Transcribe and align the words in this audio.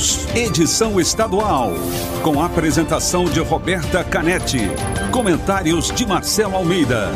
News, 0.00 0.34
edição 0.34 0.98
estadual. 0.98 1.74
Com 2.22 2.42
apresentação 2.42 3.26
de 3.26 3.38
Roberta 3.40 4.02
Canetti. 4.02 4.70
Comentários 5.12 5.90
de 5.90 6.06
Marcelo 6.06 6.56
Almeida. 6.56 7.10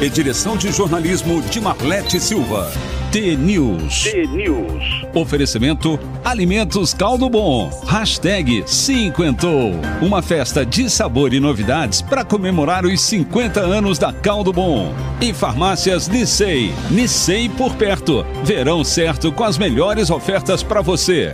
E 0.00 0.08
direção 0.10 0.56
de 0.56 0.72
jornalismo 0.72 1.40
de 1.42 1.60
Marlete 1.60 2.18
Silva. 2.18 2.72
T-News. 3.12 4.02
T-News. 4.02 5.06
Oferecimento 5.14 5.96
Alimentos 6.24 6.92
Caldo 6.92 7.30
Bom. 7.30 7.70
Hashtag 7.86 8.64
Cinquentou. 8.66 9.70
Uma 10.02 10.20
festa 10.20 10.66
de 10.66 10.90
sabor 10.90 11.32
e 11.32 11.38
novidades 11.38 12.02
para 12.02 12.24
comemorar 12.24 12.84
os 12.84 13.00
50 13.00 13.60
anos 13.60 13.96
da 13.96 14.12
Caldo 14.12 14.52
Bom. 14.52 14.92
E 15.20 15.32
farmácias 15.32 16.08
Nissei. 16.08 16.74
Nissei 16.90 17.48
por 17.48 17.76
perto. 17.76 18.26
Verão 18.42 18.82
certo 18.82 19.30
com 19.30 19.44
as 19.44 19.56
melhores 19.56 20.10
ofertas 20.10 20.64
para 20.64 20.80
você. 20.80 21.32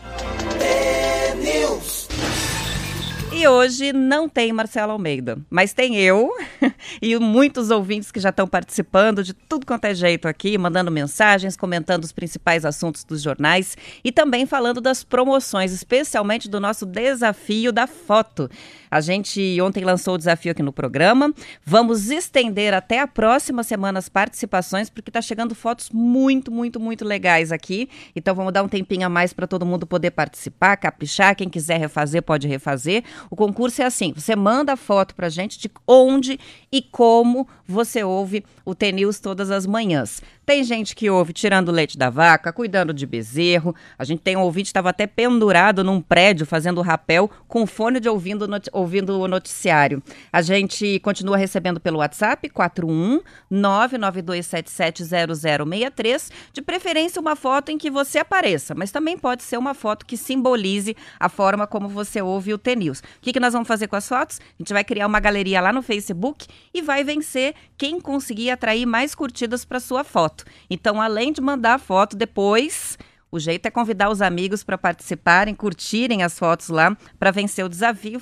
E 3.37 3.47
hoje 3.47 3.93
não 3.93 4.27
tem 4.27 4.51
Marcelo 4.51 4.93
Almeida, 4.93 5.37
mas 5.47 5.71
tem 5.71 5.95
eu 5.95 6.31
e 6.99 7.15
muitos 7.19 7.69
ouvintes 7.69 8.11
que 8.11 8.19
já 8.19 8.29
estão 8.29 8.47
participando 8.47 9.23
de 9.23 9.31
tudo 9.31 9.63
quanto 9.63 9.85
é 9.85 9.93
jeito 9.93 10.27
aqui, 10.27 10.57
mandando 10.57 10.89
mensagens, 10.89 11.55
comentando 11.55 12.03
os 12.03 12.11
principais 12.11 12.65
assuntos 12.65 13.03
dos 13.03 13.21
jornais 13.21 13.77
e 14.03 14.11
também 14.11 14.47
falando 14.47 14.81
das 14.81 15.03
promoções, 15.03 15.71
especialmente 15.71 16.49
do 16.49 16.59
nosso 16.59 16.83
desafio 16.83 17.71
da 17.71 17.85
foto. 17.85 18.49
A 18.89 19.01
gente 19.01 19.61
ontem 19.61 19.83
lançou 19.83 20.15
o 20.15 20.17
desafio 20.17 20.51
aqui 20.51 20.63
no 20.63 20.71
programa. 20.73 21.31
Vamos 21.63 22.09
estender 22.09 22.73
até 22.73 23.01
a 23.01 23.07
próxima 23.07 23.61
semana 23.61 23.99
as 23.99 24.09
participações, 24.09 24.89
porque 24.89 25.09
está 25.09 25.21
chegando 25.21 25.53
fotos 25.53 25.89
muito, 25.91 26.51
muito, 26.51 26.79
muito 26.79 27.05
legais 27.05 27.51
aqui. 27.51 27.89
Então 28.15 28.33
vamos 28.33 28.53
dar 28.53 28.63
um 28.63 28.67
tempinho 28.67 29.05
a 29.05 29.09
mais 29.09 29.33
para 29.33 29.45
todo 29.45 29.65
mundo 29.65 29.85
poder 29.85 30.11
participar, 30.11 30.77
caprichar. 30.77 31.35
Quem 31.35 31.49
quiser 31.49 31.79
refazer, 31.79 32.23
pode 32.23 32.47
refazer. 32.47 33.03
O 33.29 33.35
concurso 33.35 33.81
é 33.81 33.85
assim: 33.85 34.13
você 34.13 34.35
manda 34.35 34.73
a 34.73 34.77
foto 34.77 35.15
para 35.15 35.29
gente 35.29 35.59
de 35.59 35.69
onde 35.87 36.39
e 36.71 36.81
como 36.81 37.47
você 37.67 38.03
ouve 38.03 38.45
o 38.65 38.73
T-News 38.73 39.19
todas 39.19 39.51
as 39.51 39.65
manhãs. 39.65 40.21
Tem 40.47 40.63
gente 40.63 40.95
que 40.95 41.07
ouve 41.09 41.33
tirando 41.33 41.73
leite 41.73 41.97
da 41.97 42.09
vaca, 42.09 42.53
cuidando 42.53 42.93
de 42.93 43.05
bezerro. 43.05 43.75
A 43.99 44.05
gente 44.05 44.21
tem 44.21 44.37
um 44.37 44.43
ouvinte 44.43 44.67
que 44.67 44.69
estava 44.69 44.91
até 44.91 45.05
pendurado 45.05 45.83
num 45.83 45.99
prédio 45.99 46.45
fazendo 46.45 46.79
rapel 46.79 47.29
com 47.49 47.67
fone 47.67 47.99
de 47.99 48.07
ouvindo, 48.07 48.47
ouvindo 48.71 49.19
o 49.19 49.27
noticiário. 49.27 50.01
A 50.31 50.41
gente 50.41 51.01
continua 51.01 51.35
recebendo 51.35 51.81
pelo 51.81 51.97
WhatsApp 51.97 52.47
41 52.47 53.19
992770063, 53.51 56.31
de 56.53 56.61
preferência 56.61 57.19
uma 57.19 57.35
foto 57.35 57.69
em 57.69 57.77
que 57.77 57.91
você 57.91 58.19
apareça, 58.19 58.73
mas 58.73 58.89
também 58.89 59.17
pode 59.17 59.43
ser 59.43 59.57
uma 59.57 59.73
foto 59.73 60.05
que 60.05 60.15
simbolize 60.15 60.95
a 61.19 61.27
forma 61.27 61.67
como 61.67 61.89
você 61.89 62.21
ouve 62.21 62.53
o 62.53 62.57
T-News. 62.57 62.99
O 62.99 63.03
que, 63.19 63.33
que 63.33 63.39
nós 63.41 63.51
vamos 63.51 63.67
fazer 63.67 63.87
com 63.87 63.97
as 63.97 64.07
fotos? 64.07 64.39
A 64.39 64.43
gente 64.59 64.71
vai 64.71 64.85
criar 64.85 65.07
uma 65.07 65.19
galeria 65.19 65.59
lá 65.59 65.73
no 65.73 65.81
Facebook 65.81 66.47
e 66.73 66.81
vai 66.81 67.03
vencer 67.03 67.53
quem 67.77 67.99
conseguir 67.99 68.49
atrair 68.49 68.85
mais 68.85 69.13
curtidas 69.13 69.65
para 69.65 69.81
sua 69.81 70.05
foto. 70.05 70.36
Então, 70.69 71.01
além 71.01 71.31
de 71.31 71.41
mandar 71.41 71.75
a 71.75 71.79
foto 71.79 72.15
depois, 72.15 72.97
o 73.29 73.39
jeito 73.39 73.65
é 73.65 73.71
convidar 73.71 74.09
os 74.09 74.21
amigos 74.21 74.63
para 74.63 74.77
participarem, 74.77 75.53
curtirem 75.53 76.23
as 76.23 76.39
fotos 76.39 76.69
lá, 76.69 76.95
para 77.19 77.31
vencer 77.31 77.65
o 77.65 77.69
desafio, 77.69 78.21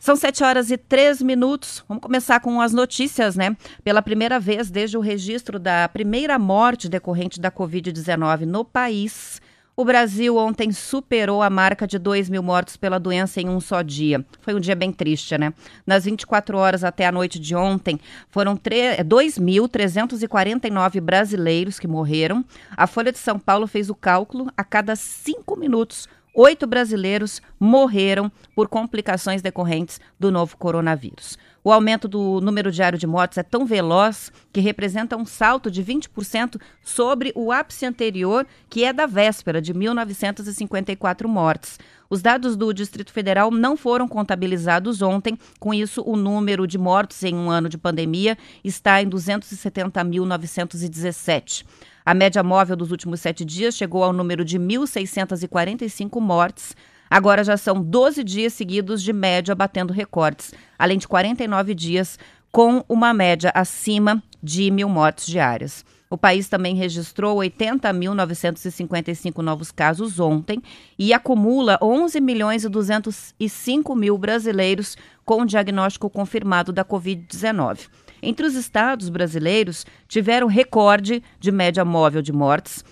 São 0.00 0.16
sete 0.16 0.42
horas 0.42 0.72
e 0.72 0.76
três 0.76 1.22
minutos. 1.22 1.84
Vamos 1.86 2.02
começar 2.02 2.40
com 2.40 2.60
as 2.60 2.72
notícias, 2.72 3.36
né? 3.36 3.56
Pela 3.84 4.02
primeira 4.02 4.40
vez 4.40 4.72
desde 4.72 4.98
o 4.98 5.00
registro 5.00 5.56
da 5.56 5.88
primeira 5.88 6.36
morte 6.36 6.88
decorrente 6.88 7.40
da 7.40 7.52
Covid-19 7.52 8.40
no 8.40 8.64
país, 8.64 9.40
o 9.80 9.84
Brasil 9.84 10.36
ontem 10.36 10.70
superou 10.72 11.42
a 11.42 11.48
marca 11.48 11.86
de 11.86 11.98
2 11.98 12.28
mil 12.28 12.42
mortos 12.42 12.76
pela 12.76 13.00
doença 13.00 13.40
em 13.40 13.48
um 13.48 13.58
só 13.58 13.80
dia. 13.80 14.22
Foi 14.42 14.54
um 14.54 14.60
dia 14.60 14.76
bem 14.76 14.92
triste, 14.92 15.38
né? 15.38 15.54
Nas 15.86 16.04
24 16.04 16.58
horas 16.58 16.84
até 16.84 17.06
a 17.06 17.12
noite 17.12 17.38
de 17.38 17.56
ontem, 17.56 17.98
foram 18.28 18.58
2.349 18.58 21.00
brasileiros 21.00 21.78
que 21.78 21.88
morreram. 21.88 22.44
A 22.76 22.86
Folha 22.86 23.10
de 23.10 23.18
São 23.18 23.38
Paulo 23.38 23.66
fez 23.66 23.88
o 23.88 23.94
cálculo: 23.94 24.52
a 24.54 24.62
cada 24.62 24.94
cinco 24.94 25.56
minutos, 25.56 26.06
oito 26.34 26.66
brasileiros 26.66 27.40
morreram 27.58 28.30
por 28.54 28.68
complicações 28.68 29.40
decorrentes 29.40 29.98
do 30.18 30.30
novo 30.30 30.58
coronavírus. 30.58 31.38
O 31.62 31.70
aumento 31.70 32.08
do 32.08 32.40
número 32.40 32.72
diário 32.72 32.98
de 32.98 33.06
mortes 33.06 33.36
é 33.36 33.42
tão 33.42 33.66
veloz 33.66 34.32
que 34.50 34.60
representa 34.60 35.14
um 35.16 35.26
salto 35.26 35.70
de 35.70 35.84
20% 35.84 36.58
sobre 36.82 37.32
o 37.34 37.52
ápice 37.52 37.84
anterior, 37.84 38.46
que 38.68 38.82
é 38.82 38.94
da 38.94 39.06
véspera 39.06 39.60
de 39.60 39.74
1954 39.74 41.28
mortes. 41.28 41.78
Os 42.08 42.22
dados 42.22 42.56
do 42.56 42.72
Distrito 42.72 43.12
Federal 43.12 43.50
não 43.50 43.76
foram 43.76 44.08
contabilizados 44.08 45.02
ontem, 45.02 45.36
com 45.60 45.74
isso, 45.74 46.02
o 46.04 46.16
número 46.16 46.66
de 46.66 46.78
mortos 46.78 47.22
em 47.22 47.34
um 47.34 47.50
ano 47.50 47.68
de 47.68 47.76
pandemia 47.76 48.38
está 48.64 49.02
em 49.02 49.08
270.917. 49.08 51.66
A 52.04 52.12
média 52.14 52.42
móvel 52.42 52.74
dos 52.74 52.90
últimos 52.90 53.20
sete 53.20 53.44
dias 53.44 53.76
chegou 53.76 54.02
ao 54.02 54.12
número 54.12 54.44
de 54.44 54.58
1.645 54.58 56.20
mortes. 56.20 56.74
Agora 57.10 57.42
já 57.42 57.56
são 57.56 57.82
12 57.82 58.22
dias 58.22 58.52
seguidos 58.52 59.02
de 59.02 59.12
média 59.12 59.52
batendo 59.52 59.92
recordes, 59.92 60.54
além 60.78 60.96
de 60.96 61.08
49 61.08 61.74
dias 61.74 62.16
com 62.52 62.84
uma 62.88 63.12
média 63.12 63.50
acima 63.52 64.22
de 64.40 64.70
mil 64.70 64.88
mortes 64.88 65.26
diárias. 65.26 65.84
O 66.08 66.16
país 66.16 66.48
também 66.48 66.74
registrou 66.74 67.38
80.955 67.38 69.42
novos 69.42 69.70
casos 69.70 70.18
ontem 70.18 70.60
e 70.98 71.12
acumula 71.12 71.78
11 71.80 72.20
milhões 72.20 72.64
e 72.64 72.68
205 72.68 73.94
mil 73.94 74.18
brasileiros 74.18 74.96
com 75.24 75.46
diagnóstico 75.46 76.10
confirmado 76.10 76.72
da 76.72 76.84
Covid-19. 76.84 77.86
Entre 78.22 78.44
os 78.44 78.54
estados 78.54 79.08
brasileiros, 79.08 79.86
tiveram 80.08 80.48
recorde 80.48 81.22
de 81.38 81.52
média 81.52 81.84
móvel 81.84 82.22
de 82.22 82.32
mortes. 82.32 82.84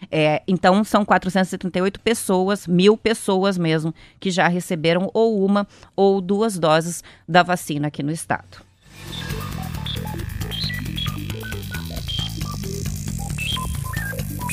É, 0.09 0.41
então, 0.47 0.81
são 0.83 1.03
438 1.03 1.99
pessoas, 1.99 2.65
mil 2.67 2.95
pessoas 2.95 3.57
mesmo, 3.57 3.93
que 4.19 4.29
já 4.31 4.47
receberam 4.47 5.09
ou 5.13 5.43
uma 5.43 5.67
ou 5.95 6.21
duas 6.21 6.57
doses 6.57 7.03
da 7.27 7.43
vacina 7.43 7.87
aqui 7.87 8.01
no 8.01 8.11
estado. 8.11 8.72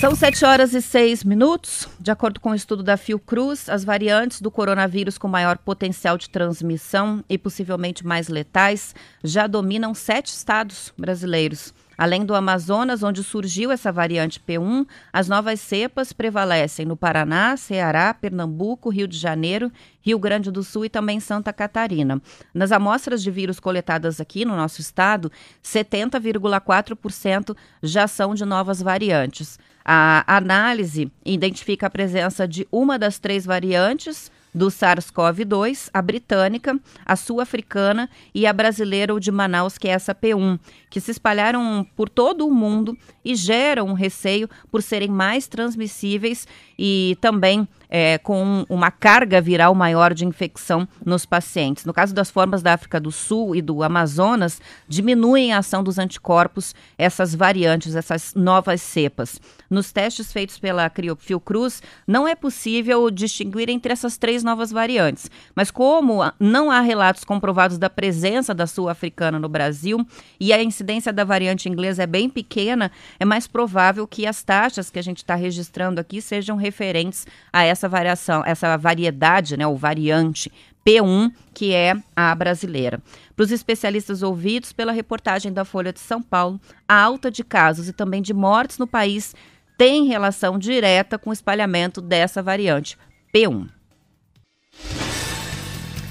São 0.00 0.14
7 0.14 0.46
horas 0.46 0.72
e 0.72 0.80
6 0.80 1.24
minutos. 1.24 1.86
De 2.00 2.10
acordo 2.10 2.40
com 2.40 2.48
o 2.48 2.52
um 2.52 2.54
estudo 2.54 2.82
da 2.82 2.96
Fiocruz, 2.96 3.68
as 3.68 3.84
variantes 3.84 4.40
do 4.40 4.50
coronavírus 4.50 5.18
com 5.18 5.28
maior 5.28 5.58
potencial 5.58 6.16
de 6.16 6.30
transmissão 6.30 7.22
e 7.28 7.36
possivelmente 7.36 8.06
mais 8.06 8.26
letais 8.26 8.94
já 9.22 9.46
dominam 9.46 9.92
sete 9.92 10.28
estados 10.28 10.90
brasileiros. 10.96 11.74
Além 11.98 12.24
do 12.24 12.34
Amazonas, 12.34 13.02
onde 13.02 13.22
surgiu 13.22 13.70
essa 13.70 13.92
variante 13.92 14.40
P1, 14.40 14.86
as 15.12 15.28
novas 15.28 15.60
cepas 15.60 16.14
prevalecem 16.14 16.86
no 16.86 16.96
Paraná, 16.96 17.54
Ceará, 17.58 18.14
Pernambuco, 18.14 18.88
Rio 18.88 19.06
de 19.06 19.18
Janeiro, 19.18 19.70
Rio 20.00 20.18
Grande 20.18 20.50
do 20.50 20.62
Sul 20.62 20.86
e 20.86 20.88
também 20.88 21.20
Santa 21.20 21.52
Catarina. 21.52 22.22
Nas 22.54 22.72
amostras 22.72 23.22
de 23.22 23.30
vírus 23.30 23.60
coletadas 23.60 24.18
aqui 24.18 24.46
no 24.46 24.56
nosso 24.56 24.80
estado, 24.80 25.30
70,4% 25.62 27.54
já 27.82 28.08
são 28.08 28.34
de 28.34 28.46
novas 28.46 28.80
variantes. 28.80 29.58
A 29.92 30.36
análise 30.36 31.10
identifica 31.24 31.88
a 31.88 31.90
presença 31.90 32.46
de 32.46 32.64
uma 32.70 32.96
das 32.96 33.18
três 33.18 33.44
variantes 33.44 34.30
do 34.54 34.68
SARS-CoV-2, 34.68 35.90
a 35.92 36.00
britânica, 36.00 36.78
a 37.04 37.16
sul-africana 37.16 38.08
e 38.32 38.46
a 38.46 38.52
brasileira 38.52 39.12
ou 39.12 39.18
de 39.18 39.32
Manaus, 39.32 39.76
que 39.76 39.88
é 39.88 39.90
essa 39.90 40.14
P1, 40.14 40.60
que 40.88 41.00
se 41.00 41.10
espalharam 41.10 41.84
por 41.96 42.08
todo 42.08 42.46
o 42.46 42.54
mundo 42.54 42.96
e 43.24 43.34
geram 43.34 43.88
um 43.88 43.92
receio 43.92 44.48
por 44.70 44.80
serem 44.80 45.08
mais 45.08 45.48
transmissíveis 45.48 46.46
e 46.78 47.18
também 47.20 47.66
é, 47.90 48.16
com 48.18 48.64
uma 48.68 48.90
carga 48.90 49.40
viral 49.40 49.74
maior 49.74 50.14
de 50.14 50.24
infecção 50.24 50.88
nos 51.04 51.26
pacientes. 51.26 51.84
No 51.84 51.92
caso 51.92 52.14
das 52.14 52.30
formas 52.30 52.62
da 52.62 52.72
África 52.72 53.00
do 53.00 53.10
Sul 53.10 53.56
e 53.56 53.60
do 53.60 53.82
Amazonas, 53.82 54.60
diminuem 54.88 55.52
a 55.52 55.58
ação 55.58 55.82
dos 55.82 55.98
anticorpos, 55.98 56.74
essas 56.96 57.34
variantes, 57.34 57.96
essas 57.96 58.32
novas 58.34 58.80
cepas. 58.80 59.40
Nos 59.68 59.92
testes 59.92 60.32
feitos 60.32 60.58
pela 60.58 60.90
Fiocruz, 61.18 61.82
não 62.06 62.26
é 62.26 62.34
possível 62.34 63.10
distinguir 63.10 63.68
entre 63.68 63.92
essas 63.92 64.16
três 64.16 64.44
novas 64.44 64.70
variantes. 64.70 65.30
Mas 65.54 65.70
como 65.70 66.20
não 66.38 66.70
há 66.70 66.80
relatos 66.80 67.24
comprovados 67.24 67.78
da 67.78 67.90
presença 67.90 68.54
da 68.54 68.66
sul-africana 68.66 69.38
no 69.38 69.48
Brasil 69.48 70.06
e 70.38 70.52
a 70.52 70.62
incidência 70.62 71.12
da 71.12 71.24
variante 71.24 71.68
inglesa 71.68 72.02
é 72.02 72.06
bem 72.06 72.28
pequena, 72.28 72.90
é 73.18 73.24
mais 73.24 73.46
provável 73.46 74.06
que 74.06 74.26
as 74.26 74.42
taxas 74.42 74.90
que 74.90 74.98
a 74.98 75.02
gente 75.02 75.18
está 75.18 75.34
registrando 75.34 76.00
aqui 76.00 76.20
sejam 76.20 76.56
referentes 76.56 77.26
a 77.52 77.64
essa 77.64 77.79
variação, 77.88 78.42
essa 78.44 78.76
variedade, 78.76 79.56
né, 79.56 79.66
ou 79.66 79.76
variante 79.76 80.50
P1, 80.86 81.32
que 81.52 81.74
é 81.74 81.94
a 82.16 82.34
brasileira. 82.34 83.00
Para 83.36 83.44
os 83.44 83.50
especialistas 83.50 84.22
ouvidos 84.22 84.72
pela 84.72 84.92
reportagem 84.92 85.52
da 85.52 85.64
Folha 85.64 85.92
de 85.92 86.00
São 86.00 86.22
Paulo, 86.22 86.60
a 86.88 87.00
alta 87.00 87.30
de 87.30 87.44
casos 87.44 87.88
e 87.88 87.92
também 87.92 88.22
de 88.22 88.34
mortes 88.34 88.78
no 88.78 88.86
país 88.86 89.34
tem 89.76 90.06
relação 90.06 90.58
direta 90.58 91.18
com 91.18 91.30
o 91.30 91.32
espalhamento 91.32 92.00
dessa 92.00 92.42
variante 92.42 92.98
P1. 93.34 93.68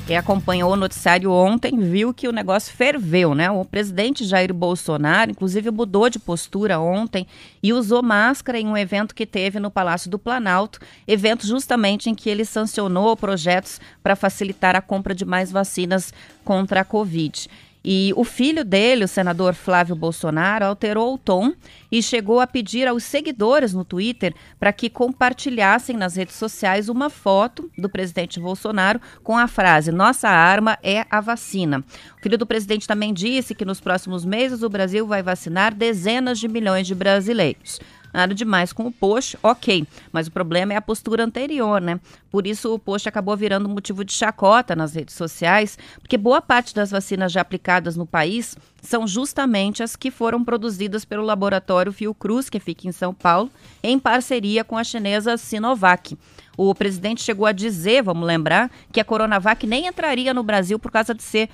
Quem 0.10 0.18
acompanhou 0.18 0.74
o 0.74 0.76
noticiário 0.76 1.32
ontem 1.32 1.78
viu 1.78 2.12
que 2.12 2.28
o 2.28 2.32
negócio 2.32 2.74
ferveu, 2.74 3.36
né? 3.36 3.52
O 3.52 3.64
presidente 3.64 4.26
Jair 4.26 4.52
Bolsonaro, 4.52 5.30
inclusive, 5.30 5.70
mudou 5.70 6.10
de 6.10 6.18
postura 6.18 6.80
ontem 6.80 7.28
e 7.62 7.72
usou 7.72 8.02
máscara 8.02 8.60
em 8.60 8.66
um 8.66 8.76
evento 8.76 9.14
que 9.14 9.24
teve 9.24 9.60
no 9.60 9.70
Palácio 9.70 10.10
do 10.10 10.18
Planalto, 10.18 10.80
evento 11.08 11.46
justamente 11.46 12.10
em 12.10 12.16
que 12.16 12.28
ele 12.28 12.44
sancionou 12.44 13.16
projetos 13.16 13.80
para 14.02 14.16
facilitar 14.16 14.76
a 14.76 14.82
compra 14.82 15.14
de 15.14 15.26
mais 15.26 15.52
vacinas 15.52 16.12
contra 16.44 16.82
a 16.82 16.84
Covid. 16.84 17.48
E 17.92 18.14
o 18.16 18.24
filho 18.24 18.64
dele, 18.64 19.04
o 19.04 19.08
senador 19.08 19.56
Flávio 19.56 19.96
Bolsonaro, 19.96 20.64
alterou 20.64 21.16
o 21.16 21.18
tom 21.18 21.54
e 21.92 22.04
chegou 22.04 22.40
a 22.40 22.46
pedir 22.46 22.88
aos 22.88 23.04
seguidores 23.04 23.74
no 23.74 23.84
Twitter 23.84 24.36
para 24.60 24.72
que 24.72 24.92
compartilhassem 24.92 25.98
nas 25.98 26.16
redes 26.16 26.36
sociais 26.36 26.88
uma 26.88 27.10
foto 27.10 27.68
do 27.76 27.90
presidente 27.90 28.40
Bolsonaro 28.40 29.02
com 29.24 29.36
a 29.36 29.48
frase: 29.48 29.92
Nossa 29.92 30.30
arma 30.30 30.78
é 30.84 31.04
a 31.10 31.20
vacina. 31.20 31.80
O 31.80 32.22
filho 32.22 32.38
do 32.38 32.46
presidente 32.46 32.88
também 32.88 33.12
disse 33.12 33.56
que 33.56 33.66
nos 33.66 33.82
próximos 33.82 34.24
meses 34.24 34.62
o 34.62 34.70
Brasil 34.70 35.08
vai 35.08 35.24
vacinar 35.24 35.74
dezenas 35.74 36.38
de 36.38 36.48
milhões 36.48 36.86
de 36.86 36.94
brasileiros. 36.94 37.80
Nada 38.14 38.34
demais 38.34 38.74
com 38.74 38.88
o 38.88 38.92
post, 38.92 39.38
ok. 39.44 39.86
Mas 40.12 40.28
o 40.28 40.32
problema 40.32 40.74
é 40.74 40.76
a 40.76 40.82
postura 40.82 41.24
anterior, 41.24 41.80
né? 41.80 42.00
Por 42.32 42.48
isso 42.48 42.74
o 42.74 42.80
post 42.80 43.08
acabou 43.08 43.36
virando 43.36 43.70
motivo 43.70 44.04
de 44.04 44.14
chacota 44.14 44.76
nas 44.76 44.94
redes 44.94 45.16
sociais, 45.16 45.78
porque 46.00 46.18
boa 46.18 46.42
parte 46.42 46.74
das 46.74 46.92
vacinas 46.92 47.32
já 47.32 47.42
aplicadas 47.42 47.96
no 47.96 48.06
país 48.06 48.56
são 48.82 49.08
justamente 49.08 49.84
as 49.84 49.96
que 49.96 50.10
foram 50.10 50.44
produzidas 50.44 51.04
pelo 51.04 51.24
laboratório 51.24 51.92
Fiocruz, 51.92 52.50
que 52.50 52.60
fica 52.60 52.88
em 52.88 52.92
São 52.92 53.14
Paulo, 53.14 53.52
em 53.84 54.00
parceria 54.00 54.64
com 54.64 54.78
a 54.78 54.84
chinesa 54.84 55.38
Sinovac. 55.38 56.18
O 56.56 56.76
presidente 56.76 57.24
chegou 57.24 57.46
a 57.46 57.54
dizer, 57.54 58.04
vamos 58.04 58.28
lembrar, 58.28 58.70
que 58.92 59.00
a 59.00 59.06
Coronavac 59.06 59.66
nem 59.66 59.88
entraria 59.88 60.34
no 60.34 60.44
Brasil 60.44 60.78
por 60.78 60.92
causa 60.92 61.16
de 61.16 61.24
ser, 61.24 61.50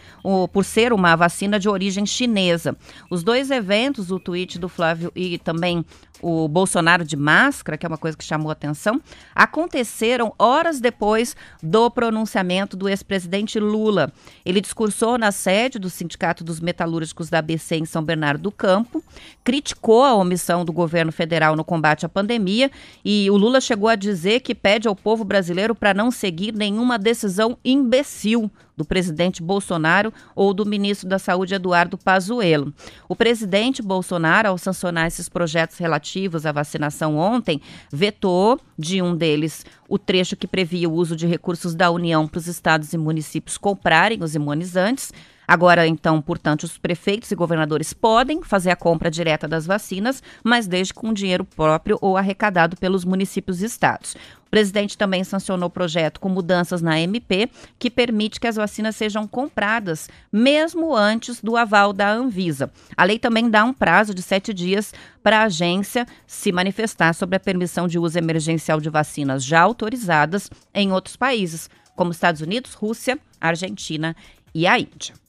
por 0.51 0.65
ser 0.65 0.91
uma 0.91 1.15
vacina 1.15 1.59
de 1.59 1.69
origem 1.69 2.07
chinesa. 2.07 2.75
Os 3.09 3.23
dois 3.23 3.51
eventos, 3.51 4.09
o 4.09 4.19
tweet 4.19 4.57
do 4.57 4.67
Flávio 4.67 5.11
e 5.15 5.37
também 5.37 5.85
o 6.21 6.47
Bolsonaro 6.47 7.03
de 7.03 7.15
máscara, 7.15 7.77
que 7.77 7.85
é 7.85 7.89
uma 7.89 7.97
coisa 7.97 8.17
que 8.17 8.23
chamou 8.23 8.51
atenção, 8.51 9.01
aconteceram 9.33 10.33
horas 10.37 10.79
depois 10.79 11.35
do 11.61 11.89
pronunciamento 11.89 12.75
do 12.77 12.89
ex-presidente 12.89 13.59
Lula. 13.59 14.11
Ele 14.45 14.61
discursou 14.61 15.17
na 15.17 15.31
sede 15.31 15.79
do 15.79 15.89
Sindicato 15.89 16.43
dos 16.43 16.59
Metalúrgicos 16.59 17.29
da 17.29 17.39
ABC 17.39 17.75
em 17.75 17.85
São 17.85 18.03
Bernardo 18.03 18.43
do 18.43 18.51
Campo, 18.51 19.03
criticou 19.43 20.03
a 20.03 20.15
omissão 20.15 20.63
do 20.65 20.73
governo 20.73 21.11
federal 21.11 21.55
no 21.55 21.63
combate 21.63 22.05
à 22.05 22.09
pandemia 22.09 22.71
e 23.03 23.29
o 23.29 23.37
Lula 23.37 23.59
chegou 23.61 23.89
a 23.89 23.95
dizer 23.95 24.41
que 24.41 24.55
pede 24.55 24.87
ao 24.87 24.95
povo 24.95 25.23
brasileiro 25.23 25.75
para 25.75 25.93
não 25.93 26.11
seguir 26.11 26.53
nenhuma 26.53 26.97
decisão 26.97 27.57
imbecil 27.63 28.51
do 28.75 28.85
presidente 28.85 29.41
Bolsonaro 29.41 30.13
ou 30.35 30.53
do 30.53 30.65
ministro 30.65 31.07
da 31.07 31.19
Saúde 31.19 31.55
Eduardo 31.55 31.97
Pazuello. 31.97 32.73
O 33.07 33.15
presidente 33.15 33.81
Bolsonaro, 33.81 34.49
ao 34.49 34.57
sancionar 34.57 35.07
esses 35.07 35.29
projetos 35.29 35.77
relativos 35.77 36.45
à 36.45 36.51
vacinação 36.51 37.17
ontem, 37.17 37.61
vetou 37.91 38.59
de 38.77 39.01
um 39.01 39.15
deles 39.15 39.65
o 39.87 39.97
trecho 39.97 40.35
que 40.35 40.47
previa 40.47 40.89
o 40.89 40.93
uso 40.93 41.15
de 41.15 41.27
recursos 41.27 41.75
da 41.75 41.91
União 41.91 42.27
para 42.27 42.39
os 42.39 42.47
estados 42.47 42.93
e 42.93 42.97
municípios 42.97 43.57
comprarem 43.57 44.23
os 44.23 44.35
imunizantes. 44.35 45.11
Agora, 45.47 45.85
então, 45.85 46.21
portanto, 46.21 46.63
os 46.63 46.77
prefeitos 46.77 47.31
e 47.31 47.35
governadores 47.35 47.93
podem 47.93 48.41
fazer 48.41 48.71
a 48.71 48.75
compra 48.75 49.11
direta 49.11 49.47
das 49.47 49.65
vacinas, 49.65 50.23
mas 50.43 50.67
desde 50.67 50.93
com 50.93 51.13
dinheiro 51.13 51.45
próprio 51.45 51.99
ou 52.01 52.17
arrecadado 52.17 52.75
pelos 52.75 53.05
municípios 53.05 53.61
e 53.61 53.65
estados. 53.65 54.15
O 54.55 54.57
presidente 54.57 54.97
também 54.97 55.21
sancionou 55.21 55.67
o 55.67 55.69
projeto 55.69 56.17
com 56.17 56.29
mudanças 56.29 56.81
na 56.81 56.97
MP, 56.97 57.49
que 57.77 57.89
permite 57.89 58.39
que 58.39 58.47
as 58.47 58.55
vacinas 58.55 58.95
sejam 58.95 59.27
compradas 59.27 60.07
mesmo 60.31 60.95
antes 60.95 61.41
do 61.41 61.57
aval 61.57 61.91
da 61.91 62.09
Anvisa. 62.09 62.71
A 62.95 63.03
lei 63.03 63.19
também 63.19 63.49
dá 63.49 63.65
um 63.65 63.73
prazo 63.73 64.13
de 64.13 64.21
sete 64.21 64.53
dias 64.53 64.93
para 65.21 65.39
a 65.39 65.43
agência 65.43 66.07
se 66.25 66.53
manifestar 66.53 67.13
sobre 67.13 67.35
a 67.35 67.39
permissão 67.39 67.85
de 67.85 67.99
uso 67.99 68.17
emergencial 68.17 68.79
de 68.79 68.89
vacinas 68.89 69.43
já 69.43 69.59
autorizadas 69.59 70.49
em 70.73 70.89
outros 70.93 71.17
países, 71.17 71.69
como 71.93 72.11
Estados 72.11 72.39
Unidos, 72.39 72.75
Rússia, 72.75 73.19
Argentina 73.41 74.15
e 74.53 74.65
a 74.65 74.79
Índia. 74.79 75.24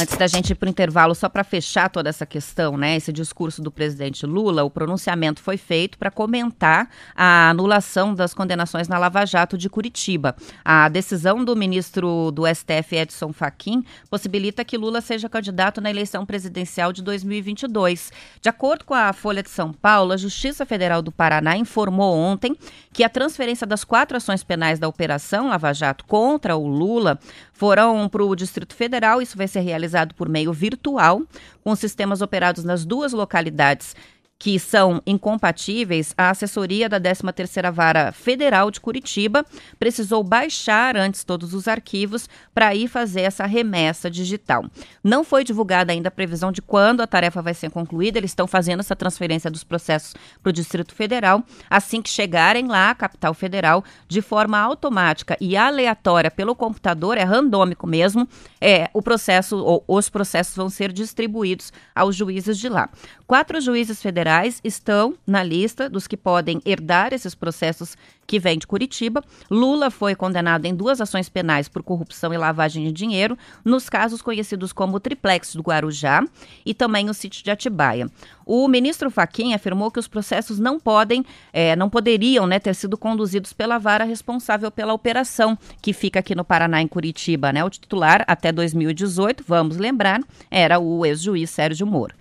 Antes 0.00 0.16
da 0.16 0.28
gente 0.28 0.50
ir 0.50 0.54
para 0.54 0.68
o 0.68 0.70
intervalo, 0.70 1.12
só 1.12 1.28
para 1.28 1.42
fechar 1.42 1.90
toda 1.90 2.08
essa 2.08 2.24
questão, 2.24 2.76
né? 2.76 2.94
Esse 2.94 3.12
discurso 3.12 3.60
do 3.60 3.68
presidente 3.68 4.24
Lula, 4.24 4.62
o 4.62 4.70
pronunciamento 4.70 5.42
foi 5.42 5.56
feito 5.56 5.98
para 5.98 6.08
comentar 6.08 6.88
a 7.16 7.50
anulação 7.50 8.14
das 8.14 8.32
condenações 8.32 8.86
na 8.86 8.96
Lava 8.96 9.26
Jato 9.26 9.58
de 9.58 9.68
Curitiba. 9.68 10.36
A 10.64 10.88
decisão 10.88 11.44
do 11.44 11.56
ministro 11.56 12.30
do 12.30 12.46
STF, 12.46 12.94
Edson 12.94 13.32
Fachin, 13.32 13.84
possibilita 14.08 14.64
que 14.64 14.78
Lula 14.78 15.00
seja 15.00 15.28
candidato 15.28 15.80
na 15.80 15.90
eleição 15.90 16.24
presidencial 16.24 16.92
de 16.92 17.02
2022. 17.02 18.12
De 18.40 18.48
acordo 18.48 18.84
com 18.84 18.94
a 18.94 19.12
Folha 19.12 19.42
de 19.42 19.50
São 19.50 19.72
Paulo, 19.72 20.12
a 20.12 20.16
Justiça 20.16 20.64
Federal 20.64 21.02
do 21.02 21.10
Paraná 21.10 21.56
informou 21.56 22.16
ontem 22.16 22.56
que 22.92 23.02
a 23.02 23.08
transferência 23.08 23.66
das 23.66 23.82
quatro 23.82 24.16
ações 24.16 24.44
penais 24.44 24.78
da 24.78 24.86
Operação 24.86 25.48
Lava 25.48 25.72
Jato 25.72 26.04
contra 26.04 26.56
o 26.56 26.68
Lula 26.68 27.18
foram 27.52 28.08
para 28.08 28.22
o 28.22 28.36
Distrito 28.36 28.76
Federal. 28.76 29.20
Isso 29.20 29.36
vai 29.36 29.48
ser 29.48 29.58
realizado 29.58 29.87
por 30.14 30.28
meio 30.28 30.52
virtual, 30.52 31.22
com 31.62 31.74
sistemas 31.74 32.20
operados 32.20 32.64
nas 32.64 32.84
duas 32.84 33.12
localidades 33.12 33.94
que 34.38 34.58
são 34.58 35.02
incompatíveis, 35.04 36.14
a 36.16 36.30
assessoria 36.30 36.88
da 36.88 37.00
13ª 37.00 37.72
Vara 37.72 38.12
Federal 38.12 38.70
de 38.70 38.80
Curitiba 38.80 39.44
precisou 39.78 40.22
baixar 40.22 40.96
antes 40.96 41.24
todos 41.24 41.54
os 41.54 41.66
arquivos 41.66 42.28
para 42.54 42.72
ir 42.74 42.86
fazer 42.86 43.22
essa 43.22 43.46
remessa 43.46 44.08
digital. 44.08 44.64
Não 45.02 45.24
foi 45.24 45.42
divulgada 45.42 45.92
ainda 45.92 46.08
a 46.08 46.12
previsão 46.12 46.52
de 46.52 46.62
quando 46.62 47.00
a 47.00 47.06
tarefa 47.06 47.42
vai 47.42 47.52
ser 47.52 47.70
concluída, 47.70 48.18
eles 48.18 48.30
estão 48.30 48.46
fazendo 48.46 48.80
essa 48.80 48.94
transferência 48.94 49.50
dos 49.50 49.64
processos 49.64 50.14
para 50.40 50.50
o 50.50 50.52
Distrito 50.52 50.94
Federal. 50.94 51.42
Assim 51.68 52.00
que 52.00 52.08
chegarem 52.08 52.68
lá, 52.68 52.90
a 52.90 52.94
capital 52.94 53.34
federal, 53.34 53.82
de 54.06 54.22
forma 54.22 54.58
automática 54.58 55.36
e 55.40 55.56
aleatória 55.56 56.30
pelo 56.30 56.54
computador, 56.54 57.18
é 57.18 57.24
randômico 57.24 57.86
mesmo, 57.88 58.28
é, 58.60 58.88
o 58.94 59.02
processo 59.02 59.56
ou 59.56 59.82
os 59.88 60.08
processos 60.08 60.54
vão 60.54 60.70
ser 60.70 60.92
distribuídos 60.92 61.72
aos 61.94 62.14
juízes 62.14 62.56
de 62.56 62.68
lá. 62.68 62.88
Quatro 63.26 63.60
juízes 63.60 64.00
federais 64.00 64.27
estão 64.62 65.14
na 65.26 65.42
lista 65.42 65.88
dos 65.88 66.06
que 66.06 66.16
podem 66.16 66.60
herdar 66.64 67.14
esses 67.14 67.34
processos 67.34 67.96
que 68.26 68.38
vêm 68.38 68.58
de 68.58 68.66
Curitiba. 68.66 69.24
Lula 69.50 69.90
foi 69.90 70.14
condenado 70.14 70.66
em 70.66 70.74
duas 70.74 71.00
ações 71.00 71.30
penais 71.30 71.66
por 71.66 71.82
corrupção 71.82 72.32
e 72.32 72.36
lavagem 72.36 72.84
de 72.84 72.92
dinheiro, 72.92 73.38
nos 73.64 73.88
casos 73.88 74.20
conhecidos 74.20 74.70
como 74.70 74.96
o 74.96 75.00
triplex 75.00 75.54
do 75.54 75.62
Guarujá 75.62 76.22
e 76.64 76.74
também 76.74 77.08
o 77.08 77.14
sítio 77.14 77.42
de 77.42 77.50
Atibaia. 77.50 78.06
O 78.44 78.68
ministro 78.68 79.10
Faquim 79.10 79.54
afirmou 79.54 79.90
que 79.90 79.98
os 79.98 80.06
processos 80.06 80.58
não 80.58 80.78
podem, 80.78 81.24
é, 81.52 81.74
não 81.74 81.88
poderiam 81.88 82.46
né, 82.46 82.58
ter 82.58 82.74
sido 82.74 82.98
conduzidos 82.98 83.54
pela 83.54 83.78
vara 83.78 84.04
responsável 84.04 84.70
pela 84.70 84.92
operação 84.92 85.56
que 85.80 85.94
fica 85.94 86.18
aqui 86.18 86.34
no 86.34 86.44
Paraná, 86.44 86.82
em 86.82 86.88
Curitiba. 86.88 87.50
Né? 87.50 87.64
O 87.64 87.70
titular, 87.70 88.24
até 88.26 88.52
2018, 88.52 89.42
vamos 89.46 89.78
lembrar, 89.78 90.20
era 90.50 90.78
o 90.78 91.06
ex-juiz 91.06 91.48
Sérgio 91.48 91.86
Moro. 91.86 92.14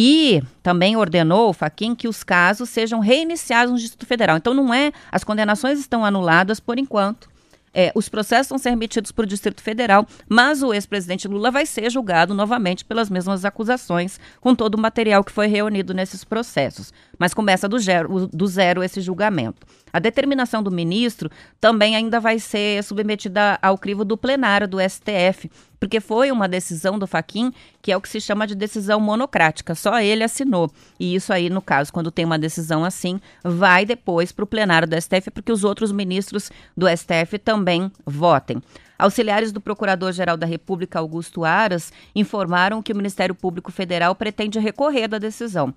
E 0.00 0.40
também 0.62 0.96
ordenou, 0.96 1.52
Faquim, 1.52 1.92
que 1.92 2.06
os 2.06 2.22
casos 2.22 2.68
sejam 2.68 3.00
reiniciados 3.00 3.72
no 3.72 3.78
Distrito 3.80 4.06
Federal. 4.06 4.36
Então 4.36 4.54
não 4.54 4.72
é, 4.72 4.92
as 5.10 5.24
condenações 5.24 5.80
estão 5.80 6.04
anuladas 6.04 6.60
por 6.60 6.78
enquanto. 6.78 7.28
É, 7.74 7.90
os 7.96 8.08
processos 8.08 8.48
vão 8.48 8.58
ser 8.58 8.70
remetidos 8.70 9.10
para 9.10 9.24
o 9.24 9.26
Distrito 9.26 9.60
Federal, 9.60 10.06
mas 10.28 10.62
o 10.62 10.72
ex-presidente 10.72 11.26
Lula 11.26 11.50
vai 11.50 11.66
ser 11.66 11.90
julgado 11.90 12.32
novamente 12.32 12.84
pelas 12.84 13.10
mesmas 13.10 13.44
acusações, 13.44 14.20
com 14.40 14.54
todo 14.54 14.76
o 14.76 14.80
material 14.80 15.24
que 15.24 15.32
foi 15.32 15.48
reunido 15.48 15.92
nesses 15.92 16.22
processos. 16.22 16.92
Mas 17.18 17.34
começa 17.34 17.68
do 17.68 17.78
zero, 17.78 18.28
do 18.32 18.46
zero 18.46 18.82
esse 18.82 19.00
julgamento. 19.00 19.66
A 19.92 19.98
determinação 19.98 20.62
do 20.62 20.70
ministro 20.70 21.30
também 21.60 21.96
ainda 21.96 22.20
vai 22.20 22.38
ser 22.38 22.82
submetida 22.84 23.58
ao 23.60 23.76
crivo 23.76 24.04
do 24.04 24.16
plenário 24.16 24.68
do 24.68 24.78
STF, 24.80 25.50
porque 25.80 26.00
foi 26.00 26.30
uma 26.30 26.46
decisão 26.48 26.98
do 26.98 27.06
Faquin 27.06 27.52
que 27.80 27.90
é 27.90 27.96
o 27.96 28.00
que 28.00 28.08
se 28.08 28.20
chama 28.20 28.46
de 28.46 28.54
decisão 28.54 29.00
monocrática, 29.00 29.74
só 29.74 29.98
ele 30.00 30.22
assinou. 30.22 30.70
E 31.00 31.14
isso 31.14 31.32
aí, 31.32 31.48
no 31.48 31.62
caso, 31.62 31.92
quando 31.92 32.10
tem 32.10 32.24
uma 32.24 32.38
decisão 32.38 32.84
assim, 32.84 33.20
vai 33.42 33.84
depois 33.86 34.30
para 34.30 34.44
o 34.44 34.46
plenário 34.46 34.86
do 34.86 35.00
STF, 35.00 35.30
porque 35.30 35.52
os 35.52 35.64
outros 35.64 35.90
ministros 35.90 36.50
do 36.76 36.86
STF 36.88 37.38
também 37.38 37.90
votem. 38.04 38.62
Auxiliares 38.98 39.52
do 39.52 39.60
Procurador-Geral 39.60 40.36
da 40.36 40.46
República, 40.46 40.98
Augusto 40.98 41.44
Aras, 41.44 41.92
informaram 42.14 42.82
que 42.82 42.92
o 42.92 42.96
Ministério 42.96 43.34
Público 43.34 43.70
Federal 43.70 44.14
pretende 44.14 44.58
recorrer 44.58 45.06
da 45.06 45.18
decisão. 45.18 45.72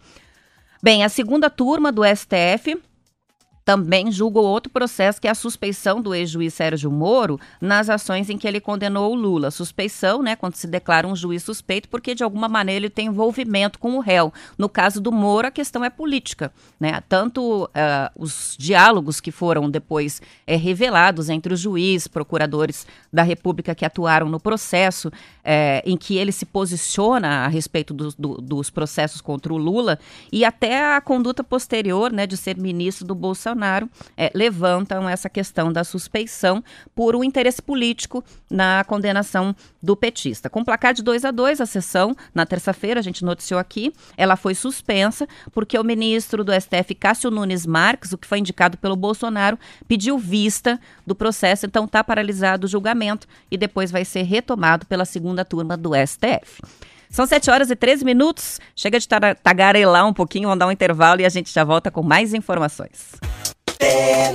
Bem, 0.84 1.04
a 1.04 1.10
segunda 1.10 1.48
turma 1.48 1.92
do 1.92 2.02
STF 2.04 2.82
também 3.64 4.12
julgou 4.12 4.46
outro 4.46 4.72
processo 4.72 5.22
que 5.22 5.28
é 5.28 5.32
a 5.32 5.36
suspeição 5.36 6.02
do 6.02 6.16
ex-juiz 6.16 6.54
Sérgio 6.54 6.92
Moro 6.92 7.40
nas 7.60 7.90
ações 7.90 8.30
em 8.30 8.38
que 8.38 8.48
ele 8.48 8.60
condenou 8.60 9.12
o 9.12 9.16
Lula. 9.16 9.52
Suspeição, 9.52 10.22
né, 10.22 10.36
quando 10.36 10.56
se 10.56 10.68
declara 10.68 11.08
um 11.08 11.16
juiz 11.16 11.44
suspeito, 11.44 11.88
porque 11.88 12.16
de 12.16 12.24
alguma 12.24 12.48
maneira 12.48 12.86
ele 12.86 12.90
tem 12.90 13.08
envolvimento 13.08 13.78
com 13.78 13.96
o 13.98 14.00
réu. 14.00 14.34
No 14.58 14.68
caso 14.68 15.00
do 15.00 15.12
Moro, 15.12 15.48
a 15.48 15.52
questão 15.52 15.86
é 15.86 15.90
política, 15.90 16.52
né? 16.80 17.02
Tanto 17.08 17.66
uh, 17.66 17.70
os 18.16 18.56
diálogos 18.58 19.20
que 19.20 19.32
foram 19.32 19.70
depois 19.70 20.22
é, 20.48 20.56
revelados 20.56 21.30
entre 21.30 21.54
os 21.54 21.60
juízes, 21.60 22.08
procuradores 22.08 22.88
da 23.12 23.24
República 23.24 23.76
que 23.76 23.86
atuaram 23.86 24.28
no 24.28 24.40
processo, 24.40 25.12
é, 25.44 25.84
em 25.86 25.98
que 25.98 26.18
ele 26.18 26.32
se 26.32 26.46
posiciona 26.46 27.46
a 27.46 27.48
respeito 27.48 27.94
do, 27.94 28.10
do, 28.18 28.42
dos 28.42 28.70
processos 28.70 29.22
contra 29.22 29.54
o 29.54 29.58
Lula, 29.58 30.00
e 30.32 30.44
até 30.44 30.96
a 30.96 31.02
conduta 31.02 31.44
posterior, 31.44 32.12
né, 32.12 32.26
de 32.26 32.38
ser 32.38 32.58
ministro 32.58 33.06
do 33.06 33.14
Bolsonaro 33.14 33.51
Bolsonaro 33.52 33.90
é, 34.16 34.32
levantam 34.34 35.08
essa 35.08 35.30
questão 35.30 35.72
da 35.72 35.84
suspeição 35.84 36.64
por 36.96 37.16
um 37.16 37.24
interesse 37.24 37.62
político 37.62 38.24
na 38.50 38.84
condenação 38.86 39.56
do 39.82 39.96
petista. 39.96 40.50
Com 40.50 40.64
placar 40.64 40.94
de 40.94 41.04
2 41.04 41.26
a 41.26 41.32
2 41.32 41.62
a 41.62 41.66
sessão, 41.66 42.16
na 42.34 42.46
terça-feira, 42.46 43.00
a 43.00 43.04
gente 43.04 43.26
noticiou 43.26 43.60
aqui, 43.60 43.94
ela 44.16 44.36
foi 44.36 44.56
suspensa 44.56 45.28
porque 45.52 45.78
o 45.78 45.84
ministro 45.84 46.44
do 46.44 46.54
STF, 46.54 46.96
Cássio 46.96 47.30
Nunes 47.30 47.66
Marques, 47.66 48.14
o 48.14 48.18
que 48.18 48.28
foi 48.28 48.40
indicado 48.40 48.78
pelo 48.78 48.96
Bolsonaro, 48.96 49.60
pediu 49.88 50.18
vista 50.18 50.80
do 51.06 51.14
processo, 51.14 51.66
então 51.66 51.86
está 51.86 52.04
paralisado 52.04 52.66
o 52.66 52.70
julgamento 52.70 53.28
e 53.50 53.58
depois 53.58 53.92
vai 53.92 54.06
ser 54.06 54.24
retomado 54.24 54.86
pela 54.86 55.06
segunda 55.06 55.44
turma 55.44 55.76
do 55.76 55.92
STF. 55.96 56.62
São 57.12 57.28
7 57.28 57.52
horas 57.52 57.70
e 57.70 57.76
13 57.76 58.06
minutos. 58.06 58.60
Chega 58.76 58.98
de 58.98 59.08
tagarelar 59.08 60.08
um 60.08 60.14
pouquinho, 60.14 60.48
vamos 60.48 60.60
dar 60.60 60.68
um 60.68 60.72
intervalo 60.72 61.22
e 61.22 61.26
a 61.26 61.30
gente 61.30 61.54
já 61.54 61.64
volta 61.64 61.92
com 61.92 62.02
mais 62.02 62.34
informações. 62.34 63.16
É 63.80 64.32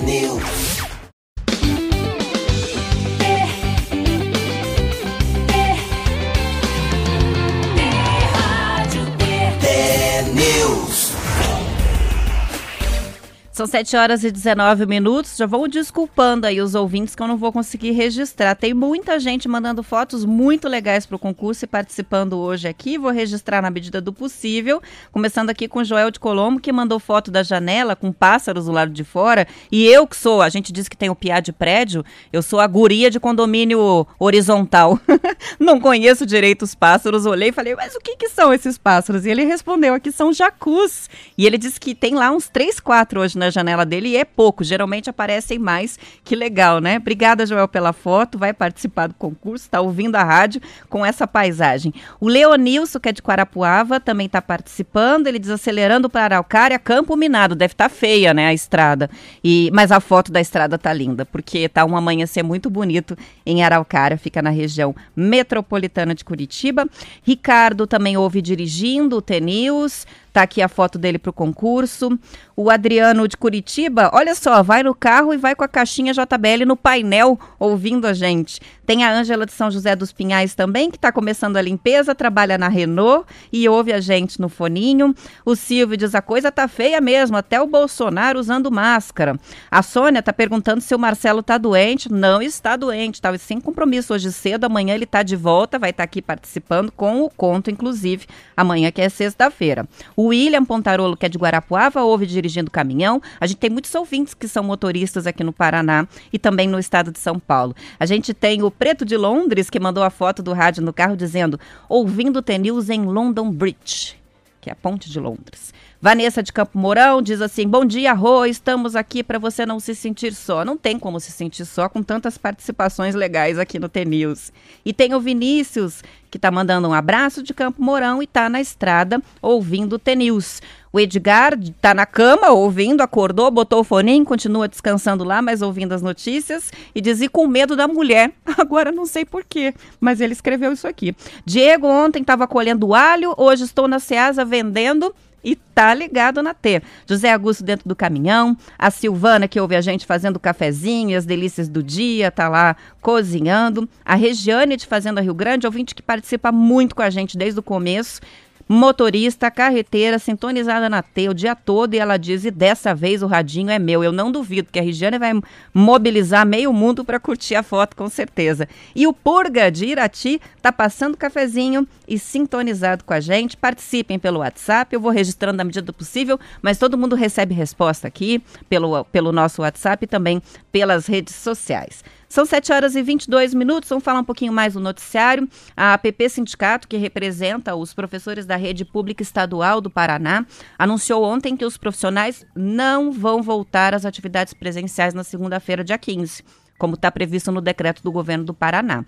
São 13.57 13.65
7 13.65 13.97
horas 13.97 14.23
e 14.23 14.31
19 14.31 14.85
minutos. 14.85 15.35
Já 15.35 15.47
vou 15.47 15.67
desculpando 15.67 16.47
aí 16.47 16.61
os 16.61 16.75
ouvintes 16.75 17.15
que 17.15 17.23
eu 17.23 17.27
não 17.27 17.39
vou 17.39 17.51
conseguir 17.51 17.93
registrar. 17.93 18.55
Tem 18.55 18.75
muita 18.75 19.19
gente 19.19 19.49
mandando 19.49 19.83
fotos 19.83 20.27
muito 20.27 20.69
legais 20.69 21.07
para 21.07 21.17
o 21.17 21.19
concurso 21.19 21.65
e 21.65 21.67
participando 21.67 22.37
hoje 22.37 22.69
aqui. 22.69 22.99
Vou 22.99 23.11
registrar 23.11 23.63
na 23.63 23.71
medida 23.71 23.99
do 23.99 24.13
possível. 24.13 24.83
Começando 25.11 25.49
aqui 25.49 25.67
com 25.69 25.83
Joel 25.83 26.11
de 26.11 26.21
Colombo, 26.21 26.61
que 26.61 26.71
mandou 26.71 27.01
foto 27.01 27.31
da 27.31 27.43
janela 27.43 27.97
com 27.97 28.13
pássaros 28.13 28.67
do 28.67 28.73
lado 28.73 28.93
de 28.93 29.03
fora. 29.03 29.49
E 29.73 29.87
eu 29.87 30.07
que 30.07 30.19
sou, 30.19 30.43
a 30.43 30.51
gente 30.51 30.71
diz 30.71 30.87
que 30.87 30.95
tem 30.95 31.09
o 31.09 31.15
piá 31.17 31.41
de 31.41 31.51
prédio, 31.51 32.05
eu 32.31 32.43
sou 32.43 32.61
a 32.61 32.67
guria 32.67 33.11
de 33.11 33.19
condomínio 33.19 34.07
horizontal. 34.19 35.01
não 35.59 35.81
conheço 35.81 36.27
direito 36.27 36.61
os 36.61 36.75
pássaros. 36.75 37.25
Olhei 37.25 37.49
e 37.49 37.53
falei, 37.53 37.75
mas 37.75 37.95
o 37.95 38.01
que, 38.01 38.17
que 38.17 38.29
são 38.29 38.53
esses 38.53 38.77
pássaros? 38.77 39.25
E 39.25 39.31
ele 39.31 39.45
respondeu, 39.45 39.95
aqui 39.95 40.13
são 40.13 40.31
jacus. 40.31 41.09
E 41.39 41.47
ele 41.47 41.57
disse 41.57 41.81
que 41.81 41.95
tem 41.95 42.15
lá 42.15 42.31
uns 42.31 42.51
3, 42.51 42.81
4 42.81 43.19
hoje 43.19 43.39
na 43.39 43.46
na 43.47 43.51
janela 43.51 43.87
dele 43.87 44.11
e 44.11 44.17
é 44.17 44.25
pouco, 44.25 44.65
geralmente 44.65 45.09
aparecem 45.09 45.59
mais. 45.59 45.99
Que 46.25 46.35
legal, 46.35 46.81
né? 46.81 46.97
Obrigada, 46.97 47.47
Joel, 47.47 47.69
pela 47.69 47.93
foto, 47.93 48.39
vai 48.39 48.53
participar 48.53 49.07
do 49.09 49.15
concurso, 49.15 49.65
está 49.65 49.81
ouvindo 49.81 50.17
a 50.17 50.25
rádio 50.25 50.61
com 50.89 51.07
essa 51.07 51.27
paisagem. 51.27 51.95
O 52.21 52.29
Leonilson, 52.29 52.99
que 52.99 53.09
é 53.09 53.13
de 53.13 53.23
Quarapuava, 53.23 54.01
também 54.01 54.27
está 54.27 54.43
participando, 54.43 55.27
ele 55.27 55.39
desacelerando 55.39 56.11
para 56.11 56.25
Araucária, 56.25 56.79
Campo 56.79 57.17
Minado, 57.17 57.55
deve 57.55 57.73
estar 57.73 57.89
tá 57.89 57.95
feia, 57.95 58.35
né, 58.35 58.47
a 58.49 58.55
estrada. 58.55 59.09
E 59.43 59.71
Mas 59.73 59.93
a 59.93 60.01
foto 60.01 60.33
da 60.33 60.41
estrada 60.41 60.77
tá 60.77 60.93
linda, 60.93 61.25
porque 61.25 61.69
tá 61.69 61.85
um 61.85 61.97
amanhecer 61.97 62.43
muito 62.43 62.69
bonito 62.69 63.17
em 63.45 63.63
Araucária, 63.63 64.19
fica 64.19 64.43
na 64.43 64.51
região 64.51 64.95
metropolitana 65.15 66.15
de 66.15 66.25
Curitiba. 66.25 66.89
Ricardo 67.23 67.87
também 67.87 68.17
ouve 68.17 68.43
dirigindo 68.43 69.17
o 69.17 69.23
T-News, 69.23 70.07
Tá 70.37 70.43
aqui 70.43 70.61
a 70.61 70.69
foto 70.69 70.99
dele 70.99 71.19
para 71.19 71.31
o 71.31 71.33
concurso. 71.33 72.11
O 72.55 72.69
Adriano 72.69 73.27
de 73.27 73.39
Curitiba, 73.39 74.11
olha 74.13 74.35
só, 74.35 74.63
vai 74.63 74.83
no 74.83 74.95
carro 74.95 75.33
e 75.33 75.39
vai 75.39 75.55
com 75.55 75.65
a 75.65 75.69
caixinha 75.69 76.13
JBL 76.13 76.67
no 76.67 76.77
painel 76.77 77.41
ouvindo 77.59 78.07
a 78.07 78.13
gente. 78.13 78.61
Tem 78.85 79.03
a 79.03 79.13
Ângela 79.13 79.45
de 79.45 79.53
São 79.53 79.71
José 79.71 79.97
dos 79.97 80.13
Pinhais 80.13 80.55
também, 80.55 80.91
que 80.91 80.97
está 80.97 81.11
começando 81.11 81.57
a 81.57 81.63
limpeza, 81.63 82.15
trabalha 82.15 82.57
na 82.57 82.69
Renault 82.69 83.27
e 83.53 83.69
ouve 83.69 83.93
a 83.93 84.01
gente 84.01 84.41
no 84.41 84.49
foninho. 84.49 85.15
O 85.45 85.57
Silvio 85.57 85.97
diz: 85.97 86.15
a 86.15 86.23
coisa 86.23 86.53
tá 86.53 86.69
feia 86.69 87.01
mesmo, 87.01 87.37
até 87.37 87.61
o 87.61 87.67
Bolsonaro 87.67 88.39
usando 88.39 88.71
máscara. 88.71 89.39
A 89.71 89.83
Sônia 89.83 90.21
está 90.21 90.33
perguntando 90.33 90.81
se 90.81 90.95
o 90.95 90.99
Marcelo 90.99 91.41
está 91.41 91.59
doente. 91.59 92.13
Não 92.13 92.41
está 92.41 92.77
doente, 92.77 93.15
estava 93.17 93.37
sem 93.39 93.61
compromisso 93.61 94.15
hoje 94.15 94.31
cedo. 94.31 94.65
Amanhã 94.65 94.95
ele 94.95 95.05
está 95.05 95.23
de 95.23 95.35
volta, 95.35 95.79
vai 95.79 95.91
estar 95.91 96.03
tá 96.03 96.05
aqui 96.05 96.23
participando 96.23 96.93
com 96.93 97.23
o 97.23 97.31
conto, 97.31 97.71
inclusive, 97.71 98.27
amanhã 98.57 98.93
que 98.93 99.01
é 99.01 99.09
sexta-feira. 99.09 99.89
O 100.15 100.26
o 100.27 100.31
William 100.31 100.65
Pontarolo, 100.65 101.17
que 101.17 101.25
é 101.25 101.29
de 101.29 101.39
Guarapuava, 101.39 102.03
ouve 102.03 102.27
dirigindo 102.27 102.69
caminhão. 102.69 103.23
A 103.41 103.47
gente 103.47 103.59
tem 103.59 103.71
muitos 103.71 103.95
ouvintes 103.95 104.35
que 104.35 104.49
são 104.49 104.65
motoristas 104.65 105.25
aqui 105.25 105.45
no 105.45 105.53
Paraná 105.53 106.09
e 106.33 106.39
também 106.39 106.67
no 106.67 106.81
estado 106.81 107.13
de 107.13 107.21
São 107.21 107.39
Paulo. 107.39 107.77
A 107.99 108.05
gente 108.07 108.35
tem 108.35 108.61
o 108.65 108.71
Preto 108.71 109.05
de 109.05 109.17
Londres, 109.17 109.71
que 109.71 109.79
mandou 109.79 110.03
a 110.03 110.11
foto 110.11 110.43
do 110.43 110.53
rádio 110.53 110.83
no 110.83 110.93
carro 110.93 111.17
dizendo: 111.17 111.61
ouvindo 111.89 112.43
T-News 112.43 112.91
em 112.91 113.05
London 113.05 113.53
Bridge, 113.53 114.17
que 114.61 114.69
é 114.69 114.73
a 114.73 114.77
ponte 114.77 115.09
de 115.09 115.21
Londres. 115.21 115.73
Vanessa 116.01 116.43
de 116.43 116.53
Campo 116.53 116.79
Mourão 116.79 117.23
diz 117.23 117.41
assim: 117.41 117.67
Bom 117.67 117.85
dia, 117.85 118.13
Rô, 118.13 118.45
estamos 118.45 118.95
aqui 118.95 119.23
para 119.23 119.39
você 119.39 119.65
não 119.65 119.81
se 119.81 119.95
sentir 119.95 120.35
só. 120.35 120.65
Não 120.65 120.77
tem 120.77 120.99
como 120.99 121.19
se 121.19 121.33
sentir 121.33 121.65
só 121.65 121.89
com 121.89 122.03
tantas 122.03 122.37
participações 122.37 123.15
legais 123.15 123.59
aqui 123.59 123.79
no 123.79 123.89
T-News. 123.89 124.53
E 124.85 124.93
tem 124.93 125.15
o 125.15 125.21
Vinícius, 125.21 126.03
que 126.31 126.37
está 126.37 126.51
mandando 126.51 126.87
um 126.87 126.93
abraço 126.93 127.43
de 127.43 127.55
Campo 127.55 127.83
Mourão 127.83 128.21
e 128.21 128.25
está 128.25 128.49
na 128.49 128.61
estrada 128.61 129.23
ouvindo 129.41 129.95
o 129.95 129.99
T-News. 129.99 130.61
O 130.93 131.01
Edgar 131.01 131.59
está 131.61 131.93
na 131.93 132.07
cama 132.07 132.51
ouvindo, 132.51 133.03
acordou, 133.03 133.51
botou 133.51 133.81
o 133.81 133.85
foninho, 133.85 134.25
continua 134.25 134.69
descansando 134.69 135.25
lá, 135.25 135.43
mas 135.43 135.61
ouvindo 135.61 135.93
as 135.93 136.03
notícias 136.03 136.71
e 136.95 137.01
diz: 137.01 137.23
e 137.23 137.29
com 137.29 137.47
medo 137.47 137.75
da 137.75 137.89
mulher. 137.89 138.33
Agora 138.59 138.93
não 138.93 139.07
sei 139.07 139.25
porquê, 139.25 139.75
mas 139.99 140.21
ele 140.21 140.35
escreveu 140.35 140.73
isso 140.73 140.87
aqui. 140.87 141.15
Diego 141.45 141.87
ontem 141.87 142.21
estava 142.21 142.47
colhendo 142.47 142.95
alho, 142.95 143.35
hoje 143.37 143.65
estou 143.65 143.89
na 143.89 143.99
Ceasa 143.99 144.45
vendendo 144.45 145.15
e 145.43 145.55
tá 145.55 145.95
ligado 145.95 146.43
na 146.43 146.53
T. 146.53 146.83
José 147.09 147.33
Augusto 147.33 147.63
dentro 147.63 147.89
do 147.89 147.95
caminhão, 147.95 148.57
a 148.79 148.91
Silvana 148.91 149.47
que 149.47 149.61
ouve 149.61 149.77
a 149.77 149.81
gente 149.81 150.07
fazendo 150.07 150.41
cafezinho, 150.41 151.17
as 151.17 151.25
delícias 151.25 151.69
do 151.69 151.83
dia, 151.83 152.31
tá 152.31 152.49
lá 152.49 152.77
cozinhando, 153.01 153.89
a 154.05 154.15
Regiane 154.15 154.77
de 154.77 154.87
Fazenda 154.87 155.21
Rio 155.21 155.35
Grande, 155.35 155.67
ouvinte 155.67 155.95
que 155.95 156.03
participa 156.03 156.51
muito 156.51 156.95
com 156.95 157.03
a 157.03 157.11
gente 157.11 157.39
desde 157.39 157.61
o 157.61 157.63
começo, 157.63 158.21
motorista, 158.69 159.51
carreteira, 159.51 160.19
sintonizada 160.19 160.89
na 160.89 161.03
T 161.03 161.29
o 161.29 161.35
dia 161.35 161.55
todo 161.55 161.95
e 161.95 161.99
ela 161.99 162.17
diz: 162.17 162.45
e 162.45 162.51
dessa 162.51 162.95
vez 162.95 163.23
o 163.23 163.27
radinho 163.27 163.71
é 163.71 163.79
meu. 163.79 164.03
Eu 164.03 164.13
não 164.13 164.33
duvido 164.33 164.69
que 164.71 164.79
a 164.79 164.83
Regiane 164.83 165.19
vai 165.19 165.33
mobilizar 165.73 166.47
meio 166.47 166.73
mundo 166.73 167.05
para 167.05 167.21
curtir 167.21 167.55
a 167.55 167.63
foto, 167.63 167.97
com 167.97 168.09
certeza. 168.09 168.69
E 168.95 169.07
o 169.07 169.13
Purga 169.13 169.71
de 169.71 169.87
Irati 169.87 170.41
tá 170.61 170.73
passando 170.73 171.17
cafezinho 171.17 171.87
e 172.09 172.19
sintonizado 172.19 173.05
com 173.05 173.15
a 173.15 173.21
gente. 173.21 173.57
Participem 173.57 174.19
pelo 174.19 174.41
WhatsApp, 174.41 174.95
eu 174.95 175.01
vou 175.01 175.13
registrando 175.13 175.57
na 175.57 175.65
medida 175.65 175.87
do 175.87 175.93
possível, 175.93 176.39
mas 176.61 176.79
todo 176.79 176.99
mundo 176.99 177.15
recebe 177.15 177.55
resposta 177.55 178.09
aqui 178.09 178.43
pelo, 178.69 179.05
pelo 179.07 179.33
nosso 179.33 179.63
WhatsApp 179.63 180.05
e 180.05 180.09
também 180.09 180.43
pelas 180.73 181.07
redes 181.07 181.35
sociais. 181.35 182.03
São 182.29 182.45
7 182.45 182.73
horas 182.73 182.97
e 182.97 183.03
22 183.03 183.55
minutos. 183.55 183.89
Vamos 183.89 184.05
falar 184.05 184.21
um 184.21 184.25
pouquinho 184.25 184.53
mais 184.53 184.75
do 184.75 184.81
noticiário. 184.81 185.49
A 185.77 185.95
APP 185.95 186.29
Sindicato, 186.29 186.89
que 186.89 186.97
representa 186.97 187.75
os 187.75 187.95
professores 187.95 188.45
da 188.45 188.57
rede 188.57 188.85
pública 188.85 189.23
estadual 189.23 189.81
do 189.81 189.91
Paraná, 189.91 190.45
anunciou 190.79 191.23
ontem 191.23 191.57
que 191.57 191.65
os 191.65 191.77
profissionais 191.77 192.45
não 192.55 193.13
vão 193.13 193.43
voltar 193.43 193.95
às 193.95 194.05
atividades 194.05 194.53
presenciais 194.53 195.15
na 195.15 195.25
segunda-feira, 195.25 195.85
dia 195.85 195.99
15, 195.99 196.43
como 196.79 196.95
está 196.95 197.11
previsto 197.11 197.53
no 197.53 197.61
decreto 197.61 198.03
do 198.03 198.13
governo 198.13 198.45
do 198.45 198.55
Paraná. 198.55 199.05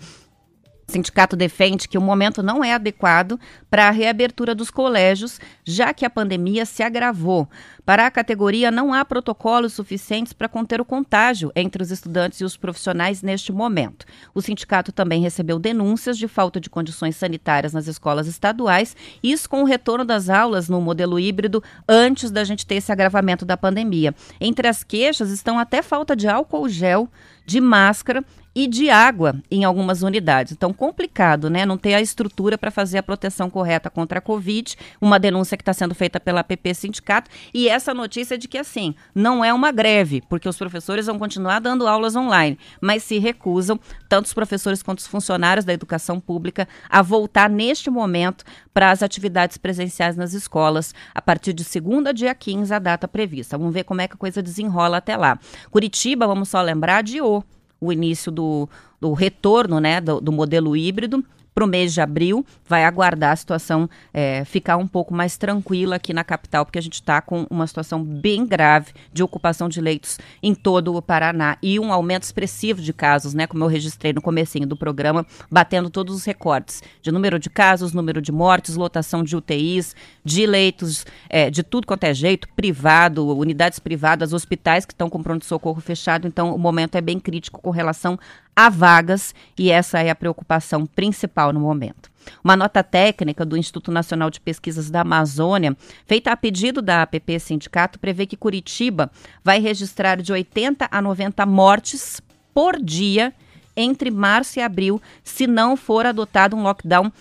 O 0.88 0.92
sindicato 0.92 1.36
defende 1.36 1.86
que 1.86 1.98
o 1.98 2.00
momento 2.00 2.42
não 2.42 2.64
é 2.64 2.72
adequado 2.72 3.38
para 3.68 3.88
a 3.88 3.90
reabertura 3.90 4.54
dos 4.54 4.70
colégios, 4.70 5.38
já 5.62 5.92
que 5.92 6.06
a 6.06 6.08
pandemia 6.08 6.64
se 6.64 6.82
agravou. 6.82 7.46
Para 7.88 8.06
a 8.06 8.10
categoria, 8.10 8.70
não 8.70 8.92
há 8.92 9.02
protocolos 9.02 9.72
suficientes 9.72 10.34
para 10.34 10.46
conter 10.46 10.78
o 10.78 10.84
contágio 10.84 11.50
entre 11.56 11.82
os 11.82 11.90
estudantes 11.90 12.38
e 12.38 12.44
os 12.44 12.54
profissionais 12.54 13.22
neste 13.22 13.50
momento. 13.50 14.04
O 14.34 14.42
sindicato 14.42 14.92
também 14.92 15.22
recebeu 15.22 15.58
denúncias 15.58 16.18
de 16.18 16.28
falta 16.28 16.60
de 16.60 16.68
condições 16.68 17.16
sanitárias 17.16 17.72
nas 17.72 17.86
escolas 17.86 18.26
estaduais, 18.26 18.94
isso 19.22 19.48
com 19.48 19.62
o 19.62 19.64
retorno 19.64 20.04
das 20.04 20.28
aulas 20.28 20.68
no 20.68 20.82
modelo 20.82 21.18
híbrido 21.18 21.64
antes 21.88 22.30
da 22.30 22.44
gente 22.44 22.66
ter 22.66 22.74
esse 22.74 22.92
agravamento 22.92 23.46
da 23.46 23.56
pandemia. 23.56 24.14
Entre 24.38 24.68
as 24.68 24.84
queixas 24.84 25.30
estão 25.30 25.58
até 25.58 25.80
falta 25.80 26.14
de 26.14 26.28
álcool 26.28 26.68
gel, 26.68 27.08
de 27.46 27.58
máscara 27.58 28.22
e 28.58 28.66
de 28.66 28.90
água 28.90 29.36
em 29.48 29.62
algumas 29.62 30.02
unidades. 30.02 30.52
Então, 30.52 30.72
complicado, 30.72 31.48
né? 31.48 31.64
Não 31.64 31.78
ter 31.78 31.94
a 31.94 32.00
estrutura 32.00 32.58
para 32.58 32.72
fazer 32.72 32.98
a 32.98 33.02
proteção 33.04 33.48
correta 33.48 33.88
contra 33.88 34.18
a 34.18 34.20
Covid. 34.20 34.74
Uma 35.00 35.16
denúncia 35.16 35.56
que 35.56 35.62
está 35.62 35.72
sendo 35.72 35.94
feita 35.94 36.18
pela 36.18 36.42
PP 36.42 36.74
Sindicato. 36.74 37.30
E 37.54 37.68
essa 37.68 37.77
notícia 37.94 38.36
de 38.36 38.48
que, 38.48 38.58
assim, 38.58 38.94
não 39.14 39.44
é 39.44 39.52
uma 39.52 39.70
greve, 39.72 40.22
porque 40.28 40.48
os 40.48 40.56
professores 40.56 41.06
vão 41.06 41.18
continuar 41.18 41.60
dando 41.60 41.86
aulas 41.86 42.16
online, 42.16 42.58
mas 42.80 43.02
se 43.02 43.18
recusam, 43.18 43.78
tanto 44.08 44.26
os 44.26 44.34
professores 44.34 44.82
quanto 44.82 44.98
os 44.98 45.06
funcionários 45.06 45.64
da 45.64 45.72
educação 45.72 46.20
pública, 46.20 46.68
a 46.88 47.02
voltar 47.02 47.48
neste 47.48 47.90
momento 47.90 48.44
para 48.74 48.90
as 48.90 49.02
atividades 49.02 49.56
presenciais 49.56 50.16
nas 50.16 50.32
escolas, 50.32 50.94
a 51.14 51.22
partir 51.22 51.52
de 51.52 51.64
segunda, 51.64 52.12
dia 52.12 52.34
15, 52.34 52.72
a 52.72 52.78
data 52.78 53.06
prevista. 53.06 53.56
Vamos 53.56 53.74
ver 53.74 53.84
como 53.84 54.00
é 54.00 54.08
que 54.08 54.14
a 54.14 54.18
coisa 54.18 54.42
desenrola 54.42 54.98
até 54.98 55.16
lá. 55.16 55.38
Curitiba, 55.70 56.26
vamos 56.26 56.48
só 56.48 56.60
lembrar, 56.60 56.98
adiou 56.98 57.44
o 57.80 57.92
início 57.92 58.32
do, 58.32 58.68
do 59.00 59.12
retorno 59.12 59.80
né, 59.80 60.00
do, 60.00 60.20
do 60.20 60.32
modelo 60.32 60.76
híbrido 60.76 61.24
para 61.54 61.64
o 61.64 61.66
mês 61.66 61.92
de 61.92 62.00
abril, 62.00 62.46
vai 62.68 62.84
aguardar 62.84 63.32
a 63.32 63.36
situação 63.36 63.90
é, 64.12 64.44
ficar 64.44 64.76
um 64.76 64.86
pouco 64.86 65.12
mais 65.12 65.36
tranquila 65.36 65.96
aqui 65.96 66.12
na 66.12 66.22
capital, 66.22 66.64
porque 66.64 66.78
a 66.78 66.82
gente 66.82 66.94
está 66.94 67.20
com 67.20 67.46
uma 67.50 67.66
situação 67.66 68.02
bem 68.02 68.46
grave 68.46 68.92
de 69.12 69.22
ocupação 69.22 69.68
de 69.68 69.80
leitos 69.80 70.18
em 70.42 70.54
todo 70.54 70.94
o 70.94 71.02
Paraná 71.02 71.58
e 71.62 71.80
um 71.80 71.92
aumento 71.92 72.22
expressivo 72.22 72.80
de 72.80 72.92
casos, 72.92 73.34
né? 73.34 73.46
Como 73.46 73.64
eu 73.64 73.68
registrei 73.68 74.12
no 74.12 74.22
comecinho 74.22 74.66
do 74.66 74.76
programa, 74.76 75.26
batendo 75.50 75.90
todos 75.90 76.14
os 76.14 76.24
recordes 76.24 76.82
de 77.02 77.10
número 77.10 77.38
de 77.38 77.50
casos, 77.50 77.92
número 77.92 78.22
de 78.22 78.30
mortes, 78.30 78.76
lotação 78.76 79.24
de 79.24 79.36
UTIs, 79.36 79.96
de 80.24 80.46
leitos, 80.46 81.04
é, 81.28 81.50
de 81.50 81.62
tudo 81.62 81.86
quanto 81.86 82.04
é 82.04 82.14
jeito, 82.14 82.48
privado, 82.50 83.26
unidades 83.36 83.78
privadas, 83.78 84.32
hospitais 84.32 84.84
que 84.84 84.92
estão 84.92 85.10
com 85.10 85.22
pronto-socorro 85.22 85.80
fechado. 85.80 86.28
Então, 86.28 86.54
o 86.54 86.58
momento 86.58 86.94
é 86.94 87.00
bem 87.00 87.18
crítico 87.18 87.60
com 87.60 87.70
relação 87.70 88.18
a 88.58 88.68
vagas 88.68 89.36
e 89.56 89.70
essa 89.70 90.00
é 90.00 90.10
a 90.10 90.16
preocupação 90.16 90.84
principal 90.84 91.52
no 91.52 91.60
momento. 91.60 92.10
Uma 92.42 92.56
nota 92.56 92.82
técnica 92.82 93.46
do 93.46 93.56
Instituto 93.56 93.92
Nacional 93.92 94.30
de 94.30 94.40
Pesquisas 94.40 94.90
da 94.90 95.02
Amazônia, 95.02 95.76
feita 96.04 96.32
a 96.32 96.36
pedido 96.36 96.82
da 96.82 97.02
APP 97.02 97.38
Sindicato, 97.38 98.00
prevê 98.00 98.26
que 98.26 98.36
Curitiba 98.36 99.12
vai 99.44 99.60
registrar 99.60 100.20
de 100.20 100.32
80 100.32 100.88
a 100.90 101.00
90 101.00 101.46
mortes 101.46 102.20
por 102.52 102.82
dia 102.82 103.32
entre 103.78 104.10
março 104.10 104.58
e 104.58 104.62
abril, 104.62 105.00
se 105.22 105.46
não 105.46 105.76
for 105.76 106.04
adotado 106.04 106.56
um 106.56 106.62
lockdown 106.62 107.12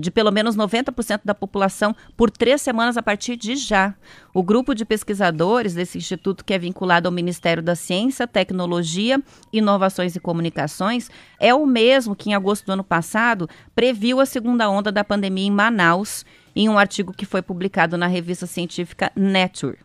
de 0.00 0.10
pelo 0.10 0.32
menos 0.32 0.56
90% 0.56 1.20
da 1.24 1.34
população 1.34 1.94
por 2.16 2.30
três 2.30 2.62
semanas 2.62 2.96
a 2.96 3.02
partir 3.02 3.36
de 3.36 3.54
já. 3.54 3.94
O 4.32 4.42
grupo 4.42 4.74
de 4.74 4.84
pesquisadores 4.84 5.74
desse 5.74 5.98
instituto, 5.98 6.42
que 6.42 6.54
é 6.54 6.58
vinculado 6.58 7.06
ao 7.06 7.12
Ministério 7.12 7.62
da 7.62 7.74
Ciência, 7.74 8.26
Tecnologia, 8.26 9.22
Inovações 9.52 10.16
e 10.16 10.20
Comunicações, 10.20 11.10
é 11.38 11.52
o 11.52 11.66
mesmo 11.66 12.16
que, 12.16 12.30
em 12.30 12.34
agosto 12.34 12.64
do 12.64 12.72
ano 12.72 12.84
passado, 12.84 13.48
previu 13.74 14.20
a 14.20 14.26
segunda 14.26 14.70
onda 14.70 14.90
da 14.90 15.04
pandemia 15.04 15.46
em 15.46 15.50
Manaus, 15.50 16.24
em 16.56 16.68
um 16.68 16.78
artigo 16.78 17.12
que 17.12 17.26
foi 17.26 17.42
publicado 17.42 17.98
na 17.98 18.06
revista 18.06 18.46
científica 18.46 19.12
Nature. 19.14 19.78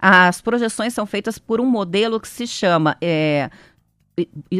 As 0.00 0.40
projeções 0.40 0.94
são 0.94 1.04
feitas 1.06 1.38
por 1.38 1.60
um 1.60 1.66
modelo 1.66 2.20
que 2.20 2.28
se 2.28 2.46
chama 2.46 2.96
é, 3.00 3.50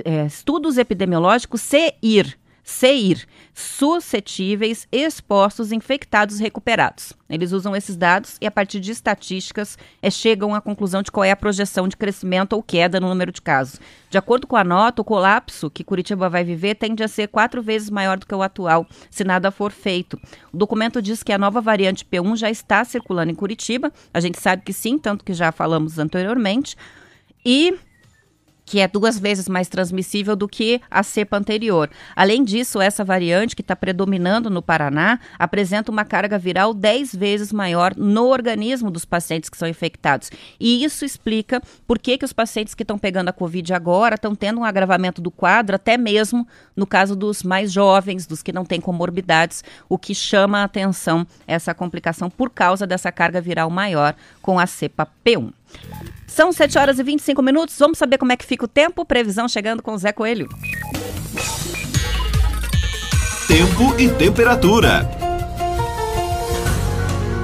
é, 0.04 0.26
Estudos 0.26 0.78
Epidemiológicos 0.78 1.60
CIR 1.60 2.36
CEIR, 2.68 3.26
suscetíveis, 3.54 4.86
expostos, 4.92 5.72
infectados 5.72 6.38
recuperados. 6.38 7.14
Eles 7.26 7.50
usam 7.50 7.74
esses 7.74 7.96
dados 7.96 8.36
e, 8.42 8.46
a 8.46 8.50
partir 8.50 8.78
de 8.78 8.92
estatísticas, 8.92 9.78
é, 10.02 10.10
chegam 10.10 10.54
à 10.54 10.60
conclusão 10.60 11.02
de 11.02 11.10
qual 11.10 11.24
é 11.24 11.30
a 11.30 11.36
projeção 11.36 11.88
de 11.88 11.96
crescimento 11.96 12.52
ou 12.52 12.62
queda 12.62 13.00
no 13.00 13.08
número 13.08 13.32
de 13.32 13.40
casos. 13.40 13.80
De 14.10 14.18
acordo 14.18 14.46
com 14.46 14.54
a 14.54 14.62
nota, 14.62 15.00
o 15.00 15.04
colapso 15.04 15.70
que 15.70 15.82
Curitiba 15.82 16.28
vai 16.28 16.44
viver 16.44 16.74
tende 16.74 17.02
a 17.02 17.08
ser 17.08 17.28
quatro 17.28 17.62
vezes 17.62 17.88
maior 17.88 18.18
do 18.18 18.26
que 18.26 18.34
o 18.34 18.42
atual, 18.42 18.86
se 19.10 19.24
nada 19.24 19.50
for 19.50 19.72
feito. 19.72 20.20
O 20.52 20.56
documento 20.58 21.00
diz 21.00 21.22
que 21.22 21.32
a 21.32 21.38
nova 21.38 21.62
variante 21.62 22.04
P1 22.04 22.36
já 22.36 22.50
está 22.50 22.84
circulando 22.84 23.32
em 23.32 23.34
Curitiba. 23.34 23.90
A 24.12 24.20
gente 24.20 24.38
sabe 24.38 24.62
que 24.62 24.74
sim, 24.74 24.98
tanto 24.98 25.24
que 25.24 25.32
já 25.32 25.50
falamos 25.50 25.98
anteriormente. 25.98 26.76
E 27.46 27.78
que 28.68 28.80
é 28.80 28.86
duas 28.86 29.18
vezes 29.18 29.48
mais 29.48 29.66
transmissível 29.66 30.36
do 30.36 30.46
que 30.46 30.78
a 30.90 31.02
cepa 31.02 31.38
anterior. 31.38 31.88
Além 32.14 32.44
disso, 32.44 32.82
essa 32.82 33.02
variante, 33.02 33.56
que 33.56 33.62
está 33.62 33.74
predominando 33.74 34.50
no 34.50 34.60
Paraná, 34.60 35.18
apresenta 35.38 35.90
uma 35.90 36.04
carga 36.04 36.38
viral 36.38 36.74
10 36.74 37.14
vezes 37.14 37.50
maior 37.50 37.96
no 37.96 38.26
organismo 38.26 38.90
dos 38.90 39.06
pacientes 39.06 39.48
que 39.48 39.56
são 39.56 39.66
infectados. 39.66 40.30
E 40.60 40.84
isso 40.84 41.02
explica 41.02 41.62
por 41.86 41.98
que, 41.98 42.18
que 42.18 42.26
os 42.26 42.32
pacientes 42.34 42.74
que 42.74 42.82
estão 42.82 42.98
pegando 42.98 43.30
a 43.30 43.32
Covid 43.32 43.72
agora 43.72 44.16
estão 44.16 44.34
tendo 44.34 44.60
um 44.60 44.64
agravamento 44.64 45.22
do 45.22 45.30
quadro, 45.30 45.76
até 45.76 45.96
mesmo 45.96 46.46
no 46.76 46.86
caso 46.86 47.16
dos 47.16 47.42
mais 47.42 47.72
jovens, 47.72 48.26
dos 48.26 48.42
que 48.42 48.52
não 48.52 48.66
têm 48.66 48.82
comorbidades, 48.82 49.64
o 49.88 49.96
que 49.96 50.14
chama 50.14 50.58
a 50.58 50.64
atenção 50.64 51.26
essa 51.46 51.72
complicação 51.72 52.28
por 52.28 52.50
causa 52.50 52.86
dessa 52.86 53.10
carga 53.10 53.40
viral 53.40 53.70
maior 53.70 54.14
com 54.42 54.58
a 54.58 54.66
cepa 54.66 55.08
P1. 55.24 55.54
São 56.38 56.52
7 56.52 56.78
horas 56.78 57.00
e 57.00 57.02
25 57.02 57.42
minutos. 57.42 57.76
Vamos 57.76 57.98
saber 57.98 58.16
como 58.16 58.30
é 58.30 58.36
que 58.36 58.46
fica 58.46 58.64
o 58.64 58.68
tempo. 58.68 59.04
Previsão 59.04 59.48
chegando 59.48 59.82
com 59.82 59.92
o 59.92 59.98
Zé 59.98 60.12
Coelho. 60.12 60.48
Tempo 63.48 64.00
e 64.00 64.08
temperatura. 64.08 65.00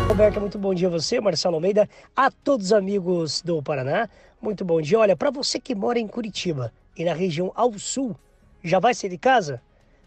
Roberta, 0.07 0.39
muito 0.39 0.61
bom 0.61 0.73
dia 0.73 0.87
a 0.87 0.91
você, 0.93 1.21
Marcelo 1.21 1.57
Almeida, 1.57 1.89
a 2.15 2.31
todos 2.31 2.67
os 2.67 2.73
amigos 2.73 3.43
do 3.43 3.61
Paraná. 3.61 4.09
Muito 4.41 4.65
bom 4.65 4.81
dia. 4.81 5.01
Olha, 5.01 5.17
para 5.17 5.33
você 5.33 5.59
que 5.59 5.75
mora 5.75 5.99
em 5.99 6.07
Curitiba 6.07 6.73
e 6.97 7.05
na 7.05 7.15
região 7.15 7.51
ao 7.57 7.77
sul, 7.77 8.15
já 8.63 8.79
vai 8.79 8.95
sair 8.95 9.11
de 9.11 9.19
casa? 9.19 9.61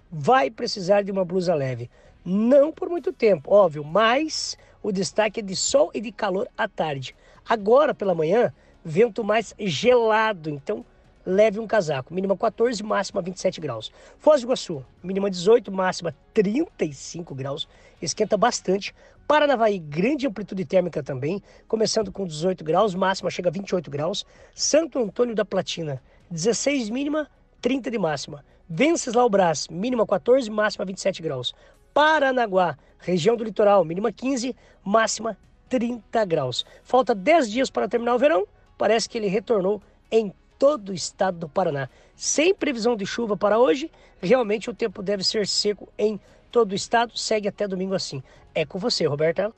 Vai 0.10 0.50
precisar 0.50 1.02
de 1.02 1.12
uma 1.12 1.26
blusa 1.26 1.54
leve. 1.54 1.90
Não 2.24 2.72
por 2.72 2.88
muito 2.88 3.12
tempo, 3.12 3.54
óbvio, 3.54 3.84
mas 3.84 4.58
o 4.82 4.94
destaque 4.94 5.42
é 5.42 5.44
de 5.44 5.58
sol 5.58 5.92
e 5.94 6.00
de 6.00 6.14
calor 6.14 6.48
à 6.58 6.70
tarde. 6.70 7.14
Agora 7.50 7.94
pela 7.94 8.16
manhã, 8.16 8.54
vento 8.88 9.22
mais 9.22 9.54
gelado, 9.60 10.50
então 10.50 10.86
leve 11.26 11.60
um 11.60 11.68
casaco. 11.68 12.14
Mínima 12.14 12.38
14, 12.38 12.82
máxima 12.82 13.22
27 13.22 13.60
graus. 13.60 13.92
Foz 14.18 14.42
do 14.42 14.46
Iguaçu, 14.46 14.86
mínima 15.04 15.30
18, 15.30 15.70
máxima 15.72 16.16
35 16.34 17.36
graus. 17.36 17.68
Esquenta 18.02 18.38
bastante. 18.38 18.96
Paranavaí, 19.28 19.78
grande 19.78 20.26
amplitude 20.26 20.64
térmica 20.64 21.04
também, 21.04 21.44
começando 21.68 22.14
com 22.14 22.26
18 22.26 22.64
graus, 22.64 22.96
máxima 22.96 23.30
chega 23.30 23.50
a 23.50 23.52
28 23.52 23.92
graus. 23.92 24.26
Santo 24.56 25.00
Antônio 25.00 25.36
da 25.36 25.44
Platina, 25.44 26.02
16 26.32 26.90
mínima, 26.90 27.30
30 27.60 27.92
de 27.92 28.00
máxima. 28.00 28.46
Venceslau 28.70 29.30
Brás, 29.30 29.68
mínima 29.68 30.08
14, 30.08 30.50
máxima 30.50 30.86
27 30.86 31.22
graus. 31.22 31.54
Paranaguá, 31.94 32.78
região 33.00 33.36
do 33.36 33.44
litoral, 33.44 33.84
mínima 33.84 34.14
15, 34.14 34.56
máxima 34.82 35.38
30 35.68 36.24
graus. 36.24 36.66
Falta 36.84 37.14
10 37.14 37.52
dias 37.52 37.70
para 37.70 37.90
terminar 37.90 38.16
o 38.16 38.20
verão 38.20 38.48
parece 38.78 39.10
que 39.10 39.18
ele 39.18 39.28
retornou 39.28 39.82
em 40.12 40.34
todo 40.58 40.90
o 40.90 40.94
estado 40.94 41.38
do 41.38 41.50
Paraná. 41.50 41.90
Sem 42.16 42.54
previsão 42.54 42.96
de 42.96 43.06
chuva 43.06 43.38
para 43.38 43.60
hoje, 43.60 43.92
realmente 44.22 44.70
o 44.70 44.74
tempo 44.74 45.04
deve 45.04 45.24
ser 45.24 45.48
seco 45.48 45.88
em 45.98 46.20
todo 46.52 46.72
o 46.72 46.76
estado. 46.76 47.18
Segue 47.18 47.48
até 47.48 47.68
domingo 47.68 47.94
assim. 47.94 48.24
É 48.56 48.66
com 48.66 48.80
você, 48.80 49.06
Roberta. 49.06 49.54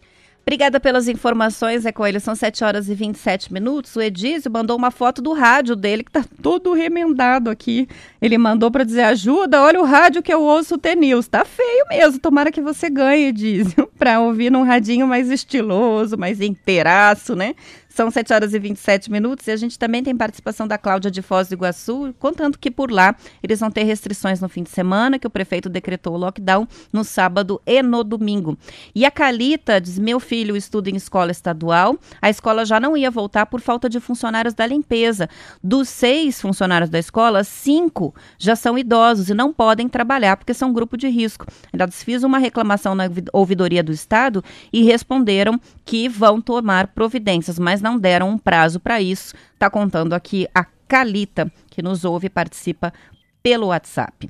Obrigada 0.50 0.80
pelas 0.80 1.08
informações, 1.08 1.86
é 1.86 1.92
Coelho. 1.92 2.20
São 2.20 2.34
7 2.34 2.64
horas 2.64 2.90
e 2.90 2.96
27 2.96 3.54
minutos. 3.54 3.96
O 3.96 4.02
Edísio 4.02 4.50
mandou 4.50 4.76
uma 4.76 4.90
foto 4.90 5.22
do 5.22 5.32
rádio 5.32 5.76
dele, 5.76 6.04
que 6.04 6.12
tá 6.12 6.26
todo 6.42 6.74
remendado 6.74 7.52
aqui. 7.52 7.88
Ele 8.20 8.36
mandou 8.36 8.72
para 8.72 8.84
dizer: 8.84 9.04
ajuda, 9.04 9.62
olha 9.62 9.80
o 9.80 9.86
rádio 9.86 10.24
que 10.24 10.34
eu 10.34 10.42
ouço 10.42 10.74
o 10.74 10.78
T-News. 10.78 11.28
Tá 11.28 11.46
feio 11.46 11.86
mesmo. 11.90 12.20
Tomara 12.20 12.52
que 12.52 12.62
você 12.62 12.90
ganhe, 12.90 13.28
Edísio, 13.28 13.88
para 14.00 14.20
ouvir 14.22 14.52
num 14.52 14.64
radinho 14.64 15.06
mais 15.06 15.30
estiloso, 15.30 16.18
mais 16.18 16.42
inteiraço, 16.42 17.36
né? 17.36 17.54
São 17.90 18.12
7 18.12 18.32
horas 18.32 18.54
e 18.54 18.60
27 18.60 19.12
minutos 19.12 19.48
e 19.48 19.52
a 19.52 19.56
gente 19.56 19.78
também 19.78 20.04
tem 20.04 20.16
participação 20.16 20.68
da 20.68 20.78
Cláudia 20.78 21.10
de 21.10 21.24
Foz 21.24 21.50
do 21.50 21.56
Iguaçu, 21.56 22.14
contando 22.20 22.58
que 22.58 22.70
por 22.70 22.92
lá 22.92 23.16
eles 23.42 23.60
vão 23.60 23.72
ter 23.72 23.84
restrições 23.84 24.40
no 24.40 24.48
fim 24.48 24.62
de 24.62 24.70
semana, 24.70 25.18
que 25.18 25.26
o 25.26 25.30
prefeito 25.30 25.68
decretou 25.68 26.14
o 26.14 26.18
lockdown 26.18 26.68
no 26.94 27.04
sábado 27.04 27.60
e 27.66 27.82
no 27.82 28.04
domingo. 28.04 28.58
E 28.94 29.06
a 29.06 29.12
Calita 29.12 29.82
diz: 29.82 29.98
meu 29.98 30.20
filho 30.20 30.56
estuda 30.56 30.90
em 30.90 30.96
escola 30.96 31.32
estadual, 31.32 31.98
a 32.22 32.30
escola 32.30 32.64
já 32.64 32.80
não 32.80 32.96
ia 32.96 33.10
voltar 33.10 33.48
por 33.48 33.60
falta 33.60 33.90
de 33.90 34.00
funcionários 34.00 34.54
da 34.54 34.66
limpeza. 34.66 35.28
Dos 35.64 35.90
seis 35.90 36.40
funcionários 36.40 36.90
da 36.90 37.00
escola, 37.00 37.44
cinco 37.44 38.14
já 38.38 38.56
são 38.56 38.78
idosos 38.78 39.30
e 39.30 39.34
não 39.34 39.52
podem 39.52 39.90
trabalhar 39.90 40.38
porque 40.38 40.54
são 40.54 40.72
grupo 40.72 40.96
de 40.96 41.10
risco. 41.10 41.46
Eles 41.74 42.04
fiz 42.04 42.24
uma 42.24 42.38
reclamação 42.38 42.94
na 42.94 43.06
ouvidoria 43.34 43.84
do 43.84 43.92
Estado 43.92 44.44
e 44.72 44.84
responderam 44.84 45.60
que 45.84 46.08
vão 46.08 46.40
tomar 46.40 46.88
providências, 46.88 47.58
mas 47.58 47.79
não 47.82 47.90
não 47.90 47.98
deram 47.98 48.30
um 48.30 48.38
prazo 48.38 48.80
para 48.80 49.02
isso. 49.02 49.36
Está 49.54 49.70
contando 49.70 50.14
aqui 50.14 50.48
a 50.54 50.64
Calita, 50.88 51.52
que 51.70 51.82
nos 51.82 52.06
ouve 52.06 52.28
e 52.28 52.30
participa 52.30 52.94
pelo 53.42 53.68
WhatsApp. 53.68 54.30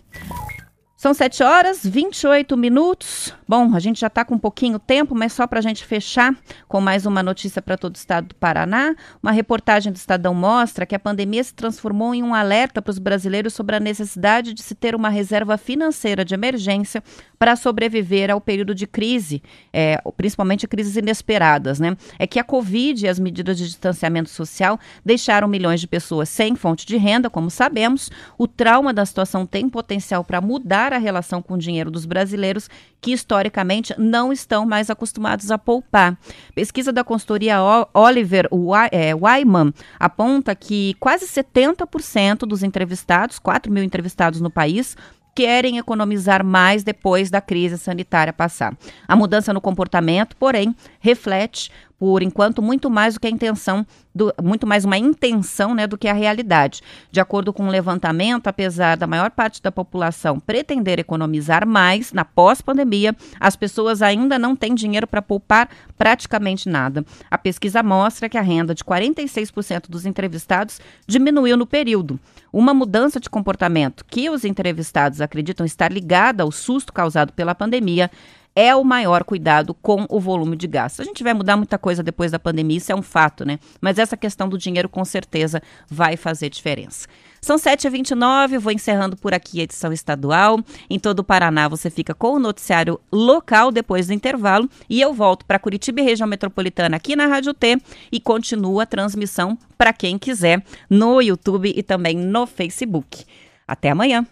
São 0.95 1.13
7 1.13 1.43
horas 1.43 1.79
28 1.85 2.57
minutos. 2.57 3.33
Bom, 3.47 3.73
a 3.73 3.79
gente 3.79 4.01
já 4.01 4.07
está 4.07 4.25
com 4.25 4.35
um 4.35 4.37
pouquinho 4.37 4.77
tempo, 4.77 5.15
mas 5.15 5.31
só 5.31 5.47
para 5.47 5.59
a 5.59 5.61
gente 5.61 5.85
fechar 5.85 6.35
com 6.67 6.81
mais 6.81 7.05
uma 7.05 7.23
notícia 7.23 7.61
para 7.61 7.77
todo 7.77 7.95
o 7.95 7.97
estado 7.97 8.27
do 8.27 8.35
Paraná. 8.35 8.93
Uma 9.23 9.31
reportagem 9.31 9.93
do 9.93 9.95
Estadão 9.95 10.33
mostra 10.33 10.85
que 10.85 10.93
a 10.93 10.99
pandemia 10.99 11.41
se 11.41 11.53
transformou 11.53 12.13
em 12.13 12.21
um 12.21 12.35
alerta 12.35 12.81
para 12.81 12.91
os 12.91 12.99
brasileiros 12.99 13.53
sobre 13.53 13.77
a 13.77 13.79
necessidade 13.79 14.53
de 14.53 14.61
se 14.61 14.75
ter 14.75 14.93
uma 14.93 15.07
reserva 15.07 15.57
financeira 15.57 16.25
de 16.25 16.33
emergência 16.33 17.01
para 17.39 17.55
sobreviver 17.55 18.29
ao 18.29 18.41
período 18.41 18.75
de 18.75 18.85
crise, 18.85 19.41
é, 19.71 20.01
principalmente 20.17 20.67
crises 20.67 20.97
inesperadas, 20.97 21.79
né? 21.79 21.95
É 22.19 22.27
que 22.27 22.37
a 22.37 22.43
Covid 22.43 23.05
e 23.05 23.07
as 23.07 23.17
medidas 23.17 23.57
de 23.57 23.65
distanciamento 23.65 24.29
social 24.29 24.77
deixaram 25.05 25.47
milhões 25.47 25.79
de 25.79 25.87
pessoas 25.87 26.27
sem 26.27 26.53
fonte 26.53 26.85
de 26.85 26.97
renda, 26.97 27.29
como 27.29 27.49
sabemos. 27.49 28.11
O 28.37 28.45
trauma 28.45 28.93
da 28.93 29.05
situação 29.05 29.45
tem 29.45 29.69
potencial 29.69 30.21
para 30.21 30.41
mudar 30.41 30.91
a 30.91 30.97
relação 30.97 31.41
com 31.41 31.53
o 31.53 31.57
dinheiro 31.57 31.89
dos 31.89 32.05
brasileiros 32.05 32.69
que 32.99 33.13
historicamente 33.13 33.95
não 33.97 34.33
estão 34.33 34.65
mais 34.65 34.89
acostumados 34.89 35.49
a 35.49 35.57
poupar. 35.57 36.17
Pesquisa 36.53 36.91
da 36.91 37.05
consultoria 37.05 37.59
Oliver 37.93 38.49
é, 38.91 39.15
Wyman 39.15 39.73
aponta 39.97 40.53
que 40.53 40.93
quase 40.99 41.25
70% 41.25 42.39
dos 42.39 42.63
entrevistados, 42.63 43.39
4 43.39 43.71
mil 43.71 43.83
entrevistados 43.83 44.41
no 44.41 44.49
país, 44.49 44.97
querem 45.39 45.77
economizar 45.77 46.43
mais 46.43 46.83
depois 46.83 47.29
da 47.29 47.39
crise 47.39 47.77
sanitária 47.77 48.33
passar. 48.33 48.77
A 49.07 49.15
mudança 49.15 49.53
no 49.53 49.61
comportamento, 49.61 50.35
porém, 50.35 50.75
reflete 50.99 51.71
por 51.99 52.23
enquanto, 52.23 52.61
muito 52.61 52.89
mais 52.89 53.15
do 53.15 53.19
que 53.19 53.27
a 53.27 53.29
intenção, 53.29 53.85
do, 54.15 54.33
muito 54.41 54.65
mais 54.65 54.85
uma 54.85 54.97
intenção 54.97 55.75
né, 55.75 55.85
do 55.85 55.97
que 55.97 56.07
a 56.07 56.13
realidade. 56.13 56.81
De 57.11 57.19
acordo 57.19 57.51
com 57.51 57.63
o 57.63 57.65
um 57.67 57.69
levantamento, 57.69 58.47
apesar 58.47 58.95
da 58.95 59.05
maior 59.05 59.29
parte 59.29 59.61
da 59.61 59.69
população 59.69 60.39
pretender 60.39 60.97
economizar 60.97 61.67
mais 61.67 62.13
na 62.13 62.23
pós-pandemia, 62.23 63.13
as 63.37 63.57
pessoas 63.57 64.01
ainda 64.01 64.39
não 64.39 64.55
têm 64.55 64.73
dinheiro 64.73 65.05
para 65.05 65.21
poupar 65.21 65.69
praticamente 65.97 66.69
nada. 66.69 67.03
A 67.29 67.37
pesquisa 67.37 67.83
mostra 67.83 68.29
que 68.29 68.37
a 68.37 68.41
renda 68.41 68.73
de 68.73 68.83
46% 68.83 69.89
dos 69.89 70.05
entrevistados 70.05 70.79
diminuiu 71.05 71.57
no 71.57 71.67
período. 71.67 72.17
Uma 72.51 72.73
mudança 72.73 73.19
de 73.19 73.29
comportamento 73.29 74.05
que 74.05 74.29
os 74.29 74.45
entrevistados 74.45 75.19
acreditam 75.19 75.65
estar 75.65 75.91
ligada 75.91 76.43
ao 76.43 76.51
susto 76.51 76.93
causado 76.93 77.33
pela 77.33 77.53
pandemia 77.53 78.09
é 78.55 78.75
o 78.75 78.83
maior 78.83 79.23
cuidado 79.23 79.73
com 79.73 80.05
o 80.09 80.19
volume 80.19 80.55
de 80.55 80.67
gasto. 80.67 81.01
A 81.01 81.05
gente 81.05 81.23
vai 81.23 81.33
mudar 81.33 81.55
muita 81.57 81.77
coisa 81.77 82.03
depois 82.03 82.31
da 82.31 82.39
pandemia, 82.39 82.77
isso 82.77 82.91
é 82.91 82.95
um 82.95 83.01
fato, 83.01 83.45
né? 83.45 83.59
Mas 83.79 83.97
essa 83.97 84.17
questão 84.17 84.49
do 84.49 84.57
dinheiro 84.57 84.89
com 84.89 85.03
certeza 85.05 85.61
vai 85.89 86.17
fazer 86.17 86.49
diferença. 86.49 87.07
São 87.41 87.55
7h29, 87.55 88.59
vou 88.59 88.71
encerrando 88.71 89.15
por 89.15 89.33
aqui 89.33 89.59
a 89.59 89.63
edição 89.63 89.93
estadual. 89.93 90.59
Em 90.89 90.99
todo 90.99 91.19
o 91.19 91.23
Paraná 91.23 91.67
você 91.67 91.89
fica 91.89 92.13
com 92.13 92.33
o 92.33 92.39
noticiário 92.39 92.99
local 93.11 93.71
depois 93.71 94.07
do 94.07 94.13
intervalo 94.13 94.69
e 94.89 94.99
eu 94.99 95.13
volto 95.13 95.45
para 95.45 95.59
Curitiba 95.59 96.01
e 96.01 96.03
região 96.03 96.27
metropolitana 96.27 96.97
aqui 96.97 97.15
na 97.15 97.27
Rádio 97.27 97.53
T 97.53 97.77
e 98.11 98.19
continua 98.19 98.83
a 98.83 98.85
transmissão 98.85 99.57
para 99.77 99.93
quem 99.93 100.17
quiser 100.17 100.63
no 100.89 101.21
YouTube 101.21 101.71
e 101.75 101.81
também 101.81 102.17
no 102.17 102.45
Facebook. 102.45 103.23
Até 103.65 103.91
amanhã. 103.91 104.25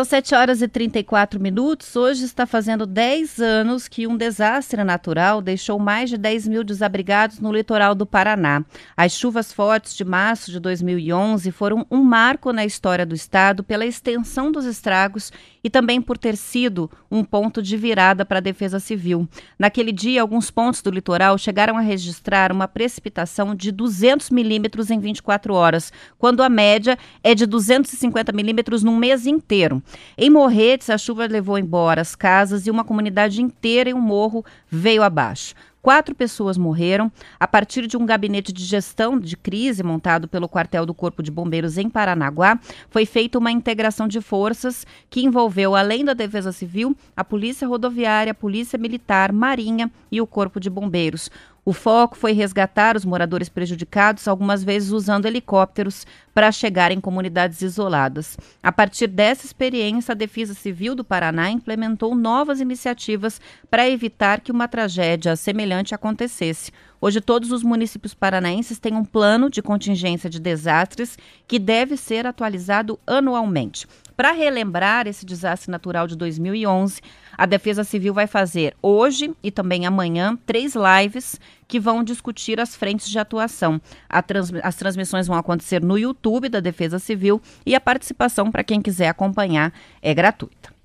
São 0.00 0.04
7 0.06 0.34
horas 0.34 0.62
e 0.62 0.68
34 0.68 1.38
minutos. 1.38 1.94
Hoje 1.94 2.24
está 2.24 2.46
fazendo 2.46 2.86
10 2.86 3.38
anos 3.38 3.86
que 3.86 4.06
um 4.06 4.16
desastre 4.16 4.82
natural 4.82 5.42
deixou 5.42 5.78
mais 5.78 6.08
de 6.08 6.16
10 6.16 6.48
mil 6.48 6.64
desabrigados 6.64 7.38
no 7.38 7.52
litoral 7.52 7.94
do 7.94 8.06
Paraná. 8.06 8.64
As 8.96 9.12
chuvas 9.12 9.52
fortes 9.52 9.94
de 9.94 10.02
março 10.02 10.50
de 10.50 10.58
2011 10.58 11.50
foram 11.50 11.86
um 11.90 12.02
marco 12.02 12.50
na 12.50 12.64
história 12.64 13.04
do 13.04 13.14
estado 13.14 13.62
pela 13.62 13.84
extensão 13.84 14.50
dos 14.50 14.64
estragos 14.64 15.30
e 15.62 15.70
também 15.70 16.00
por 16.00 16.16
ter 16.16 16.36
sido 16.36 16.90
um 17.10 17.24
ponto 17.24 17.62
de 17.62 17.76
virada 17.76 18.24
para 18.24 18.38
a 18.38 18.40
Defesa 18.42 18.80
Civil. 18.80 19.28
Naquele 19.58 19.92
dia, 19.92 20.22
alguns 20.22 20.50
pontos 20.50 20.82
do 20.82 20.90
litoral 20.90 21.36
chegaram 21.38 21.76
a 21.76 21.80
registrar 21.80 22.52
uma 22.52 22.66
precipitação 22.66 23.54
de 23.54 23.70
200 23.70 24.30
milímetros 24.30 24.90
em 24.90 24.98
24 24.98 25.54
horas, 25.54 25.92
quando 26.18 26.42
a 26.42 26.48
média 26.48 26.98
é 27.22 27.34
de 27.34 27.46
250 27.46 28.32
milímetros 28.32 28.82
num 28.82 28.96
mês 28.96 29.26
inteiro. 29.26 29.82
Em 30.16 30.30
Morretes, 30.30 30.90
a 30.90 30.98
chuva 30.98 31.26
levou 31.26 31.58
embora 31.58 32.00
as 32.00 32.14
casas 32.14 32.66
e 32.66 32.70
uma 32.70 32.84
comunidade 32.84 33.42
inteira 33.42 33.90
em 33.90 33.94
um 33.94 34.00
morro 34.00 34.44
veio 34.68 35.02
abaixo. 35.02 35.54
Quatro 35.82 36.14
pessoas 36.14 36.58
morreram. 36.58 37.10
A 37.38 37.48
partir 37.48 37.86
de 37.86 37.96
um 37.96 38.04
gabinete 38.04 38.52
de 38.52 38.64
gestão 38.64 39.18
de 39.18 39.36
crise 39.36 39.82
montado 39.82 40.28
pelo 40.28 40.48
quartel 40.48 40.84
do 40.84 40.92
Corpo 40.92 41.22
de 41.22 41.30
Bombeiros 41.30 41.78
em 41.78 41.88
Paranaguá, 41.88 42.58
foi 42.90 43.06
feita 43.06 43.38
uma 43.38 43.50
integração 43.50 44.06
de 44.06 44.20
forças 44.20 44.86
que 45.08 45.22
envolveu, 45.22 45.74
além 45.74 46.04
da 46.04 46.12
Defesa 46.12 46.52
Civil, 46.52 46.94
a 47.16 47.24
Polícia 47.24 47.66
Rodoviária, 47.66 48.32
a 48.32 48.34
Polícia 48.34 48.78
Militar, 48.78 49.32
Marinha 49.32 49.90
e 50.12 50.20
o 50.20 50.26
Corpo 50.26 50.60
de 50.60 50.68
Bombeiros. 50.68 51.30
O 51.64 51.72
foco 51.74 52.16
foi 52.16 52.32
resgatar 52.32 52.96
os 52.96 53.04
moradores 53.04 53.48
prejudicados, 53.48 54.26
algumas 54.26 54.64
vezes 54.64 54.92
usando 54.92 55.26
helicópteros 55.26 56.06
para 56.32 56.50
chegar 56.50 56.90
em 56.90 57.00
comunidades 57.00 57.60
isoladas. 57.60 58.38
A 58.62 58.72
partir 58.72 59.06
dessa 59.06 59.44
experiência, 59.44 60.12
a 60.12 60.14
Defesa 60.14 60.54
Civil 60.54 60.94
do 60.94 61.04
Paraná 61.04 61.50
implementou 61.50 62.14
novas 62.14 62.60
iniciativas 62.60 63.40
para 63.70 63.88
evitar 63.88 64.40
que 64.40 64.50
uma 64.50 64.68
tragédia 64.68 65.36
semelhante 65.36 65.94
acontecesse. 65.94 66.72
Hoje, 66.98 67.20
todos 67.20 67.52
os 67.52 67.62
municípios 67.62 68.14
paranaenses 68.14 68.78
têm 68.78 68.94
um 68.94 69.04
plano 69.04 69.50
de 69.50 69.62
contingência 69.62 70.30
de 70.30 70.40
desastres 70.40 71.18
que 71.46 71.58
deve 71.58 71.96
ser 71.96 72.26
atualizado 72.26 72.98
anualmente. 73.06 73.86
Para 74.20 74.32
relembrar 74.32 75.06
esse 75.06 75.24
desastre 75.24 75.70
natural 75.70 76.06
de 76.06 76.14
2011, 76.14 77.00
a 77.38 77.46
Defesa 77.46 77.82
Civil 77.82 78.12
vai 78.12 78.26
fazer 78.26 78.76
hoje 78.82 79.34
e 79.42 79.50
também 79.50 79.86
amanhã 79.86 80.38
três 80.44 80.74
lives 80.74 81.40
que 81.66 81.80
vão 81.80 82.04
discutir 82.04 82.60
as 82.60 82.76
frentes 82.76 83.08
de 83.08 83.18
atuação. 83.18 83.80
Trans 84.26 84.52
as 84.62 84.76
transmissões 84.76 85.26
vão 85.26 85.38
acontecer 85.38 85.82
no 85.82 85.96
YouTube 85.96 86.50
da 86.50 86.60
Defesa 86.60 86.98
Civil 86.98 87.40
e 87.64 87.74
a 87.74 87.80
participação 87.80 88.52
para 88.52 88.62
quem 88.62 88.82
quiser 88.82 89.08
acompanhar 89.08 89.72
é 90.02 90.12
gratuita. 90.12 90.79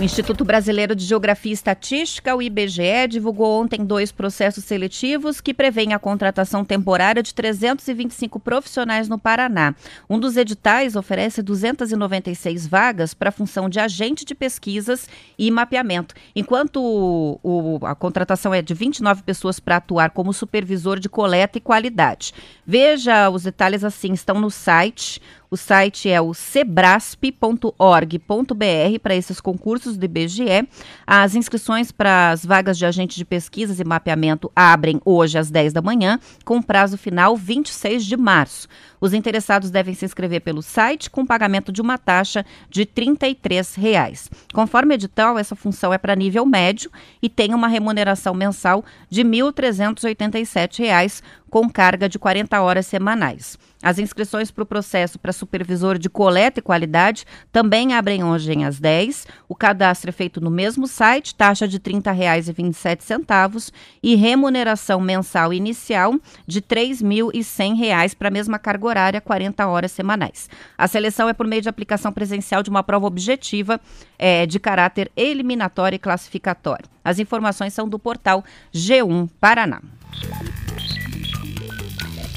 O 0.00 0.02
Instituto 0.02 0.42
Brasileiro 0.42 0.96
de 0.96 1.04
Geografia 1.04 1.52
e 1.52 1.54
Estatística, 1.54 2.34
o 2.34 2.40
IBGE, 2.40 3.06
divulgou 3.08 3.62
ontem 3.62 3.84
dois 3.84 4.10
processos 4.10 4.64
seletivos 4.64 5.40
que 5.40 5.52
prevêem 5.52 5.92
a 5.92 5.98
contratação 5.98 6.64
temporária 6.64 7.22
de 7.22 7.34
325 7.34 8.40
profissionais 8.40 9.06
no 9.06 9.18
Paraná. 9.18 9.74
Um 10.08 10.18
dos 10.18 10.36
editais 10.36 10.96
oferece 10.96 11.42
296 11.42 12.66
vagas 12.66 13.12
para 13.12 13.28
a 13.28 13.32
função 13.32 13.68
de 13.68 13.78
agente 13.78 14.24
de 14.24 14.34
pesquisas 14.34 15.08
e 15.38 15.50
mapeamento, 15.50 16.14
enquanto 16.34 16.80
o, 16.80 17.38
o, 17.42 17.86
a 17.86 17.94
contratação 17.94 18.54
é 18.54 18.62
de 18.62 18.72
29 18.72 19.22
pessoas 19.22 19.60
para 19.60 19.76
atuar 19.76 20.10
como 20.10 20.32
supervisor 20.32 20.98
de 20.98 21.08
coleta 21.08 21.58
e 21.58 21.60
qualidade. 21.60 22.32
Veja 22.66 23.28
os 23.28 23.42
detalhes 23.42 23.84
assim, 23.84 24.14
estão 24.14 24.40
no 24.40 24.50
site 24.50 25.20
o 25.52 25.56
site 25.58 26.08
é 26.08 26.18
o 26.18 26.32
sebrasp.org.br 26.32 28.98
para 29.02 29.14
esses 29.14 29.38
concursos 29.38 29.98
do 29.98 30.04
IBGE. 30.06 30.66
As 31.06 31.34
inscrições 31.34 31.92
para 31.92 32.30
as 32.30 32.42
vagas 32.42 32.78
de 32.78 32.86
agente 32.86 33.16
de 33.16 33.24
pesquisas 33.26 33.78
e 33.78 33.84
mapeamento 33.84 34.50
abrem 34.56 34.98
hoje 35.04 35.36
às 35.36 35.50
10 35.50 35.74
da 35.74 35.82
manhã, 35.82 36.18
com 36.42 36.62
prazo 36.62 36.96
final 36.96 37.36
26 37.36 38.06
de 38.06 38.16
março. 38.16 38.66
Os 39.02 39.12
interessados 39.12 39.68
devem 39.68 39.94
se 39.94 40.04
inscrever 40.04 40.42
pelo 40.42 40.62
site 40.62 41.10
com 41.10 41.26
pagamento 41.26 41.72
de 41.72 41.82
uma 41.82 41.98
taxa 41.98 42.46
de 42.70 42.86
33 42.86 43.74
reais. 43.74 44.30
Conforme 44.54 44.94
edital, 44.94 45.36
essa 45.36 45.56
função 45.56 45.92
é 45.92 45.98
para 45.98 46.14
nível 46.14 46.46
médio 46.46 46.88
e 47.20 47.28
tem 47.28 47.52
uma 47.52 47.66
remuneração 47.66 48.32
mensal 48.32 48.84
de 49.10 49.22
R$ 49.22 49.28
1.387, 49.28 51.20
com 51.50 51.68
carga 51.68 52.08
de 52.08 52.16
40 52.16 52.62
horas 52.62 52.86
semanais. 52.86 53.58
As 53.82 53.98
inscrições 53.98 54.52
para 54.52 54.62
o 54.62 54.66
processo 54.66 55.18
para 55.18 55.32
supervisor 55.32 55.98
de 55.98 56.08
coleta 56.08 56.60
e 56.60 56.62
qualidade 56.62 57.26
também 57.50 57.94
abrem 57.94 58.22
hoje 58.22 58.62
às 58.62 58.78
10. 58.78 59.26
O 59.48 59.56
cadastro 59.56 60.10
é 60.10 60.12
feito 60.12 60.40
no 60.40 60.50
mesmo 60.50 60.86
site, 60.86 61.34
taxa 61.34 61.66
de 61.66 61.78
R$ 61.78 61.82
30,27 61.82 63.72
e 64.00 64.14
remuneração 64.14 65.00
mensal 65.00 65.52
inicial 65.52 66.14
de 66.46 66.60
R$ 66.60 66.66
3.100 66.92 68.14
para 68.16 68.28
a 68.28 68.30
mesma 68.30 68.58
carga 68.58 68.86
horária, 68.92 69.20
40 69.20 69.66
horas 69.66 69.90
semanais. 69.90 70.48
A 70.76 70.86
seleção 70.86 71.28
é 71.28 71.32
por 71.32 71.46
meio 71.46 71.62
de 71.62 71.68
aplicação 71.68 72.12
presencial 72.12 72.62
de 72.62 72.70
uma 72.70 72.82
prova 72.82 73.06
objetiva 73.06 73.80
é, 74.18 74.46
de 74.46 74.60
caráter 74.60 75.10
eliminatório 75.16 75.96
e 75.96 75.98
classificatório. 75.98 76.88
As 77.04 77.18
informações 77.18 77.72
são 77.72 77.88
do 77.88 77.98
portal 77.98 78.44
G1 78.72 79.28
Paraná. 79.40 79.80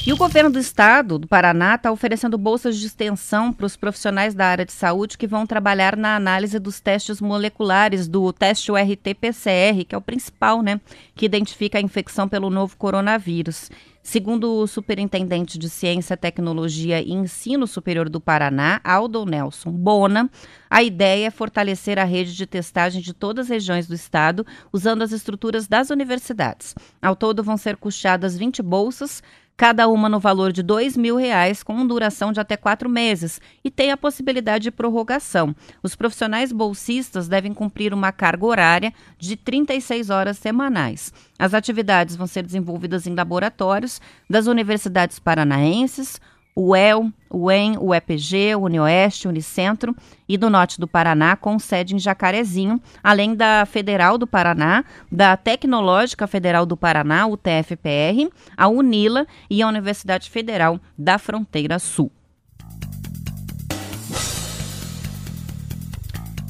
E 0.07 0.13
o 0.13 0.17
governo 0.17 0.51
do 0.51 0.59
estado 0.59 1.17
do 1.17 1.27
Paraná 1.27 1.73
está 1.73 1.91
oferecendo 1.91 2.37
bolsas 2.37 2.77
de 2.77 2.85
extensão 2.85 3.51
para 3.51 3.65
os 3.65 3.75
profissionais 3.75 4.35
da 4.35 4.45
área 4.45 4.63
de 4.63 4.71
saúde 4.71 5.17
que 5.17 5.25
vão 5.25 5.47
trabalhar 5.47 5.97
na 5.97 6.15
análise 6.15 6.59
dos 6.59 6.79
testes 6.79 7.19
moleculares 7.19 8.07
do 8.07 8.31
teste 8.31 8.71
URT-PCR, 8.71 9.83
que 9.83 9.95
é 9.95 9.97
o 9.97 10.01
principal, 10.01 10.61
né, 10.61 10.79
que 11.15 11.25
identifica 11.25 11.79
a 11.79 11.81
infecção 11.81 12.29
pelo 12.29 12.51
novo 12.51 12.77
coronavírus. 12.77 13.71
Segundo 14.07 14.59
o 14.59 14.67
superintendente 14.67 15.57
de 15.57 15.67
Ciência, 15.67 16.15
Tecnologia 16.15 17.01
e 17.01 17.11
Ensino 17.11 17.65
Superior 17.65 18.07
do 18.07 18.21
Paraná, 18.21 18.79
Aldo 18.83 19.25
Nelson 19.25 19.71
Bona, 19.71 20.29
a 20.69 20.83
ideia 20.83 21.25
é 21.25 21.31
fortalecer 21.31 21.97
a 21.97 22.03
rede 22.03 22.35
de 22.35 22.45
testagem 22.45 23.01
de 23.01 23.15
todas 23.15 23.47
as 23.47 23.49
regiões 23.49 23.87
do 23.87 23.95
estado, 23.95 24.45
usando 24.71 25.01
as 25.01 25.11
estruturas 25.11 25.67
das 25.67 25.89
universidades. 25.89 26.75
Ao 27.01 27.15
todo, 27.15 27.43
vão 27.43 27.57
ser 27.57 27.77
custeadas 27.77 28.37
20 28.37 28.61
bolsas 28.61 29.23
cada 29.57 29.87
uma 29.87 30.09
no 30.09 30.19
valor 30.19 30.51
de 30.51 30.61
R$ 30.61 31.17
reais, 31.17 31.63
com 31.63 31.85
duração 31.87 32.31
de 32.31 32.39
até 32.39 32.57
quatro 32.57 32.89
meses, 32.89 33.39
e 33.63 33.71
tem 33.71 33.91
a 33.91 33.97
possibilidade 33.97 34.63
de 34.63 34.71
prorrogação. 34.71 35.55
Os 35.81 35.95
profissionais 35.95 36.51
bolsistas 36.51 37.27
devem 37.27 37.53
cumprir 37.53 37.93
uma 37.93 38.11
carga 38.11 38.45
horária 38.45 38.93
de 39.17 39.35
36 39.35 40.09
horas 40.09 40.37
semanais. 40.37 41.13
As 41.39 41.53
atividades 41.53 42.15
vão 42.15 42.27
ser 42.27 42.43
desenvolvidas 42.43 43.07
em 43.07 43.15
laboratórios 43.15 44.01
das 44.29 44.47
universidades 44.47 45.19
paranaenses, 45.19 46.19
o 46.55 46.73
EL, 46.73 47.11
o 47.29 47.51
EM, 47.51 47.77
o 47.79 47.93
EPG, 47.93 48.55
o 48.55 48.61
Unioeste, 48.61 49.27
o 49.27 49.29
Unicentro 49.29 49.93
e 50.27 50.37
do 50.37 50.49
Norte 50.49 50.79
do 50.79 50.87
Paraná, 50.87 51.35
com 51.35 51.59
sede 51.59 51.93
em 51.93 51.99
Jacarezinho, 51.99 52.81
além 53.03 53.35
da 53.35 53.65
Federal 53.65 54.17
do 54.17 54.25
Paraná, 54.25 54.85
da 55.11 55.35
Tecnológica 55.35 56.25
Federal 56.27 56.65
do 56.65 56.77
Paraná, 56.77 57.27
o 57.27 57.35
TFPR, 57.35 58.31
a 58.55 58.69
UNILA 58.69 59.27
e 59.49 59.61
a 59.61 59.67
Universidade 59.67 60.29
Federal 60.29 60.79
da 60.97 61.17
Fronteira 61.17 61.77
Sul. 61.77 62.09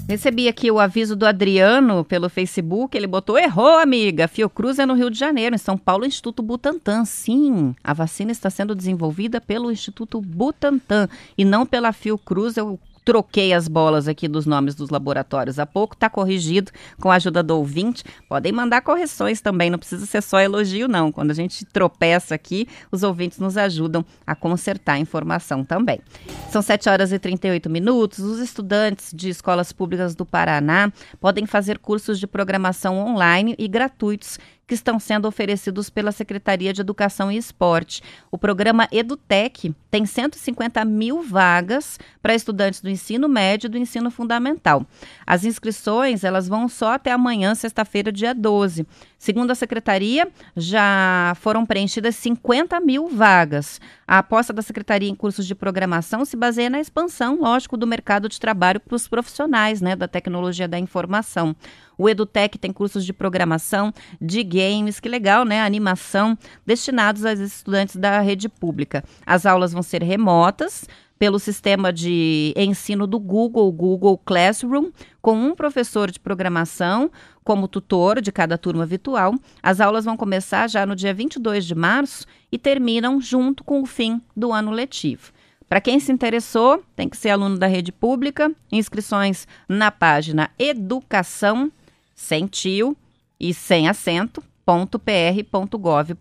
Recebi 0.07 0.47
aqui 0.47 0.69
o 0.69 0.79
aviso 0.79 1.15
do 1.15 1.25
Adriano 1.25 2.05
pelo 2.05 2.29
Facebook. 2.29 2.95
Ele 2.95 3.07
botou: 3.07 3.39
errou, 3.39 3.79
amiga. 3.79 4.27
Fiocruz 4.27 4.77
é 4.77 4.85
no 4.85 4.93
Rio 4.93 5.09
de 5.09 5.17
Janeiro, 5.17 5.55
em 5.55 5.57
São 5.57 5.77
Paulo, 5.77 6.05
Instituto 6.05 6.43
Butantan. 6.43 7.05
Sim, 7.05 7.75
a 7.83 7.91
vacina 7.91 8.31
está 8.31 8.51
sendo 8.51 8.75
desenvolvida 8.75 9.41
pelo 9.41 9.71
Instituto 9.71 10.21
Butantan 10.21 11.09
e 11.35 11.43
não 11.43 11.65
pela 11.65 11.91
Fiocruz. 11.91 12.55
Eu 12.55 12.79
troquei 13.05 13.53
as 13.53 13.67
bolas 13.67 14.07
aqui 14.07 14.27
dos 14.27 14.47
nomes 14.47 14.73
dos 14.73 14.89
laboratórios 14.89 15.59
há 15.59 15.65
pouco, 15.65 15.93
está 15.93 16.09
corrigido 16.09 16.71
com 16.99 17.11
a 17.11 17.15
ajuda 17.15 17.43
do 17.43 17.55
ouvinte. 17.55 18.03
Podem 18.27 18.51
mandar 18.51 18.81
correções 18.81 19.39
também, 19.39 19.69
não 19.69 19.77
precisa 19.77 20.05
ser 20.07 20.23
só 20.23 20.39
elogio, 20.39 20.87
não. 20.87 21.11
Quando 21.11 21.29
a 21.29 21.33
gente 21.35 21.63
tropeça 21.65 22.33
aqui, 22.33 22.67
os 22.91 23.03
ouvintes 23.03 23.37
nos 23.37 23.55
ajudam 23.55 24.03
a 24.25 24.35
consertar 24.35 24.93
a 24.93 24.99
informação 24.99 25.63
também. 25.63 26.01
São 26.49 26.61
7 26.61 26.89
horas 26.89 27.11
e 27.11 27.19
38 27.19 27.69
minutos. 27.69 28.19
Os 28.19 28.39
estudantes 28.39 29.11
de 29.13 29.29
escolas 29.29 29.71
públicas 29.71 30.15
do 30.15 30.25
Paraná 30.25 30.91
podem 31.19 31.45
fazer 31.45 31.77
cursos 31.77 32.19
de 32.19 32.25
programação 32.25 32.97
online 32.97 33.55
e 33.59 33.67
gratuitos 33.67 34.39
que 34.67 34.73
estão 34.73 34.99
sendo 34.99 35.27
oferecidos 35.27 35.89
pela 35.89 36.11
Secretaria 36.11 36.73
de 36.73 36.81
Educação 36.81 37.31
e 37.31 37.37
Esporte. 37.37 38.01
O 38.31 38.37
programa 38.37 38.87
EduTech 38.91 39.73
tem 39.91 40.05
150 40.05 40.83
mil 40.85 41.21
vagas 41.21 41.99
para 42.21 42.35
estudantes 42.35 42.81
do 42.81 42.89
ensino 42.89 43.29
médio 43.29 43.67
e 43.67 43.69
do 43.69 43.77
ensino 43.77 44.09
fundamental. 44.09 44.85
As 45.25 45.45
inscrições 45.45 46.23
elas 46.23 46.47
vão 46.47 46.67
só 46.67 46.93
até 46.93 47.11
amanhã, 47.11 47.53
sexta-feira, 47.53 48.11
dia 48.11 48.33
12. 48.33 48.85
Segundo 49.25 49.49
a 49.49 49.55
secretaria, 49.55 50.27
já 50.55 51.33
foram 51.37 51.65
preenchidas 51.65 52.15
50 52.17 52.79
mil 52.79 53.07
vagas. 53.07 53.81
A 54.07 54.19
aposta 54.19 54.53
da 54.53 54.61
secretaria 54.61 55.09
em 55.09 55.15
cursos 55.15 55.47
de 55.47 55.55
programação 55.55 56.23
se 56.23 56.37
baseia 56.37 56.69
na 56.69 56.79
expansão, 56.79 57.39
lógico, 57.41 57.75
do 57.75 57.87
mercado 57.87 58.29
de 58.29 58.39
trabalho 58.39 58.79
para 58.79 58.95
os 58.95 59.07
profissionais 59.07 59.81
né, 59.81 59.95
da 59.95 60.07
tecnologia 60.07 60.67
da 60.67 60.77
informação. 60.77 61.55
O 61.97 62.07
EduTech 62.07 62.59
tem 62.59 62.71
cursos 62.71 63.03
de 63.03 63.13
programação, 63.13 63.91
de 64.21 64.43
games, 64.43 64.99
que 64.99 65.09
legal, 65.09 65.43
né? 65.43 65.63
Animação, 65.63 66.37
destinados 66.63 67.25
aos 67.25 67.39
estudantes 67.39 67.95
da 67.95 68.19
rede 68.19 68.47
pública. 68.47 69.03
As 69.25 69.47
aulas 69.47 69.73
vão 69.73 69.81
ser 69.81 70.03
remotas, 70.03 70.87
pelo 71.17 71.39
sistema 71.39 71.93
de 71.93 72.53
ensino 72.57 73.07
do 73.07 73.19
Google, 73.19 73.71
Google 73.71 74.17
Classroom, 74.17 74.91
com 75.21 75.37
um 75.37 75.55
professor 75.55 76.11
de 76.11 76.19
programação 76.19 77.09
como 77.43 77.67
tutor 77.67 78.21
de 78.21 78.31
cada 78.31 78.57
turma 78.57 78.85
virtual. 78.85 79.33
As 79.63 79.79
aulas 79.79 80.05
vão 80.05 80.17
começar 80.17 80.69
já 80.69 80.85
no 80.85 80.95
dia 80.95 81.13
22 81.13 81.65
de 81.65 81.75
março 81.75 82.25
e 82.51 82.57
terminam 82.57 83.21
junto 83.21 83.63
com 83.63 83.81
o 83.81 83.85
fim 83.85 84.21
do 84.35 84.51
ano 84.51 84.71
letivo. 84.71 85.31
Para 85.67 85.81
quem 85.81 85.99
se 85.99 86.11
interessou, 86.11 86.83
tem 86.95 87.09
que 87.09 87.17
ser 87.17 87.29
aluno 87.29 87.57
da 87.57 87.67
rede 87.67 87.91
pública. 87.91 88.51
Inscrições 88.71 89.47
na 89.67 89.91
página 89.91 90.51
Educação, 90.59 91.71
sem 92.13 92.45
tio 92.45 92.95
e 93.39 93.53
sem 93.53 93.87
acento, 93.87 94.43
.pr.gov.br, 94.65 96.13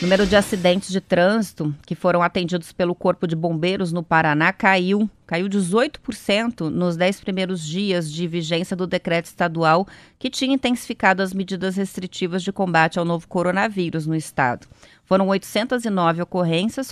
Número 0.00 0.26
de 0.26 0.34
acidentes 0.34 0.88
de 0.88 0.98
trânsito 0.98 1.74
que 1.84 1.94
foram 1.94 2.22
atendidos 2.22 2.72
pelo 2.72 2.94
Corpo 2.94 3.26
de 3.26 3.36
Bombeiros 3.36 3.92
no 3.92 4.02
Paraná 4.02 4.50
caiu, 4.50 5.10
caiu 5.26 5.46
18% 5.46 6.70
nos 6.70 6.96
10 6.96 7.20
primeiros 7.20 7.62
dias 7.62 8.10
de 8.10 8.26
vigência 8.26 8.74
do 8.74 8.86
decreto 8.86 9.26
estadual 9.26 9.86
que 10.18 10.30
tinha 10.30 10.54
intensificado 10.54 11.22
as 11.22 11.34
medidas 11.34 11.76
restritivas 11.76 12.42
de 12.42 12.50
combate 12.50 12.98
ao 12.98 13.04
novo 13.04 13.28
coronavírus 13.28 14.06
no 14.06 14.16
estado. 14.16 14.66
Foram 15.04 15.28
809 15.28 16.22
ocorrências 16.22 16.90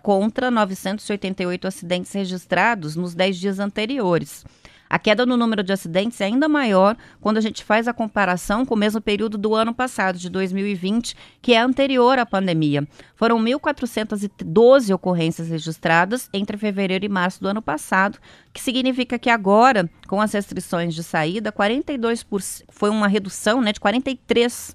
contra 0.00 0.48
988 0.48 1.66
acidentes 1.66 2.12
registrados 2.12 2.94
nos 2.94 3.12
10 3.12 3.38
dias 3.38 3.58
anteriores. 3.58 4.44
A 4.88 4.98
queda 4.98 5.26
no 5.26 5.36
número 5.36 5.62
de 5.62 5.72
acidentes 5.72 6.20
é 6.20 6.26
ainda 6.26 6.48
maior 6.48 6.96
quando 7.20 7.38
a 7.38 7.40
gente 7.40 7.64
faz 7.64 7.88
a 7.88 7.92
comparação 7.92 8.64
com 8.64 8.74
o 8.74 8.78
mesmo 8.78 9.00
período 9.00 9.36
do 9.36 9.54
ano 9.54 9.74
passado, 9.74 10.18
de 10.18 10.30
2020, 10.30 11.16
que 11.42 11.52
é 11.54 11.58
anterior 11.58 12.18
à 12.18 12.26
pandemia. 12.26 12.86
Foram 13.14 13.38
1.412 13.38 14.94
ocorrências 14.94 15.48
registradas 15.48 16.28
entre 16.32 16.56
fevereiro 16.56 17.04
e 17.04 17.08
março 17.08 17.40
do 17.40 17.48
ano 17.48 17.62
passado, 17.62 18.18
que 18.52 18.60
significa 18.60 19.18
que 19.18 19.30
agora, 19.30 19.90
com 20.06 20.20
as 20.20 20.32
restrições 20.32 20.94
de 20.94 21.02
saída, 21.02 21.52
42% 21.52 22.64
foi 22.68 22.90
uma 22.90 23.08
redução 23.08 23.60
né, 23.60 23.72
de 23.72 23.80
43%. 23.80 24.74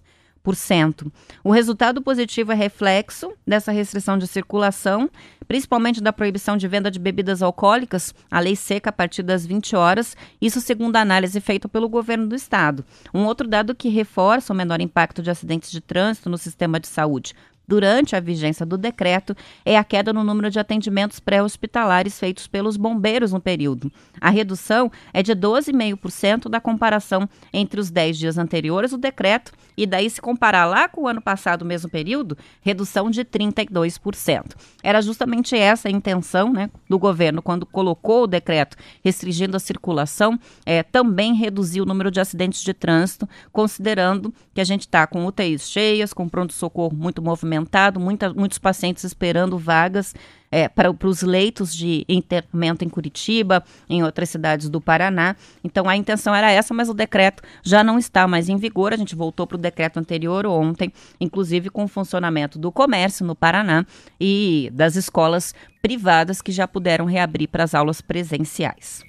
O 1.43 1.51
resultado 1.51 2.01
positivo 2.01 2.51
é 2.51 2.55
reflexo 2.55 3.31
dessa 3.45 3.71
restrição 3.71 4.17
de 4.17 4.27
circulação, 4.27 5.09
principalmente 5.47 6.01
da 6.01 6.13
proibição 6.13 6.57
de 6.57 6.67
venda 6.67 6.89
de 6.89 6.99
bebidas 6.99 7.41
alcoólicas, 7.41 8.13
a 8.29 8.39
lei 8.39 8.55
seca 8.55 8.89
a 8.89 8.93
partir 8.93 9.23
das 9.23 9.45
20 9.45 9.75
horas, 9.75 10.15
isso 10.41 10.61
segundo 10.61 10.95
a 10.95 11.01
análise 11.01 11.39
feita 11.39 11.67
pelo 11.67 11.89
governo 11.89 12.27
do 12.27 12.35
estado. 12.35 12.85
Um 13.13 13.25
outro 13.25 13.47
dado 13.47 13.75
que 13.75 13.89
reforça 13.89 14.53
o 14.53 14.55
menor 14.55 14.81
impacto 14.81 15.21
de 15.21 15.29
acidentes 15.29 15.71
de 15.71 15.81
trânsito 15.81 16.29
no 16.29 16.37
sistema 16.37 16.79
de 16.79 16.87
saúde 16.87 17.33
durante 17.71 18.17
a 18.17 18.19
vigência 18.19 18.65
do 18.65 18.77
decreto 18.77 19.33
é 19.63 19.77
a 19.77 19.83
queda 19.85 20.11
no 20.11 20.25
número 20.25 20.51
de 20.51 20.59
atendimentos 20.59 21.21
pré-hospitalares 21.21 22.19
feitos 22.19 22.45
pelos 22.45 22.75
bombeiros 22.75 23.31
no 23.31 23.39
período. 23.39 23.89
A 24.19 24.29
redução 24.29 24.91
é 25.13 25.23
de 25.23 25.33
12,5% 25.33 26.49
da 26.49 26.59
comparação 26.59 27.29
entre 27.53 27.79
os 27.79 27.89
10 27.89 28.17
dias 28.17 28.37
anteriores 28.37 28.91
ao 28.91 28.99
decreto 28.99 29.53
e 29.77 29.85
daí 29.85 30.09
se 30.09 30.19
comparar 30.19 30.65
lá 30.65 30.89
com 30.89 31.03
o 31.03 31.07
ano 31.07 31.21
passado, 31.21 31.63
mesmo 31.63 31.89
período, 31.89 32.37
redução 32.61 33.09
de 33.09 33.23
32%. 33.23 34.47
Era 34.83 35.01
justamente 35.01 35.55
essa 35.55 35.87
a 35.87 35.91
intenção 35.91 36.51
né, 36.51 36.69
do 36.89 36.99
governo 36.99 37.41
quando 37.41 37.65
colocou 37.65 38.23
o 38.23 38.27
decreto 38.27 38.75
restringindo 39.01 39.55
a 39.55 39.61
circulação, 39.61 40.37
é, 40.65 40.83
também 40.83 41.33
reduzir 41.35 41.79
o 41.79 41.85
número 41.85 42.11
de 42.11 42.19
acidentes 42.19 42.61
de 42.61 42.73
trânsito, 42.73 43.29
considerando 43.53 44.33
que 44.53 44.59
a 44.59 44.65
gente 44.65 44.81
está 44.81 45.07
com 45.07 45.25
UTIs 45.25 45.69
cheias, 45.69 46.13
com 46.13 46.27
pronto-socorro 46.27 46.93
muito 46.93 47.21
movimentado 47.21 47.60
aumentado, 47.61 47.99
muita, 47.99 48.33
muitos 48.33 48.57
pacientes 48.57 49.03
esperando 49.03 49.57
vagas 49.57 50.13
é, 50.51 50.67
para 50.67 50.91
os 50.91 51.21
leitos 51.21 51.73
de 51.73 52.03
internamento 52.09 52.83
em 52.83 52.89
Curitiba, 52.89 53.63
em 53.89 54.03
outras 54.03 54.29
cidades 54.29 54.69
do 54.69 54.81
Paraná. 54.81 55.35
Então 55.63 55.87
a 55.87 55.95
intenção 55.95 56.35
era 56.35 56.51
essa, 56.51 56.73
mas 56.73 56.89
o 56.89 56.93
decreto 56.93 57.41
já 57.63 57.83
não 57.83 57.97
está 57.97 58.27
mais 58.27 58.49
em 58.49 58.57
vigor. 58.57 58.93
A 58.93 58.97
gente 58.97 59.15
voltou 59.15 59.47
para 59.47 59.55
o 59.55 59.61
decreto 59.61 59.97
anterior 59.97 60.45
ontem, 60.45 60.91
inclusive 61.19 61.69
com 61.69 61.85
o 61.85 61.87
funcionamento 61.87 62.59
do 62.59 62.71
comércio 62.71 63.25
no 63.25 63.35
Paraná 63.35 63.85
e 64.19 64.69
das 64.73 64.95
escolas 64.95 65.55
privadas 65.81 66.41
que 66.41 66.51
já 66.51 66.67
puderam 66.67 67.05
reabrir 67.05 67.47
para 67.47 67.63
as 67.63 67.73
aulas 67.73 68.01
presenciais. 68.01 69.03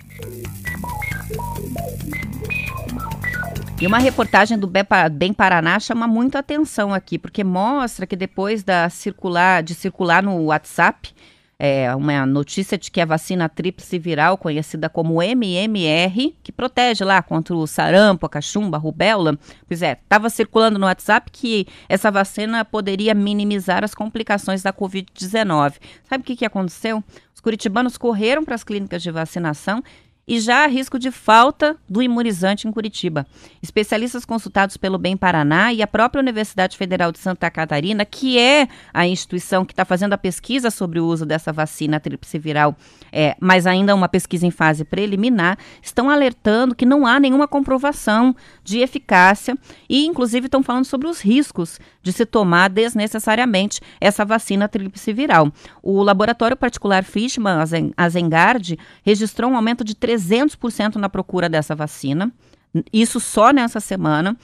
E 3.83 3.87
uma 3.89 3.99
reportagem 3.99 4.57
do 4.57 4.71
Bem 5.11 5.33
Paraná 5.35 5.81
chama 5.81 6.07
muito 6.07 6.39
atenção 6.39 6.95
aqui, 6.95 7.19
porque 7.19 7.43
mostra 7.43 8.07
que 8.07 8.15
depois 8.15 8.63
da 8.63 8.89
circular, 8.89 9.61
de 9.61 9.75
circular 9.75 10.23
no 10.23 10.41
WhatsApp, 10.41 11.13
é, 11.59 11.93
uma 11.93 12.25
notícia 12.25 12.79
de 12.79 12.93
que 12.93 13.01
a 13.01 13.05
vacina 13.05 13.49
tríplice 13.49 13.99
viral, 13.99 14.39
conhecida 14.39 14.89
como 14.89 15.21
MMR, 15.21 16.33
que 16.45 16.53
protege 16.53 17.03
lá 17.03 17.21
contra 17.25 17.57
o 17.57 17.67
sarampo, 17.67 18.25
a 18.25 18.29
cachumba, 18.29 18.77
a 18.77 18.81
rubéola, 18.81 19.37
pois 19.67 19.83
é, 19.83 19.99
estava 20.01 20.31
circulando 20.31 20.79
no 20.79 20.87
WhatsApp 20.87 21.29
que 21.33 21.67
essa 21.89 22.09
vacina 22.09 22.65
poderia 22.65 23.15
minimizar 23.15 23.83
as 23.83 23.97
complicações 23.97 24.63
da 24.63 24.73
Covid-19. 24.73 25.75
Sabe 26.09 26.23
o 26.23 26.25
que, 26.25 26.37
que 26.37 26.45
aconteceu? 26.45 27.03
Os 27.35 27.41
curitibanos 27.41 27.99
correram 27.99 28.45
para 28.45 28.55
as 28.55 28.63
clínicas 28.63 29.03
de 29.03 29.11
vacinação 29.11 29.83
e 30.27 30.39
já 30.39 30.65
há 30.65 30.67
risco 30.67 30.99
de 30.99 31.11
falta 31.11 31.77
do 31.89 32.01
imunizante 32.01 32.69
em 32.69 32.73
Curitiba. 32.73 33.27
Especialistas 33.63 34.25
consultados 34.25 34.77
pelo 34.77 34.99
Bem 34.99 35.17
Paraná 35.17 35.73
e 35.73 35.83
a 35.83 35.87
própria 35.87 36.21
Universidade 36.21 36.77
Federal 36.77 37.11
de 37.11 37.19
Santa 37.19 37.51
Catarina, 37.51 38.05
que 38.05 38.39
é 38.39 38.69
a 38.95 39.07
instituição 39.07 39.65
que 39.65 39.73
está 39.73 39.85
fazendo 39.85 40.13
a 40.13 40.19
pesquisa 40.19 40.71
sobre 40.71 41.01
o 41.01 41.07
uso 41.07 41.27
dessa 41.27 41.53
vacina 41.53 41.99
tríplice 41.99 42.39
viral, 42.39 42.77
é, 43.11 43.37
mas 43.41 43.67
ainda 43.67 43.95
uma 43.95 44.09
pesquisa 44.09 44.47
em 44.47 44.51
fase 44.51 44.85
preliminar, 44.85 45.59
estão 45.83 46.09
alertando 46.09 46.75
que 46.75 46.87
não 46.87 47.07
há 47.07 47.19
nenhuma 47.19 47.49
comprovação 47.49 48.35
de 48.63 48.79
eficácia 48.79 49.57
e, 49.89 50.07
inclusive, 50.07 50.47
estão 50.47 50.63
falando 50.63 50.85
sobre 50.85 51.09
os 51.09 51.21
riscos 51.21 51.81
de 52.03 52.13
se 52.13 52.27
tomar 52.27 52.69
desnecessariamente 52.69 53.81
essa 54.01 54.25
vacina 54.25 54.69
tríplice 54.69 55.13
viral. 55.13 55.53
O 55.83 56.03
laboratório 56.03 56.57
particular 56.57 57.05
Fishman 57.05 57.59
Azengard 57.97 58.79
registrou 59.05 59.51
um 59.51 59.57
aumento 59.57 59.85
de 59.85 59.95
300% 59.95 60.97
na 60.97 61.09
procura 61.09 61.49
dessa 61.49 61.75
vacina. 61.75 62.33
Isso 62.93 63.21
só 63.21 63.53
nessa 63.53 63.81
semana. 63.81 64.37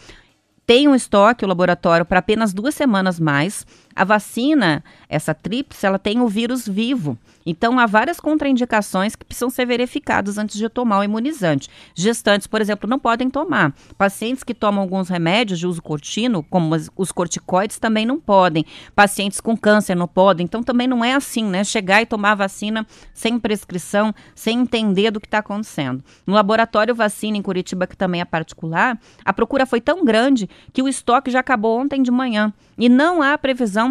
Tem 0.67 0.87
um 0.87 0.95
estoque, 0.95 1.47
o 1.47 1.49
laboratório, 1.49 2.05
para 2.05 2.19
apenas 2.19 2.53
duas 2.53 2.75
semanas 2.75 3.19
mais. 3.19 3.67
A 3.99 4.05
vacina, 4.05 4.85
essa 5.09 5.35
tríplice, 5.35 5.85
ela 5.85 5.99
tem 5.99 6.21
o 6.21 6.29
vírus 6.29 6.69
vivo. 6.69 7.19
Então, 7.45 7.81
há 7.81 7.87
várias 7.87 8.21
contraindicações 8.21 9.17
que 9.17 9.25
precisam 9.25 9.51
ser 9.51 9.67
verificadas 9.67 10.39
antes 10.39 10.57
de 10.57 10.69
tomar 10.69 11.01
o 11.01 11.03
imunizante. 11.03 11.69
Gestantes, 11.97 12.47
por 12.47 12.61
exemplo, 12.61 12.89
não 12.89 12.99
podem 12.99 13.29
tomar. 13.29 13.75
Pacientes 13.97 14.45
que 14.45 14.55
tomam 14.55 14.83
alguns 14.83 15.09
remédios 15.09 15.59
de 15.59 15.67
uso 15.67 15.83
contínuo, 15.83 16.45
como 16.45 16.77
os 16.95 17.11
corticoides, 17.11 17.81
também 17.81 18.07
não 18.07 18.21
podem. 18.21 18.65
Pacientes 18.95 19.41
com 19.41 19.57
câncer 19.57 19.97
não 19.97 20.07
podem. 20.07 20.45
Então, 20.45 20.63
também 20.63 20.87
não 20.87 21.05
é 21.05 21.15
assim, 21.15 21.43
né? 21.43 21.65
Chegar 21.65 22.01
e 22.01 22.07
tomar 22.07 22.33
a 22.33 22.37
vacina 22.37 22.87
sem 23.13 23.37
prescrição, 23.37 24.15
sem 24.33 24.61
entender 24.61 25.11
do 25.11 25.19
que 25.19 25.27
está 25.27 25.39
acontecendo. 25.39 26.05
No 26.25 26.35
laboratório 26.35 26.95
Vacina 26.95 27.37
em 27.37 27.43
Curitiba, 27.43 27.87
que 27.87 27.97
também 27.97 28.21
é 28.21 28.25
particular, 28.25 28.97
a 29.25 29.33
procura 29.33 29.67
foi 29.67 29.81
tão 29.81 30.05
grande 30.05 30.49
que 30.73 30.83
o 30.83 30.89
estoque 30.89 31.33
já 31.33 31.41
acabou 31.41 31.81
ontem 31.81 32.01
de 32.01 32.13
manhã. 32.13 32.53
E 32.77 32.89
não 32.89 33.21
há 33.21 33.37
previsão 33.37 33.88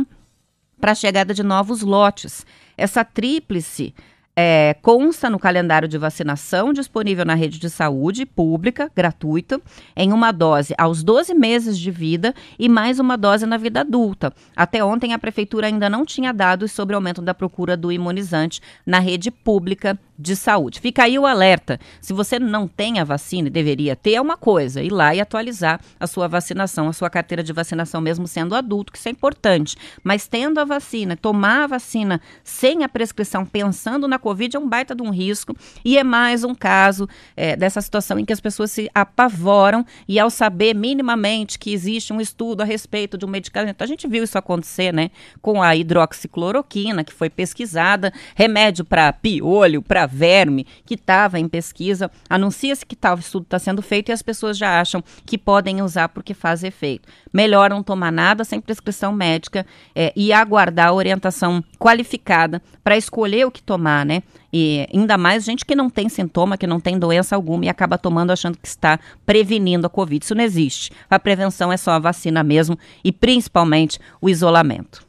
para 0.80 0.92
a 0.92 0.96
chegada 0.96 1.34
de 1.34 1.44
novos 1.44 1.82
lotes. 1.82 2.46
Essa 2.78 3.04
tríplice 3.04 3.94
é, 4.40 4.76
consta 4.84 5.32
no 5.32 5.40
calendário 5.40 5.88
de 5.88 5.98
vacinação 5.98 6.72
disponível 6.72 7.26
na 7.26 7.34
rede 7.34 7.58
de 7.58 7.72
saúde 7.72 8.24
pública, 8.24 8.92
gratuita, 8.96 9.60
em 9.96 10.14
uma 10.14 10.32
dose 10.32 10.76
aos 10.78 11.04
12 11.04 11.34
meses 11.34 11.80
de 11.80 11.90
vida 11.90 12.36
e 12.60 12.70
mais 12.70 13.00
uma 13.00 13.18
dose 13.18 13.48
na 13.48 13.58
vida 13.58 13.80
adulta. 13.80 14.32
Até 14.56 14.84
ontem, 14.84 15.12
a 15.12 15.18
Prefeitura 15.18 15.66
ainda 15.66 15.90
não 15.90 16.06
tinha 16.06 16.32
dados 16.32 16.72
sobre 16.72 16.94
o 16.94 16.98
aumento 16.98 17.20
da 17.20 17.34
procura 17.34 17.76
do 17.76 17.92
imunizante 17.92 18.62
na 18.86 19.00
rede 19.00 19.32
pública 19.32 19.98
de 20.18 20.36
saúde. 20.36 20.80
Fica 20.80 21.04
aí 21.04 21.20
o 21.20 21.26
alerta. 21.26 21.80
Se 22.02 22.12
você 22.12 22.40
não 22.40 22.68
tem 22.68 23.00
a 23.00 23.04
vacina 23.04 23.48
e 23.48 23.52
deveria 23.52 23.96
ter, 23.96 24.16
é 24.16 24.22
uma 24.22 24.36
coisa, 24.36 24.82
ir 24.82 24.92
lá 24.92 25.14
e 25.14 25.22
atualizar 25.22 25.80
a 26.00 26.08
sua 26.08 26.28
vacinação, 26.28 26.88
a 26.88 26.94
sua 26.94 27.10
carteira 27.10 27.44
de 27.44 27.54
vacinação, 27.54 28.02
mesmo 28.02 28.28
sendo 28.28 28.56
adulto, 28.56 28.92
que 28.92 28.98
isso 28.98 29.08
é 29.08 29.12
importante. 29.12 29.78
Mas 30.04 30.28
tendo 30.28 30.60
a 30.60 30.66
vacina, 30.66 31.16
tomar 31.16 31.64
a 31.64 31.68
vacina 31.68 32.20
sem 32.44 32.84
a 32.84 32.90
prescrição, 32.90 33.46
pensando 33.46 34.08
na 34.08 34.18
Covid, 34.28 34.58
é 34.58 34.60
um 34.60 34.68
baita 34.68 34.94
de 34.94 35.02
um 35.02 35.10
risco. 35.10 35.56
E 35.86 35.98
é 35.98 36.04
mais 36.04 36.44
um 36.44 36.54
caso 36.54 37.08
é, 37.36 37.56
dessa 37.56 37.80
situação 37.80 38.20
em 38.20 38.26
que 38.26 38.34
as 38.34 38.42
pessoas 38.42 38.72
se 38.72 38.90
apavoram 38.94 39.86
e, 40.06 40.20
ao 40.20 40.30
saber 40.30 40.76
minimamente 40.76 41.58
que 41.58 41.72
existe 41.72 42.12
um 42.12 42.20
estudo 42.20 42.62
a 42.62 42.66
respeito 42.66 43.18
de 43.18 43.26
um 43.26 43.30
medicamento, 43.30 43.82
a 43.82 43.86
gente 43.86 44.06
viu 44.06 44.26
isso 44.26 44.38
acontecer, 44.38 44.94
né? 44.94 45.12
Com 45.42 45.64
a 45.64 45.74
hidroxicloroquina, 45.78 47.06
que 47.06 47.14
foi 47.14 47.30
pesquisada, 47.30 48.12
remédio 48.36 48.84
para 48.84 49.14
piolho, 49.14 49.82
para 49.82 50.06
verme, 50.06 50.68
que 50.86 50.96
estava 50.96 51.40
em 51.40 51.48
pesquisa. 51.48 52.12
Anuncia-se 52.30 52.86
que 52.86 52.96
tal 52.98 53.18
estudo 53.18 53.44
está 53.44 53.58
sendo 53.58 53.82
feito 53.82 54.10
e 54.10 54.12
as 54.12 54.22
pessoas 54.22 54.58
já 54.58 54.82
acham 54.82 55.02
que 55.26 55.38
podem 55.38 55.82
usar 55.82 56.10
porque 56.10 56.34
faz 56.34 56.66
efeito. 56.66 57.08
Melhor 57.32 57.70
não 57.70 57.82
tomar 57.82 58.12
nada 58.12 58.44
sem 58.44 58.60
prescrição 58.60 59.14
médica 59.14 59.66
é, 59.96 60.12
e 60.16 60.34
aguardar 60.34 60.90
a 60.90 60.94
orientação 60.94 61.64
qualificada 61.80 62.62
para 62.84 62.98
escolher 62.98 63.46
o 63.46 63.52
que 63.52 63.62
tomar, 63.62 64.06
né? 64.06 64.17
E 64.52 64.88
ainda 64.94 65.18
mais 65.18 65.44
gente 65.44 65.66
que 65.66 65.76
não 65.76 65.90
tem 65.90 66.10
sintoma, 66.10 66.58
que 66.58 66.68
não 66.68 66.80
tem 66.80 67.00
doença 67.00 67.36
alguma 67.36 67.66
e 67.66 67.70
acaba 67.70 67.98
tomando 67.98 68.32
achando 68.32 68.58
que 68.58 68.68
está 68.68 69.00
prevenindo 69.26 69.88
a 69.88 69.90
Covid. 69.90 70.24
Isso 70.24 70.36
não 70.36 70.44
existe. 70.44 70.92
A 71.10 71.20
prevenção 71.20 71.72
é 71.72 71.78
só 71.78 71.92
a 71.92 72.00
vacina 72.00 72.44
mesmo 72.44 72.78
e 73.04 73.12
principalmente 73.12 74.00
o 74.22 74.30
isolamento. 74.30 75.07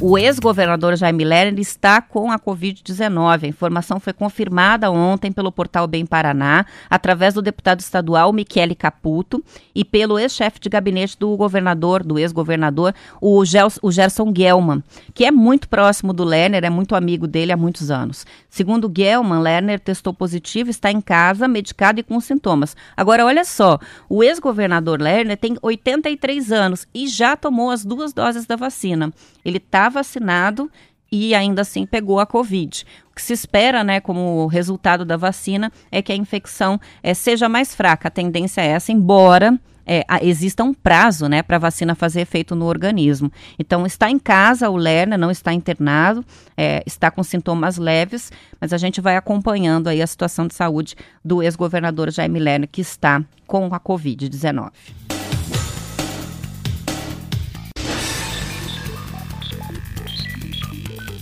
O 0.00 0.16
ex-governador 0.16 0.96
Jaime 0.96 1.24
Lerner 1.24 1.58
está 1.58 2.00
com 2.00 2.30
a 2.30 2.38
Covid-19. 2.38 3.42
A 3.42 3.48
informação 3.48 3.98
foi 3.98 4.12
confirmada 4.12 4.88
ontem 4.92 5.32
pelo 5.32 5.50
portal 5.50 5.88
Bem 5.88 6.06
Paraná, 6.06 6.64
através 6.88 7.34
do 7.34 7.42
deputado 7.42 7.80
estadual 7.80 8.32
Michele 8.32 8.76
Caputo 8.76 9.42
e 9.74 9.84
pelo 9.84 10.16
ex-chefe 10.16 10.60
de 10.60 10.68
gabinete 10.68 11.18
do 11.18 11.36
governador, 11.36 12.04
do 12.04 12.16
ex-governador, 12.16 12.94
o, 13.20 13.40
o 13.40 13.90
Gerson 13.90 14.32
Gelman, 14.32 14.84
que 15.12 15.24
é 15.24 15.32
muito 15.32 15.68
próximo 15.68 16.12
do 16.12 16.22
Lerner, 16.22 16.64
é 16.64 16.70
muito 16.70 16.94
amigo 16.94 17.26
dele 17.26 17.50
há 17.50 17.56
muitos 17.56 17.90
anos. 17.90 18.24
Segundo 18.48 18.92
Gelman, 18.96 19.40
Lerner 19.40 19.80
testou 19.80 20.14
positivo, 20.14 20.70
está 20.70 20.92
em 20.92 21.00
casa, 21.00 21.48
medicado 21.48 21.98
e 21.98 22.04
com 22.04 22.20
sintomas. 22.20 22.76
Agora, 22.96 23.26
olha 23.26 23.44
só, 23.44 23.80
o 24.08 24.22
ex-governador 24.22 25.02
Lerner 25.02 25.36
tem 25.36 25.56
83 25.60 26.52
anos 26.52 26.86
e 26.94 27.08
já 27.08 27.36
tomou 27.36 27.72
as 27.72 27.84
duas 27.84 28.12
doses 28.12 28.46
da 28.46 28.54
vacina. 28.54 29.12
Ele 29.44 29.58
está 29.58 29.87
vacinado 29.88 30.70
e 31.10 31.34
ainda 31.34 31.62
assim 31.62 31.86
pegou 31.86 32.20
a 32.20 32.26
Covid. 32.26 32.84
O 33.10 33.14
que 33.14 33.22
se 33.22 33.32
espera, 33.32 33.82
né, 33.82 34.00
como 34.00 34.46
resultado 34.46 35.04
da 35.04 35.16
vacina, 35.16 35.72
é 35.90 36.02
que 36.02 36.12
a 36.12 36.16
infecção 36.16 36.80
é, 37.02 37.14
seja 37.14 37.48
mais 37.48 37.74
fraca. 37.74 38.08
A 38.08 38.10
tendência 38.10 38.60
é 38.60 38.66
essa, 38.66 38.92
embora 38.92 39.58
é, 39.88 40.04
exista 40.20 40.62
um 40.62 40.74
prazo, 40.74 41.26
né, 41.28 41.42
para 41.42 41.56
a 41.56 41.58
vacina 41.58 41.94
fazer 41.94 42.20
efeito 42.20 42.54
no 42.54 42.66
organismo. 42.66 43.32
Então, 43.58 43.86
está 43.86 44.10
em 44.10 44.18
casa 44.18 44.68
o 44.68 44.76
Lerner, 44.76 45.18
não 45.18 45.30
está 45.30 45.52
internado, 45.52 46.22
é, 46.54 46.82
está 46.86 47.10
com 47.10 47.22
sintomas 47.22 47.78
leves, 47.78 48.30
mas 48.60 48.74
a 48.74 48.76
gente 48.76 49.00
vai 49.00 49.16
acompanhando 49.16 49.88
aí 49.88 50.02
a 50.02 50.06
situação 50.06 50.46
de 50.46 50.54
saúde 50.54 50.94
do 51.24 51.42
ex-governador 51.42 52.10
Jaime 52.10 52.38
Lerner, 52.38 52.68
que 52.70 52.82
está 52.82 53.24
com 53.46 53.74
a 53.74 53.80
Covid-19. 53.80 54.70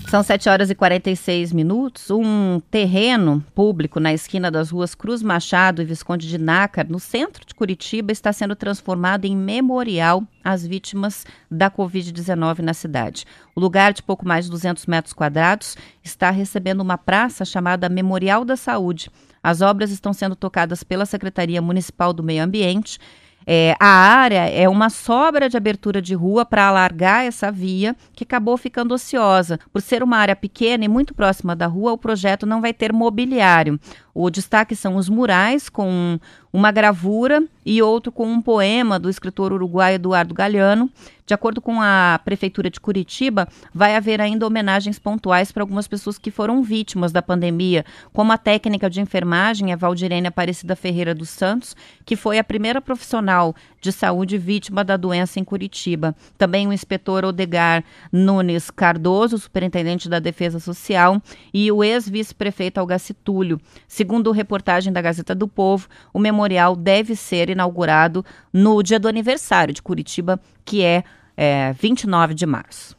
São 0.08 0.22
7 0.22 0.48
horas 0.48 0.70
e 0.70 0.74
46 0.74 1.52
minutos. 1.52 2.12
Um 2.12 2.60
terreno 2.70 3.44
público 3.56 3.98
na 3.98 4.14
esquina 4.14 4.52
das 4.52 4.70
ruas 4.70 4.94
Cruz 4.94 5.20
Machado 5.20 5.82
e 5.82 5.84
Visconde 5.84 6.28
de 6.28 6.38
Nácar, 6.38 6.86
no 6.88 7.00
centro 7.00 7.44
de 7.44 7.52
Curitiba, 7.52 8.12
está 8.12 8.32
sendo 8.32 8.54
transformado 8.54 9.24
em 9.24 9.36
memorial 9.36 10.22
às 10.44 10.64
vítimas 10.64 11.26
da 11.50 11.68
Covid-19 11.68 12.60
na 12.60 12.72
cidade. 12.72 13.24
O 13.56 13.60
lugar, 13.60 13.92
de 13.92 14.00
pouco 14.00 14.26
mais 14.26 14.44
de 14.44 14.50
200 14.52 14.86
metros 14.86 15.12
quadrados, 15.12 15.76
está 16.04 16.30
recebendo 16.30 16.82
uma 16.82 16.96
praça 16.96 17.44
chamada 17.44 17.88
Memorial 17.88 18.44
da 18.44 18.56
Saúde. 18.56 19.10
As 19.42 19.60
obras 19.60 19.90
estão 19.90 20.12
sendo 20.12 20.36
tocadas 20.36 20.84
pela 20.84 21.04
Secretaria 21.04 21.60
Municipal 21.60 22.12
do 22.12 22.22
Meio 22.22 22.44
Ambiente 22.44 23.00
é, 23.46 23.76
a 23.78 23.86
área 23.86 24.48
é 24.50 24.68
uma 24.68 24.90
sobra 24.90 25.48
de 25.48 25.56
abertura 25.56 26.02
de 26.02 26.14
rua 26.14 26.44
para 26.44 26.66
alargar 26.66 27.24
essa 27.24 27.52
via, 27.52 27.94
que 28.12 28.24
acabou 28.24 28.56
ficando 28.56 28.92
ociosa. 28.92 29.58
Por 29.72 29.80
ser 29.80 30.02
uma 30.02 30.16
área 30.16 30.34
pequena 30.34 30.84
e 30.84 30.88
muito 30.88 31.14
próxima 31.14 31.54
da 31.54 31.66
rua, 31.66 31.92
o 31.92 31.98
projeto 31.98 32.44
não 32.44 32.60
vai 32.60 32.74
ter 32.74 32.92
mobiliário. 32.92 33.78
O 34.18 34.30
destaque 34.30 34.74
são 34.74 34.96
os 34.96 35.10
murais 35.10 35.68
com 35.68 36.18
uma 36.50 36.72
gravura 36.72 37.44
e 37.66 37.82
outro 37.82 38.10
com 38.10 38.26
um 38.26 38.40
poema 38.40 38.98
do 38.98 39.10
escritor 39.10 39.52
uruguaio 39.52 39.96
Eduardo 39.96 40.32
Galeano. 40.32 40.90
De 41.26 41.34
acordo 41.34 41.60
com 41.60 41.82
a 41.82 42.18
Prefeitura 42.24 42.70
de 42.70 42.78
Curitiba, 42.80 43.48
vai 43.74 43.96
haver 43.96 44.20
ainda 44.20 44.46
homenagens 44.46 44.96
pontuais 44.96 45.50
para 45.50 45.62
algumas 45.64 45.88
pessoas 45.88 46.16
que 46.16 46.30
foram 46.30 46.62
vítimas 46.62 47.10
da 47.10 47.20
pandemia, 47.20 47.84
como 48.12 48.30
a 48.30 48.38
técnica 48.38 48.88
de 48.88 49.00
enfermagem, 49.00 49.72
a 49.72 49.76
Valdirene 49.76 50.28
Aparecida 50.28 50.76
Ferreira 50.76 51.12
dos 51.12 51.28
Santos, 51.28 51.74
que 52.04 52.14
foi 52.14 52.38
a 52.38 52.44
primeira 52.44 52.80
profissional 52.80 53.56
de 53.80 53.90
saúde 53.90 54.38
vítima 54.38 54.84
da 54.84 54.96
doença 54.96 55.40
em 55.40 55.44
Curitiba. 55.44 56.14
Também 56.38 56.68
o 56.68 56.72
inspetor 56.72 57.24
Odegar 57.24 57.82
Nunes 58.12 58.70
Cardoso, 58.70 59.36
superintendente 59.36 60.08
da 60.08 60.20
Defesa 60.20 60.60
Social, 60.60 61.20
e 61.52 61.70
o 61.72 61.82
ex-vice-prefeito 61.82 62.78
Algaci 62.78 63.12
Túlio. 63.12 63.60
Segundo 64.06 64.30
reportagem 64.30 64.92
da 64.92 65.02
Gazeta 65.02 65.34
do 65.34 65.48
Povo, 65.48 65.88
o 66.14 66.20
memorial 66.20 66.76
deve 66.76 67.16
ser 67.16 67.50
inaugurado 67.50 68.24
no 68.52 68.80
dia 68.80 69.00
do 69.00 69.08
aniversário 69.08 69.74
de 69.74 69.82
Curitiba, 69.82 70.40
que 70.64 70.84
é, 70.84 71.02
é 71.36 71.72
29 71.72 72.32
de 72.32 72.46
março. 72.46 72.96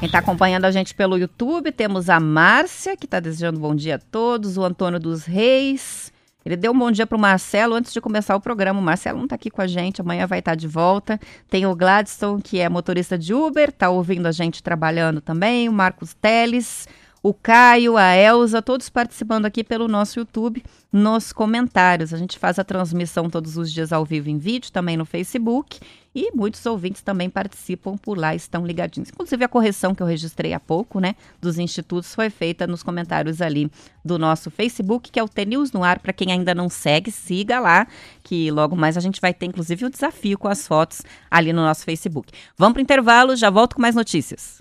Quem 0.00 0.06
está 0.06 0.18
acompanhando 0.18 0.64
a 0.64 0.72
gente 0.72 0.92
pelo 0.92 1.16
YouTube, 1.16 1.70
temos 1.70 2.10
a 2.10 2.18
Márcia, 2.18 2.96
que 2.96 3.04
está 3.04 3.20
desejando 3.20 3.60
bom 3.60 3.72
dia 3.72 3.94
a 3.94 3.98
todos, 4.00 4.58
o 4.58 4.64
Antônio 4.64 4.98
dos 4.98 5.24
Reis. 5.24 6.03
Ele 6.44 6.56
deu 6.56 6.72
um 6.72 6.78
bom 6.78 6.90
dia 6.90 7.06
para 7.06 7.16
o 7.16 7.20
Marcelo 7.20 7.74
antes 7.74 7.92
de 7.92 8.00
começar 8.00 8.36
o 8.36 8.40
programa. 8.40 8.78
O 8.78 8.82
Marcelo 8.82 9.18
não 9.18 9.24
está 9.24 9.36
aqui 9.36 9.50
com 9.50 9.62
a 9.62 9.66
gente, 9.66 10.00
amanhã 10.00 10.26
vai 10.26 10.40
estar 10.40 10.52
tá 10.52 10.56
de 10.56 10.68
volta. 10.68 11.18
Tem 11.48 11.64
o 11.64 11.74
Gladstone, 11.74 12.42
que 12.42 12.58
é 12.60 12.68
motorista 12.68 13.16
de 13.16 13.32
Uber, 13.32 13.70
está 13.70 13.88
ouvindo 13.88 14.26
a 14.26 14.32
gente 14.32 14.62
trabalhando 14.62 15.20
também. 15.20 15.68
O 15.68 15.72
Marcos 15.72 16.14
Teles, 16.14 16.86
o 17.24 17.32
Caio, 17.32 17.96
a 17.96 18.14
Elza, 18.14 18.60
todos 18.60 18.90
participando 18.90 19.46
aqui 19.46 19.64
pelo 19.64 19.88
nosso 19.88 20.18
YouTube 20.18 20.62
nos 20.92 21.32
comentários. 21.32 22.12
A 22.12 22.18
gente 22.18 22.38
faz 22.38 22.58
a 22.58 22.64
transmissão 22.64 23.30
todos 23.30 23.56
os 23.56 23.72
dias 23.72 23.94
ao 23.94 24.04
vivo 24.04 24.28
em 24.28 24.36
vídeo, 24.36 24.70
também 24.70 24.94
no 24.94 25.06
Facebook. 25.06 25.80
E 26.14 26.30
muitos 26.36 26.64
ouvintes 26.66 27.00
também 27.00 27.30
participam 27.30 27.96
por 27.96 28.18
lá, 28.18 28.34
estão 28.34 28.66
ligadinhos. 28.66 29.08
Inclusive 29.08 29.42
a 29.42 29.48
correção 29.48 29.94
que 29.94 30.02
eu 30.02 30.06
registrei 30.06 30.52
há 30.52 30.60
pouco, 30.60 31.00
né, 31.00 31.14
dos 31.40 31.58
institutos 31.58 32.14
foi 32.14 32.28
feita 32.28 32.66
nos 32.66 32.82
comentários 32.82 33.40
ali 33.40 33.70
do 34.04 34.18
nosso 34.18 34.50
Facebook, 34.50 35.10
que 35.10 35.18
é 35.18 35.22
o 35.24 35.28
TNews 35.28 35.72
no 35.72 35.82
ar. 35.82 36.00
Para 36.00 36.12
quem 36.12 36.30
ainda 36.30 36.54
não 36.54 36.68
segue, 36.68 37.10
siga 37.10 37.58
lá, 37.58 37.86
que 38.22 38.50
logo 38.50 38.76
mais 38.76 38.98
a 38.98 39.00
gente 39.00 39.18
vai 39.18 39.32
ter 39.32 39.46
inclusive 39.46 39.86
o 39.86 39.90
desafio 39.90 40.36
com 40.36 40.46
as 40.46 40.68
fotos 40.68 41.00
ali 41.30 41.54
no 41.54 41.62
nosso 41.62 41.86
Facebook. 41.86 42.30
Vamos 42.54 42.74
para 42.74 42.80
o 42.80 42.82
intervalo, 42.82 43.34
já 43.34 43.48
volto 43.48 43.76
com 43.76 43.80
mais 43.80 43.94
notícias. 43.94 44.60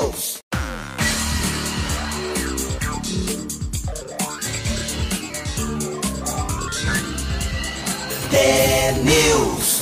News. 0.00 0.40
News. 9.04 9.80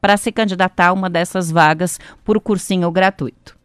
para 0.00 0.16
se 0.16 0.32
candidatar 0.32 0.88
a 0.88 0.92
uma 0.92 1.10
dessas 1.10 1.50
vagas 1.50 2.00
por 2.24 2.40
cursinho 2.40 2.90
gratuito. 2.90 3.59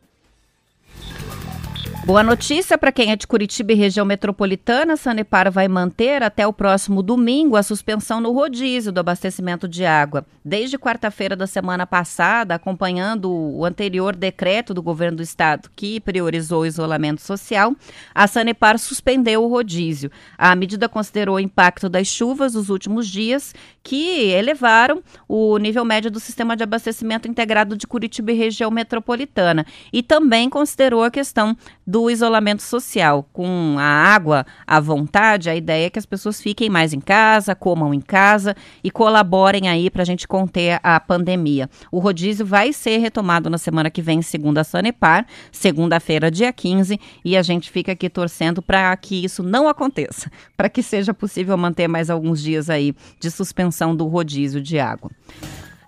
Boa 2.06 2.22
notícia 2.22 2.78
para 2.78 2.92
quem 2.92 3.12
é 3.12 3.16
de 3.16 3.26
Curitiba 3.26 3.72
e 3.72 3.76
região 3.76 4.06
metropolitana. 4.06 4.94
A 4.94 4.96
Sanepar 4.96 5.52
vai 5.52 5.68
manter 5.68 6.22
até 6.22 6.46
o 6.46 6.54
próximo 6.54 7.02
domingo 7.02 7.56
a 7.56 7.64
suspensão 7.64 8.22
no 8.22 8.32
rodízio 8.32 8.92
do 8.92 9.00
abastecimento 9.00 9.68
de 9.68 9.84
água. 9.88 10.24
Desde 10.46 10.78
quarta-feira 10.78 11.36
da 11.36 11.48
semana 11.48 11.88
passada, 11.88 12.54
acompanhando 12.54 13.32
o 13.32 13.66
anterior 13.66 14.16
decreto 14.16 14.72
do 14.72 14.84
governo 14.84 15.18
do 15.18 15.24
estado 15.24 15.68
que 15.76 16.00
priorizou 16.00 16.62
o 16.62 16.66
isolamento 16.68 17.22
social, 17.22 17.76
a 18.14 18.28
Sanepar 18.28 18.78
suspendeu 18.78 19.44
o 19.44 19.48
rodízio. 19.48 20.12
A 20.38 20.56
medida 20.56 20.88
considerou 20.88 21.38
o 21.38 21.40
impacto 21.40 21.90
das 21.90 22.06
chuvas 22.06 22.54
dos 22.54 22.70
últimos 22.70 23.08
dias, 23.08 23.56
que 23.82 24.30
elevaram 24.30 25.02
o 25.28 25.58
nível 25.58 25.84
médio 25.84 26.12
do 26.12 26.20
sistema 26.20 26.56
de 26.56 26.62
abastecimento 26.62 27.28
integrado 27.28 27.76
de 27.76 27.88
Curitiba 27.88 28.32
e 28.32 28.36
região 28.36 28.70
metropolitana, 28.70 29.66
e 29.92 30.04
também 30.04 30.52
considerou 30.52 31.04
a 31.04 31.10
questão 31.10 31.58
do 31.86 31.95
isolamento 32.10 32.62
social. 32.62 33.28
Com 33.32 33.76
a 33.78 33.84
água 33.84 34.46
à 34.68 34.80
vontade, 34.80 35.50
a 35.50 35.56
ideia 35.56 35.88
é 35.88 35.90
que 35.90 36.00
as 36.00 36.06
pessoas 36.06 36.42
fiquem 36.42 36.70
mais 36.70 36.94
em 36.94 37.00
casa, 37.00 37.56
comam 37.56 37.94
em 37.94 38.02
casa 38.02 38.56
e 38.84 38.92
colaborem 38.92 39.68
aí 39.68 39.90
para 39.90 40.02
a 40.02 40.06
gente 40.06 40.28
conter 40.28 40.80
a 40.84 41.00
pandemia. 41.00 41.70
O 41.92 42.00
rodízio 42.00 42.46
vai 42.46 42.74
ser 42.74 42.98
retomado 42.98 43.50
na 43.50 43.58
semana 43.58 43.90
que 43.90 44.02
vem, 44.02 44.22
segundo 44.22 44.58
a 44.58 44.64
Sanepar, 44.64 45.26
segunda-feira, 45.52 46.30
dia 46.30 46.52
15, 46.52 47.00
e 47.24 47.38
a 47.38 47.42
gente 47.42 47.72
fica 47.72 47.94
aqui 47.94 48.10
torcendo 48.10 48.62
para 48.62 48.96
que 48.98 49.24
isso 49.24 49.42
não 49.42 49.68
aconteça, 49.68 50.30
para 50.56 50.70
que 50.70 50.84
seja 50.84 51.14
possível 51.14 51.58
manter 51.58 51.88
mais 51.88 52.10
alguns 52.10 52.42
dias 52.42 52.70
aí 52.70 52.94
de 53.20 53.32
suspensão 53.32 53.96
do 53.96 54.06
rodízio 54.08 54.62
de 54.62 54.80
água. 54.80 55.10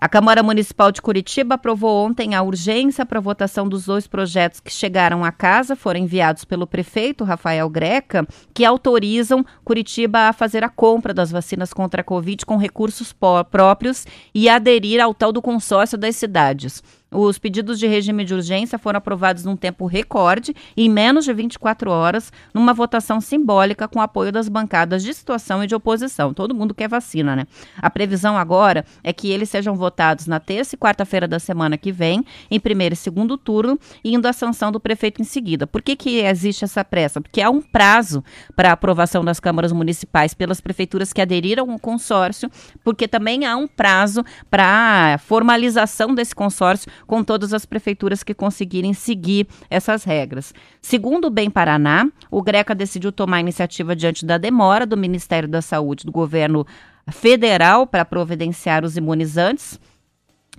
A 0.00 0.08
Câmara 0.08 0.44
Municipal 0.44 0.92
de 0.92 1.02
Curitiba 1.02 1.56
aprovou 1.56 2.06
ontem 2.06 2.36
a 2.36 2.42
urgência 2.42 3.04
para 3.04 3.18
votação 3.18 3.68
dos 3.68 3.86
dois 3.86 4.06
projetos 4.06 4.60
que 4.60 4.72
chegaram 4.72 5.24
à 5.24 5.32
casa, 5.32 5.74
foram 5.74 5.98
enviados 5.98 6.44
pelo 6.44 6.68
prefeito 6.68 7.24
Rafael 7.24 7.68
Greca, 7.68 8.24
que 8.54 8.64
autorizam 8.64 9.44
Curitiba 9.64 10.28
a 10.28 10.32
fazer 10.32 10.62
a 10.62 10.68
compra 10.68 11.12
das 11.12 11.32
vacinas 11.32 11.72
contra 11.72 12.02
a 12.02 12.04
Covid 12.04 12.46
com 12.46 12.56
recursos 12.56 13.12
próprios 13.50 14.06
e 14.32 14.48
aderir 14.48 15.00
ao 15.00 15.12
tal 15.12 15.32
do 15.32 15.42
consórcio 15.42 15.98
das 15.98 16.14
cidades. 16.14 16.80
Os 17.10 17.38
pedidos 17.38 17.78
de 17.78 17.86
regime 17.86 18.22
de 18.22 18.34
urgência 18.34 18.78
foram 18.78 18.98
aprovados 18.98 19.42
num 19.42 19.56
tempo 19.56 19.86
recorde, 19.86 20.54
em 20.76 20.90
menos 20.90 21.24
de 21.24 21.32
24 21.32 21.90
horas, 21.90 22.30
numa 22.52 22.74
votação 22.74 23.18
simbólica 23.18 23.88
com 23.88 23.98
apoio 23.98 24.30
das 24.30 24.46
bancadas 24.46 25.02
de 25.02 25.14
situação 25.14 25.64
e 25.64 25.66
de 25.66 25.74
oposição. 25.74 26.34
Todo 26.34 26.54
mundo 26.54 26.74
quer 26.74 26.86
vacina, 26.86 27.34
né? 27.34 27.46
A 27.78 27.88
previsão 27.88 28.36
agora 28.36 28.84
é 29.02 29.10
que 29.10 29.30
eles 29.30 29.48
sejam 29.48 29.74
votados 29.74 30.26
na 30.26 30.38
terça 30.38 30.74
e 30.74 30.78
quarta-feira 30.78 31.26
da 31.26 31.38
semana 31.38 31.78
que 31.78 31.90
vem, 31.90 32.22
em 32.50 32.60
primeiro 32.60 32.92
e 32.92 32.96
segundo 32.96 33.38
turno, 33.38 33.78
indo 34.04 34.28
à 34.28 34.32
sanção 34.34 34.70
do 34.70 34.78
prefeito 34.78 35.22
em 35.22 35.24
seguida. 35.24 35.66
Por 35.66 35.80
que, 35.80 35.96
que 35.96 36.18
existe 36.18 36.64
essa 36.64 36.84
pressa? 36.84 37.22
Porque 37.22 37.40
há 37.40 37.48
um 37.48 37.62
prazo 37.62 38.22
para 38.54 38.70
aprovação 38.70 39.24
das 39.24 39.40
câmaras 39.40 39.72
municipais 39.72 40.34
pelas 40.34 40.60
prefeituras 40.60 41.14
que 41.14 41.22
aderiram 41.22 41.70
ao 41.70 41.78
consórcio, 41.78 42.50
porque 42.84 43.08
também 43.08 43.46
há 43.46 43.56
um 43.56 43.66
prazo 43.66 44.22
para 44.50 45.18
formalização 45.24 46.14
desse 46.14 46.34
consórcio 46.34 46.90
com 47.08 47.24
todas 47.24 47.54
as 47.54 47.64
prefeituras 47.64 48.22
que 48.22 48.34
conseguirem 48.34 48.92
seguir 48.92 49.48
essas 49.70 50.04
regras. 50.04 50.52
Segundo 50.80 51.24
o 51.24 51.30
Bem 51.30 51.50
Paraná, 51.50 52.06
o 52.30 52.42
Greca 52.42 52.74
decidiu 52.74 53.10
tomar 53.10 53.40
iniciativa 53.40 53.96
diante 53.96 54.26
da 54.26 54.36
demora 54.36 54.86
do 54.86 54.96
Ministério 54.96 55.48
da 55.48 55.62
Saúde 55.62 56.04
do 56.04 56.12
governo 56.12 56.66
federal 57.10 57.86
para 57.86 58.04
providenciar 58.04 58.84
os 58.84 58.98
imunizantes. 58.98 59.80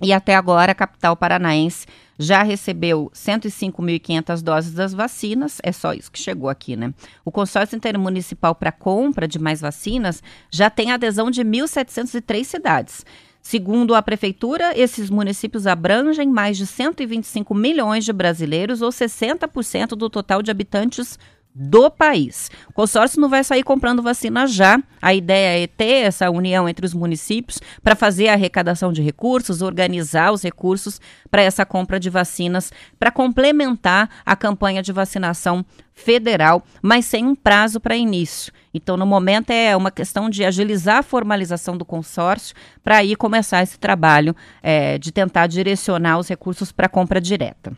E 0.02 0.12
até 0.12 0.34
agora, 0.34 0.72
a 0.72 0.74
capital 0.74 1.16
paranaense 1.16 1.86
já 2.18 2.42
recebeu 2.42 3.10
105.500 3.14 4.42
doses 4.42 4.74
das 4.74 4.92
vacinas, 4.92 5.58
é 5.62 5.70
só 5.70 5.94
isso 5.94 6.10
que 6.10 6.18
chegou 6.18 6.50
aqui, 6.50 6.74
né? 6.74 6.92
O 7.24 7.30
consórcio 7.30 7.76
intermunicipal 7.76 8.54
para 8.54 8.72
compra 8.72 9.28
de 9.28 9.38
mais 9.38 9.60
vacinas 9.60 10.22
já 10.50 10.68
tem 10.68 10.90
adesão 10.90 11.30
de 11.30 11.42
1.703 11.42 12.44
cidades. 12.44 13.06
Segundo 13.42 13.94
a 13.94 14.02
prefeitura, 14.02 14.78
esses 14.78 15.08
municípios 15.08 15.66
abrangem 15.66 16.28
mais 16.28 16.56
de 16.56 16.66
125 16.66 17.54
milhões 17.54 18.04
de 18.04 18.12
brasileiros, 18.12 18.82
ou 18.82 18.90
60% 18.90 19.88
do 19.88 20.10
total 20.10 20.42
de 20.42 20.50
habitantes 20.50 21.18
do 21.54 21.90
país. 21.90 22.50
O 22.68 22.72
consórcio 22.72 23.20
não 23.20 23.28
vai 23.28 23.42
sair 23.42 23.62
comprando 23.62 24.02
vacina 24.02 24.46
já. 24.46 24.80
A 25.02 25.14
ideia 25.14 25.64
é 25.64 25.66
ter 25.66 26.04
essa 26.04 26.30
união 26.30 26.68
entre 26.68 26.86
os 26.86 26.94
municípios 26.94 27.60
para 27.82 27.96
fazer 27.96 28.28
a 28.28 28.34
arrecadação 28.34 28.92
de 28.92 29.02
recursos, 29.02 29.62
organizar 29.62 30.32
os 30.32 30.42
recursos 30.42 31.00
para 31.30 31.42
essa 31.42 31.66
compra 31.66 31.98
de 31.98 32.08
vacinas, 32.08 32.72
para 32.98 33.10
complementar 33.10 34.08
a 34.24 34.36
campanha 34.36 34.82
de 34.82 34.92
vacinação 34.92 35.64
federal, 35.92 36.64
mas 36.80 37.04
sem 37.04 37.26
um 37.26 37.34
prazo 37.34 37.80
para 37.80 37.96
início. 37.96 38.52
Então, 38.72 38.96
no 38.96 39.04
momento, 39.04 39.50
é 39.50 39.76
uma 39.76 39.90
questão 39.90 40.30
de 40.30 40.44
agilizar 40.44 40.98
a 40.98 41.02
formalização 41.02 41.76
do 41.76 41.84
consórcio 41.84 42.54
para 42.82 42.98
aí 42.98 43.16
começar 43.16 43.62
esse 43.62 43.78
trabalho 43.78 44.34
é, 44.62 44.96
de 44.96 45.12
tentar 45.12 45.46
direcionar 45.48 46.18
os 46.18 46.28
recursos 46.28 46.70
para 46.70 46.88
compra 46.88 47.20
direta. 47.20 47.76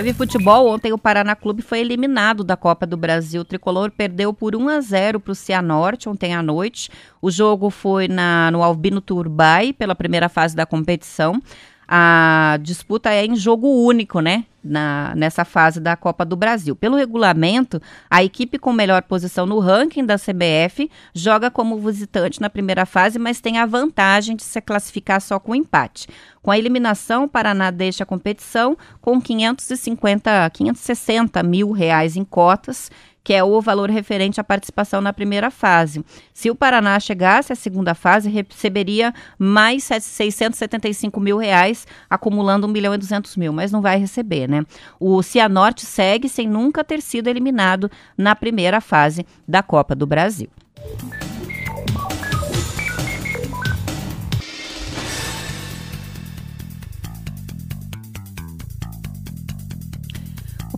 Teve 0.00 0.14
futebol, 0.14 0.66
ontem 0.66 0.94
o 0.94 0.98
Paraná 0.98 1.36
Clube 1.36 1.60
foi 1.60 1.80
eliminado 1.80 2.42
da 2.42 2.56
Copa 2.56 2.86
do 2.86 2.96
Brasil. 2.96 3.42
O 3.42 3.44
tricolor 3.44 3.90
perdeu 3.90 4.32
por 4.32 4.56
1 4.56 4.66
a 4.70 4.80
0 4.80 5.20
para 5.20 5.32
o 5.32 5.34
Cianorte 5.34 6.08
ontem 6.08 6.34
à 6.34 6.42
noite. 6.42 6.88
O 7.20 7.30
jogo 7.30 7.68
foi 7.68 8.08
na, 8.08 8.50
no 8.50 8.62
Albino 8.62 9.02
Turbay, 9.02 9.74
pela 9.74 9.94
primeira 9.94 10.30
fase 10.30 10.56
da 10.56 10.64
competição. 10.64 11.38
A 11.92 12.56
disputa 12.62 13.10
é 13.10 13.26
em 13.26 13.34
jogo 13.34 13.66
único, 13.66 14.20
né? 14.20 14.44
na, 14.62 15.14
nessa 15.16 15.44
fase 15.44 15.80
da 15.80 15.96
Copa 15.96 16.24
do 16.24 16.36
Brasil. 16.36 16.76
Pelo 16.76 16.96
regulamento, 16.96 17.80
a 18.08 18.22
equipe 18.22 18.58
com 18.58 18.72
melhor 18.72 19.02
posição 19.02 19.46
no 19.46 19.58
ranking 19.58 20.04
da 20.04 20.16
CBF 20.16 20.90
joga 21.14 21.50
como 21.50 21.78
visitante 21.78 22.40
na 22.40 22.50
primeira 22.50 22.86
fase, 22.86 23.18
mas 23.18 23.40
tem 23.40 23.58
a 23.58 23.66
vantagem 23.66 24.36
de 24.36 24.42
se 24.42 24.60
classificar 24.60 25.20
só 25.20 25.38
com 25.38 25.54
empate. 25.54 26.08
Com 26.42 26.50
a 26.50 26.58
eliminação, 26.58 27.24
o 27.24 27.28
Paraná 27.28 27.70
deixa 27.70 28.04
a 28.04 28.06
competição 28.06 28.76
com 29.00 29.20
550, 29.20 30.50
560 30.50 31.42
mil 31.42 31.70
reais 31.70 32.16
em 32.16 32.24
cotas 32.24 32.90
que 33.22 33.32
é 33.32 33.44
o 33.44 33.60
valor 33.60 33.90
referente 33.90 34.40
à 34.40 34.44
participação 34.44 35.00
na 35.00 35.12
primeira 35.12 35.50
fase. 35.50 36.04
Se 36.32 36.50
o 36.50 36.54
Paraná 36.54 36.98
chegasse 36.98 37.52
à 37.52 37.56
segunda 37.56 37.94
fase, 37.94 38.30
receberia 38.30 39.12
mais 39.38 39.84
675 39.84 41.20
mil 41.20 41.38
reais, 41.38 41.86
acumulando 42.08 42.66
1 42.66 42.70
milhão 42.70 42.94
e 42.94 42.98
200 42.98 43.36
mil, 43.36 43.52
mas 43.52 43.70
não 43.70 43.80
vai 43.80 43.98
receber, 43.98 44.48
né? 44.48 44.64
O 44.98 45.22
Cianorte 45.22 45.84
segue 45.84 46.28
sem 46.28 46.48
nunca 46.48 46.82
ter 46.82 47.00
sido 47.00 47.28
eliminado 47.28 47.90
na 48.16 48.34
primeira 48.34 48.80
fase 48.80 49.26
da 49.46 49.62
Copa 49.62 49.94
do 49.94 50.06
Brasil. 50.06 50.48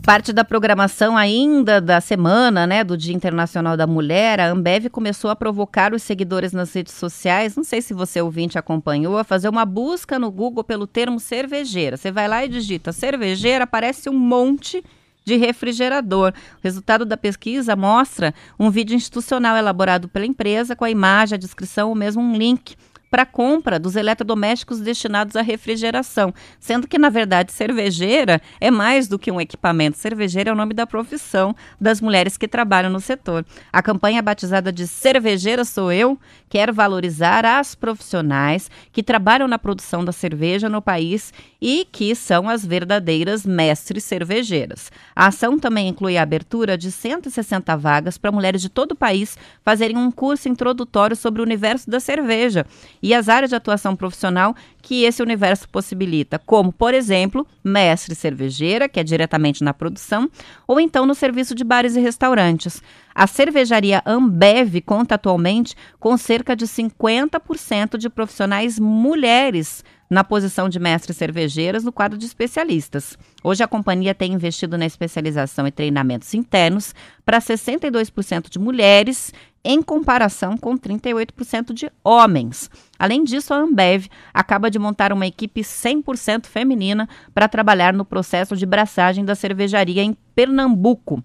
Parte 0.05 0.33
da 0.33 0.43
programação 0.43 1.17
ainda 1.17 1.81
da 1.81 2.01
semana, 2.01 2.67
né, 2.67 2.83
do 2.83 2.97
Dia 2.97 3.15
Internacional 3.15 3.77
da 3.77 3.87
Mulher, 3.87 4.41
a 4.41 4.49
Ambev 4.49 4.89
começou 4.91 5.31
a 5.31 5.37
provocar 5.37 5.95
os 5.95 6.03
seguidores 6.03 6.53
nas 6.53 6.73
redes 6.75 6.95
sociais. 6.95 7.55
Não 7.55 7.63
sei 7.63 7.81
se 7.81 7.95
você 7.95 8.21
ouvinte 8.21 8.59
acompanhou, 8.59 9.17
a 9.17 9.23
fazer 9.23 9.49
uma 9.49 9.65
busca 9.65 10.19
no 10.19 10.29
Google 10.29 10.65
pelo 10.65 10.89
termo 10.89 11.21
cervejeira. 11.21 11.97
Você 11.97 12.11
vai 12.11 12.27
lá 12.27 12.45
e 12.45 12.49
digita 12.49 12.91
cervejeira, 12.91 13.63
aparece 13.63 14.11
um 14.11 14.19
monte 14.19 14.83
de 15.25 15.37
refrigerador. 15.37 16.33
O 16.33 16.61
resultado 16.65 17.05
da 17.05 17.17
pesquisa 17.17 17.77
mostra 17.77 18.35
um 18.59 18.71
vídeo 18.71 18.97
institucional 18.97 19.57
elaborado 19.57 20.09
pela 20.09 20.27
empresa 20.27 20.75
com 20.75 20.85
a 20.85 20.91
imagem, 20.91 21.37
a 21.37 21.39
descrição 21.39 21.91
ou 21.91 21.95
mesmo 21.95 22.21
um 22.21 22.37
link 22.37 22.75
para 23.13 23.27
compra 23.27 23.79
dos 23.79 23.95
eletrodomésticos 23.95 24.81
destinados 24.81 25.37
à 25.37 25.43
refrigeração, 25.43 26.33
sendo 26.59 26.89
que, 26.89 26.99
na 26.99 27.11
verdade, 27.11 27.53
cervejeira 27.53 28.41
é 28.59 28.71
mais 28.71 29.07
do 29.07 29.19
que 29.19 29.31
um 29.31 29.39
equipamento. 29.39 29.99
Cervejeira 29.99 30.49
é 30.49 30.53
o 30.55 30.57
nome 30.57 30.73
da 30.73 30.87
profissão 30.87 31.55
das 31.79 32.01
mulheres 32.01 32.39
que 32.39 32.49
trabalham 32.49 32.91
no 32.91 33.01
setor. 33.01 33.45
A 33.71 33.83
campanha 33.83 34.23
batizada 34.23 34.73
de 34.73 34.87
Cervejeira 34.87 35.63
Sou 35.63 35.93
Eu 35.93 36.19
quer 36.49 36.73
valorizar 36.73 37.45
as 37.45 37.75
profissionais 37.75 38.71
que 38.91 39.03
trabalham 39.03 39.47
na 39.47 39.59
produção 39.59 40.03
da 40.03 40.13
cerveja 40.13 40.71
no 40.71 40.81
país 40.81 41.35
e 41.65 41.87
que 41.93 42.13
são 42.17 42.49
as 42.49 42.67
verdadeiras 42.67 43.47
mestres 43.47 44.03
cervejeiras. 44.03 44.91
A 45.15 45.29
ação 45.29 45.61
também 45.61 45.87
inclui 45.87 46.19
a 46.19 46.23
abertura 46.25 46.77
de 46.77 46.91
160 46.91 47.77
vagas 47.77 48.19
para 48.19 48.33
mulheres 48.33 48.61
de 48.61 48.69
todo 48.69 48.93
o 48.93 48.97
país 48.97 49.39
fazerem 49.65 49.97
um 49.97 50.11
curso 50.11 50.49
introdutório 50.49 51.15
sobre 51.15 51.41
o 51.41 51.45
universo 51.45 51.89
da 51.89 52.01
cerveja 52.01 52.67
e 53.01 53.15
as 53.15 53.29
áreas 53.29 53.51
de 53.51 53.55
atuação 53.55 53.95
profissional 53.95 54.57
que 54.83 55.05
esse 55.05 55.23
universo 55.23 55.69
possibilita, 55.69 56.37
como, 56.41 56.73
por 56.73 56.93
exemplo, 56.93 57.47
mestre 57.63 58.17
cervejeira, 58.17 58.89
que 58.89 58.99
é 58.99 59.05
diretamente 59.05 59.63
na 59.63 59.73
produção, 59.73 60.29
ou 60.67 60.81
então 60.81 61.07
no 61.07 61.15
serviço 61.15 61.55
de 61.55 61.63
bares 61.63 61.95
e 61.95 62.01
restaurantes. 62.01 62.83
A 63.15 63.29
cervejaria 63.29 64.03
Ambev 64.05 64.81
conta 64.85 65.15
atualmente 65.15 65.77
com 66.01 66.17
cerca 66.17 66.57
de 66.57 66.67
50% 66.67 67.97
de 67.97 68.09
profissionais 68.09 68.81
mulheres 68.81 69.85
na 70.13 70.23
posição 70.23 70.69
de 70.69 70.79
mestres 70.79 71.17
cervejeiras 71.17 71.83
no 71.83 71.91
quadro 71.91 72.19
de 72.19 72.27
especialistas. 72.27 73.17
Hoje 73.43 73.65
a 73.65 73.67
companhia 73.67 74.15
tem 74.15 74.35
investido 74.35 74.77
na 74.77 74.85
especialização 74.85 75.67
e 75.67 75.73
treinamentos 75.73 76.35
internos 76.35 76.95
para 77.25 77.41
62% 77.41 78.51
de 78.51 78.59
mulheres, 78.59 79.33
em 79.65 79.81
comparação 79.81 80.59
com 80.59 80.77
38% 80.77 81.73
de 81.73 81.91
homens. 82.05 82.71
Além 82.99 83.25
disso, 83.25 83.55
a 83.55 83.57
Ambev 83.57 84.07
acaba 84.35 84.71
de 84.71 84.79
montar 84.79 85.15
uma 85.15 85.27
equipe 85.27 85.63
100% 85.63 86.45
feminina 86.45 87.09
para 87.33 87.49
trabalhar 87.49 87.95
no 87.95 88.05
processo 88.05 88.55
de 88.55 88.67
braçagem 88.67 89.25
da 89.25 89.35
cervejaria 89.35 90.03
em 90.03 90.15
Pernambuco. 90.35 91.25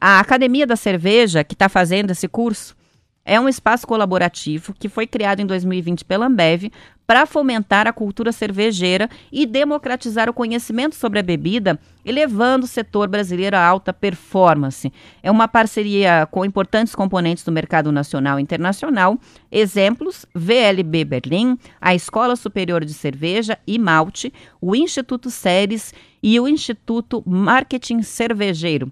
A 0.00 0.20
Academia 0.20 0.66
da 0.66 0.74
Cerveja, 0.76 1.44
que 1.44 1.54
está 1.54 1.68
fazendo 1.68 2.12
esse 2.12 2.28
curso, 2.28 2.74
é 3.24 3.38
um 3.40 3.48
espaço 3.48 3.86
colaborativo 3.86 4.74
que 4.78 4.88
foi 4.88 5.06
criado 5.06 5.40
em 5.40 5.46
2020 5.46 6.04
pela 6.04 6.26
Ambev 6.26 6.70
para 7.06 7.26
fomentar 7.26 7.86
a 7.86 7.92
cultura 7.92 8.32
cervejeira 8.32 9.08
e 9.30 9.44
democratizar 9.44 10.30
o 10.30 10.32
conhecimento 10.32 10.94
sobre 10.94 11.18
a 11.18 11.22
bebida, 11.22 11.78
elevando 12.04 12.64
o 12.64 12.68
setor 12.68 13.08
brasileiro 13.08 13.56
à 13.56 13.64
alta 13.64 13.92
performance. 13.92 14.92
É 15.22 15.30
uma 15.30 15.46
parceria 15.46 16.26
com 16.30 16.44
importantes 16.44 16.94
componentes 16.94 17.44
do 17.44 17.52
mercado 17.52 17.92
nacional 17.92 18.38
e 18.38 18.42
internacional. 18.42 19.18
Exemplos: 19.50 20.24
VLB 20.34 21.04
Berlim, 21.04 21.58
a 21.80 21.94
Escola 21.94 22.34
Superior 22.34 22.84
de 22.84 22.94
Cerveja 22.94 23.58
e 23.66 23.78
Malte, 23.78 24.32
o 24.60 24.74
Instituto 24.74 25.30
Ceres 25.30 25.92
e 26.22 26.38
o 26.40 26.48
Instituto 26.48 27.22
Marketing 27.26 28.02
Cervejeiro. 28.02 28.90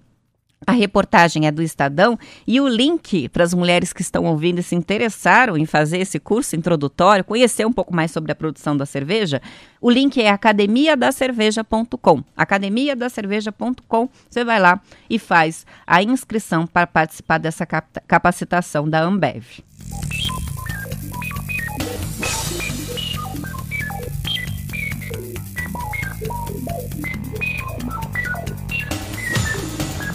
A 0.65 0.73
reportagem 0.73 1.47
é 1.47 1.51
do 1.51 1.63
Estadão 1.63 2.19
e 2.45 2.61
o 2.61 2.67
link 2.67 3.27
para 3.29 3.43
as 3.43 3.51
mulheres 3.51 3.91
que 3.91 4.03
estão 4.03 4.25
ouvindo 4.25 4.59
e 4.59 4.63
se 4.63 4.75
interessaram 4.75 5.57
em 5.57 5.65
fazer 5.65 5.97
esse 5.97 6.19
curso 6.19 6.55
introdutório, 6.55 7.23
conhecer 7.23 7.65
um 7.65 7.73
pouco 7.73 7.95
mais 7.95 8.11
sobre 8.11 8.31
a 8.31 8.35
produção 8.35 8.77
da 8.77 8.85
cerveja, 8.85 9.41
o 9.81 9.89
link 9.89 10.21
é 10.21 10.29
academiadacerveja.com. 10.29 12.23
Academiadacerveja.com, 12.37 14.09
você 14.29 14.43
vai 14.43 14.59
lá 14.59 14.79
e 15.09 15.17
faz 15.17 15.65
a 15.85 16.03
inscrição 16.03 16.67
para 16.67 16.85
participar 16.85 17.39
dessa 17.39 17.65
capacitação 17.65 18.87
da 18.87 19.01
Ambev. 19.01 19.63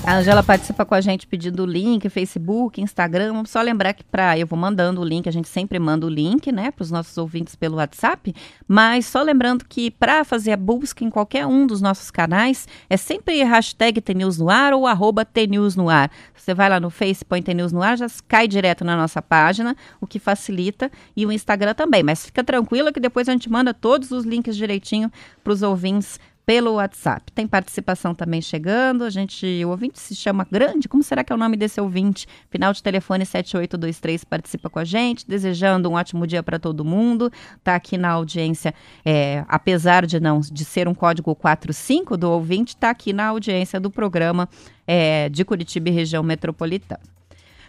A 0.07 0.19
Angela 0.19 0.41
participa 0.41 0.85
com 0.85 0.95
a 0.95 1.01
gente 1.01 1.27
pedindo 1.27 1.65
o 1.65 1.67
link, 1.67 2.09
Facebook, 2.09 2.81
Instagram. 2.81 3.45
Só 3.45 3.61
lembrar 3.61 3.93
que 3.93 4.05
para 4.05 4.39
eu 4.39 4.47
vou 4.47 4.57
mandando 4.57 5.01
o 5.01 5.05
link, 5.05 5.29
a 5.29 5.33
gente 5.33 5.49
sempre 5.49 5.81
manda 5.81 6.07
o 6.07 6.09
link, 6.09 6.53
né, 6.53 6.71
para 6.71 6.85
os 6.85 6.93
nossos 6.93 7.19
ouvintes 7.19 7.57
pelo 7.57 7.79
WhatsApp. 7.79 8.33
Mas 8.69 9.07
só 9.07 9.21
lembrando 9.21 9.65
que 9.65 9.91
para 9.91 10.23
fazer 10.23 10.53
a 10.53 10.57
busca 10.57 11.03
em 11.03 11.11
qualquer 11.11 11.45
um 11.45 11.67
dos 11.67 11.81
nossos 11.81 12.09
canais, 12.13 12.69
é 12.89 12.97
sempre 12.97 13.43
hashtag 13.43 14.01
TNews 14.01 14.39
no 14.39 14.49
ar 14.49 14.73
ou 14.75 14.87
arroba 14.87 15.25
TNews 15.25 15.75
no 15.75 15.91
ar. 15.91 16.09
Você 16.37 16.55
vai 16.55 16.71
lá 16.71 16.79
no 16.79 16.89
Face, 16.89 17.25
põe 17.25 17.43
TNews 17.43 17.73
no 17.73 17.83
ar, 17.83 17.99
já 17.99 18.07
cai 18.29 18.47
direto 18.47 18.85
na 18.85 18.97
nossa 18.97 19.21
página, 19.21 19.77
o 20.01 20.07
que 20.07 20.21
facilita, 20.21 20.89
e 21.17 21.27
o 21.27 21.33
Instagram 21.33 21.75
também. 21.75 22.05
Mas 22.05 22.25
fica 22.25 22.45
tranquila 22.45 22.93
que 22.93 23.01
depois 23.01 23.29
a 23.29 23.33
gente 23.33 23.51
manda 23.51 23.75
todos 23.75 24.13
os 24.13 24.25
links 24.25 24.57
direitinho 24.57 25.11
para 25.43 25.53
os 25.53 25.63
ouvintes 25.63 26.21
pelo 26.47 26.75
WhatsApp. 26.75 27.33
Tem 27.33 27.45
participação 27.45 28.15
também 28.15 28.41
chegando. 28.41 29.03
A 29.03 29.11
gente, 29.11 29.65
o 29.65 29.71
ouvinte 29.71 29.99
se 29.99 30.15
chama 30.15 30.47
Grande. 30.49 30.89
Como 30.89 31.03
será 31.03 31.25
que 31.25 31.33
é 31.33 31.37
o 31.37 31.39
nome 31.39 31.57
desse 31.57 31.81
ouvinte? 31.81 32.29
Final 32.49 32.73
de 32.73 32.81
telefone 32.81 33.27
7823 33.27 34.23
participa 34.23 34.71
com 34.71 34.79
a 34.79 34.85
gente, 34.85 35.27
desejando 35.27 35.91
um 35.91 35.95
ótimo 35.95 36.25
dia 36.25 36.45
para 36.45 36.61
todo 36.61 36.85
mundo. 36.85 37.33
Tá 37.65 37.75
aqui 37.75 37.99
na 37.99 38.11
audiência, 38.11 38.73
é, 39.05 39.45
apesar 39.49 40.07
de 40.07 40.21
não 40.21 40.39
de 40.39 40.65
ser 40.65 40.87
um 40.87 40.95
código 40.95 41.35
45 41.35 42.17
do 42.17 42.31
ouvinte, 42.31 42.77
tá 42.77 42.91
aqui 42.91 43.13
na 43.13 43.27
audiência 43.27 43.81
do 43.81 43.91
programa 43.91 44.49
é, 44.87 45.29
de 45.29 45.45
Curitiba 45.45 45.89
e 45.89 45.93
região 45.93 46.23
metropolitana. 46.23 47.17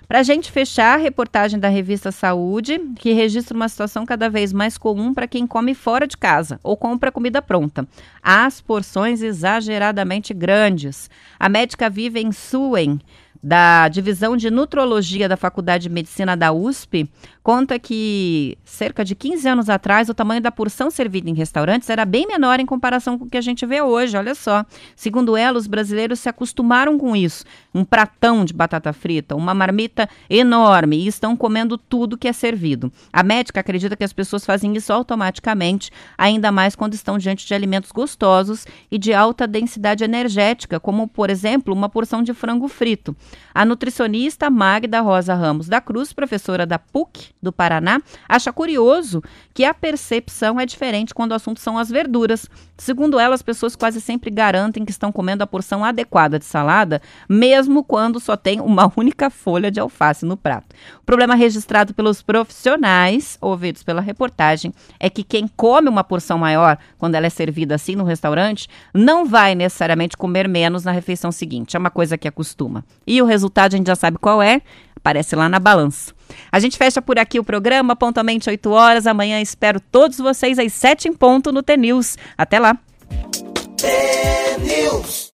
Para 0.08 0.20
a 0.20 0.24
gente 0.24 0.50
fechar, 0.54 0.94
a 0.94 1.02
reportagem 1.02 1.60
da 1.60 1.68
revista 1.68 2.14
Saúde, 2.14 2.80
que 2.96 3.12
registra 3.12 3.54
uma 3.54 3.68
situação 3.68 4.06
cada 4.06 4.30
vez 4.30 4.54
mais 4.54 4.78
comum 4.78 5.14
para 5.14 5.28
quem 5.28 5.46
come 5.46 5.76
fora 5.76 6.08
de 6.08 6.16
casa 6.16 6.62
ou 6.64 6.78
compra 6.78 7.12
comida 7.12 7.42
pronta. 7.42 7.86
As 8.24 8.62
porções 8.62 9.22
exageradamente 9.22 10.34
grandes. 10.34 11.10
A 11.38 11.50
médica 11.50 11.90
vive 11.90 12.22
em 12.22 12.32
Suen 12.32 13.02
da 13.44 13.90
Divisão 13.90 14.38
de 14.38 14.50
Nutrologia 14.50 15.28
da 15.28 15.36
Faculdade 15.36 15.84
de 15.84 15.90
Medicina 15.90 16.38
da 16.38 16.54
USP, 16.54 17.10
conta 17.48 17.80
que 17.80 18.58
cerca 18.66 19.06
de 19.06 19.16
15 19.16 19.48
anos 19.48 19.70
atrás 19.70 20.10
o 20.10 20.14
tamanho 20.14 20.42
da 20.42 20.52
porção 20.52 20.92
servida 20.92 21.30
em 21.30 21.34
restaurantes 21.34 21.90
era 21.90 22.04
bem 22.04 22.28
menor 22.28 22.60
em 22.60 22.66
comparação 22.66 23.18
com 23.18 23.24
o 23.24 23.30
que 23.30 23.38
a 23.38 23.42
gente 23.42 23.66
vê 23.66 23.82
hoje, 23.82 24.18
olha 24.18 24.36
só. 24.36 24.66
Segundo 24.98 25.38
ela, 25.38 25.58
os 25.58 25.66
brasileiros 25.66 26.20
se 26.20 26.28
acostumaram 26.28 26.98
com 26.98 27.16
isso. 27.16 27.46
Um 27.74 27.86
pratão 27.86 28.44
de 28.44 28.54
batata 28.54 28.92
frita, 28.92 29.34
uma 29.34 29.54
marmita 29.54 30.10
enorme 30.30 30.98
e 30.98 31.08
estão 31.08 31.38
comendo 31.38 31.78
tudo 31.78 32.18
que 32.18 32.28
é 32.28 32.34
servido. 32.34 32.92
A 33.14 33.24
médica 33.24 33.62
acredita 33.62 33.96
que 33.96 34.04
as 34.04 34.12
pessoas 34.12 34.46
fazem 34.46 34.76
isso 34.76 34.92
automaticamente, 34.92 35.90
ainda 36.18 36.52
mais 36.52 36.76
quando 36.76 36.96
estão 36.96 37.18
diante 37.18 37.48
de 37.48 37.54
alimentos 37.54 37.94
gostosos 37.94 38.68
e 38.92 38.98
de 38.98 39.14
alta 39.14 39.48
densidade 39.48 40.04
energética, 40.04 40.82
como, 40.82 41.08
por 41.08 41.30
exemplo, 41.30 41.74
uma 41.74 41.88
porção 41.88 42.22
de 42.22 42.34
frango 42.34 42.68
frito. 42.68 43.16
A 43.56 43.64
nutricionista 43.64 44.50
Magda 44.50 45.00
Rosa 45.00 45.34
Ramos 45.34 45.70
da 45.70 45.80
Cruz, 45.80 46.12
professora 46.12 46.66
da 46.66 46.78
PUC, 46.78 47.37
do 47.42 47.52
Paraná 47.52 48.02
acha 48.28 48.52
curioso 48.52 49.24
que 49.54 49.66
a 49.66 49.74
percepção 49.74 50.60
é 50.60 50.66
diferente 50.66 51.14
quando 51.14 51.32
o 51.32 51.36
assunto 51.36 51.60
são 51.60 51.78
as 51.78 51.90
verduras. 51.90 52.48
Segundo 52.78 53.20
ela, 53.20 53.34
as 53.34 53.42
pessoas 53.42 53.76
quase 53.76 54.00
sempre 54.00 54.30
garantem 54.30 54.86
que 54.86 54.92
estão 54.92 55.12
comendo 55.12 55.44
a 55.44 55.48
porção 55.48 55.84
adequada 55.84 56.38
de 56.38 56.46
salada, 56.46 57.02
mesmo 57.28 57.84
quando 57.84 58.20
só 58.20 58.38
tem 58.38 58.62
uma 58.62 58.92
única 58.96 59.30
folha 59.30 59.72
de 59.72 59.80
alface 59.80 60.26
no 60.26 60.38
prato. 60.38 60.76
O 61.02 61.06
problema 61.06 61.36
registrado 61.36 61.94
pelos 61.94 62.22
profissionais, 62.22 63.38
ouvidos 63.42 63.84
pela 63.84 64.02
reportagem, 64.02 64.74
é 65.00 65.10
que 65.10 65.24
quem 65.24 65.48
come 65.48 65.90
uma 65.90 66.04
porção 66.04 66.38
maior, 66.38 66.78
quando 66.98 67.16
ela 67.16 67.26
é 67.26 67.30
servida 67.30 67.76
assim 67.76 67.96
no 67.96 68.04
restaurante, 68.04 68.68
não 68.94 69.26
vai 69.26 69.56
necessariamente 69.56 70.16
comer 70.16 70.48
menos 70.48 70.84
na 70.84 70.92
refeição 70.92 71.32
seguinte. 71.32 71.76
É 71.76 71.80
uma 71.80 71.90
coisa 71.90 72.18
que 72.18 72.28
acostuma. 72.28 72.86
E 73.06 73.22
o 73.22 73.26
resultado 73.26 73.74
a 73.74 73.78
gente 73.78 73.88
já 73.88 73.96
sabe 73.96 74.18
qual 74.18 74.42
é, 74.42 74.62
aparece 75.08 75.36
lá 75.38 75.48
na 75.48 75.60
balança. 75.60 76.14
A 76.52 76.60
gente 76.60 76.78
fecha 76.78 77.02
por 77.02 77.18
aqui 77.18 77.40
o 77.40 77.44
programa, 77.44 77.96
pontualmente 77.96 78.50
8 78.50 78.70
horas. 78.70 79.08
Amanhã 79.08 79.40
espero 79.40 79.80
todos 79.80 80.18
vocês 80.18 80.60
às 80.60 80.74
7 80.74 81.08
em 81.08 81.14
ponto 81.14 81.52
no 81.52 81.64
T-News. 81.64 82.18
Até 82.38 82.60
lá! 82.60 82.78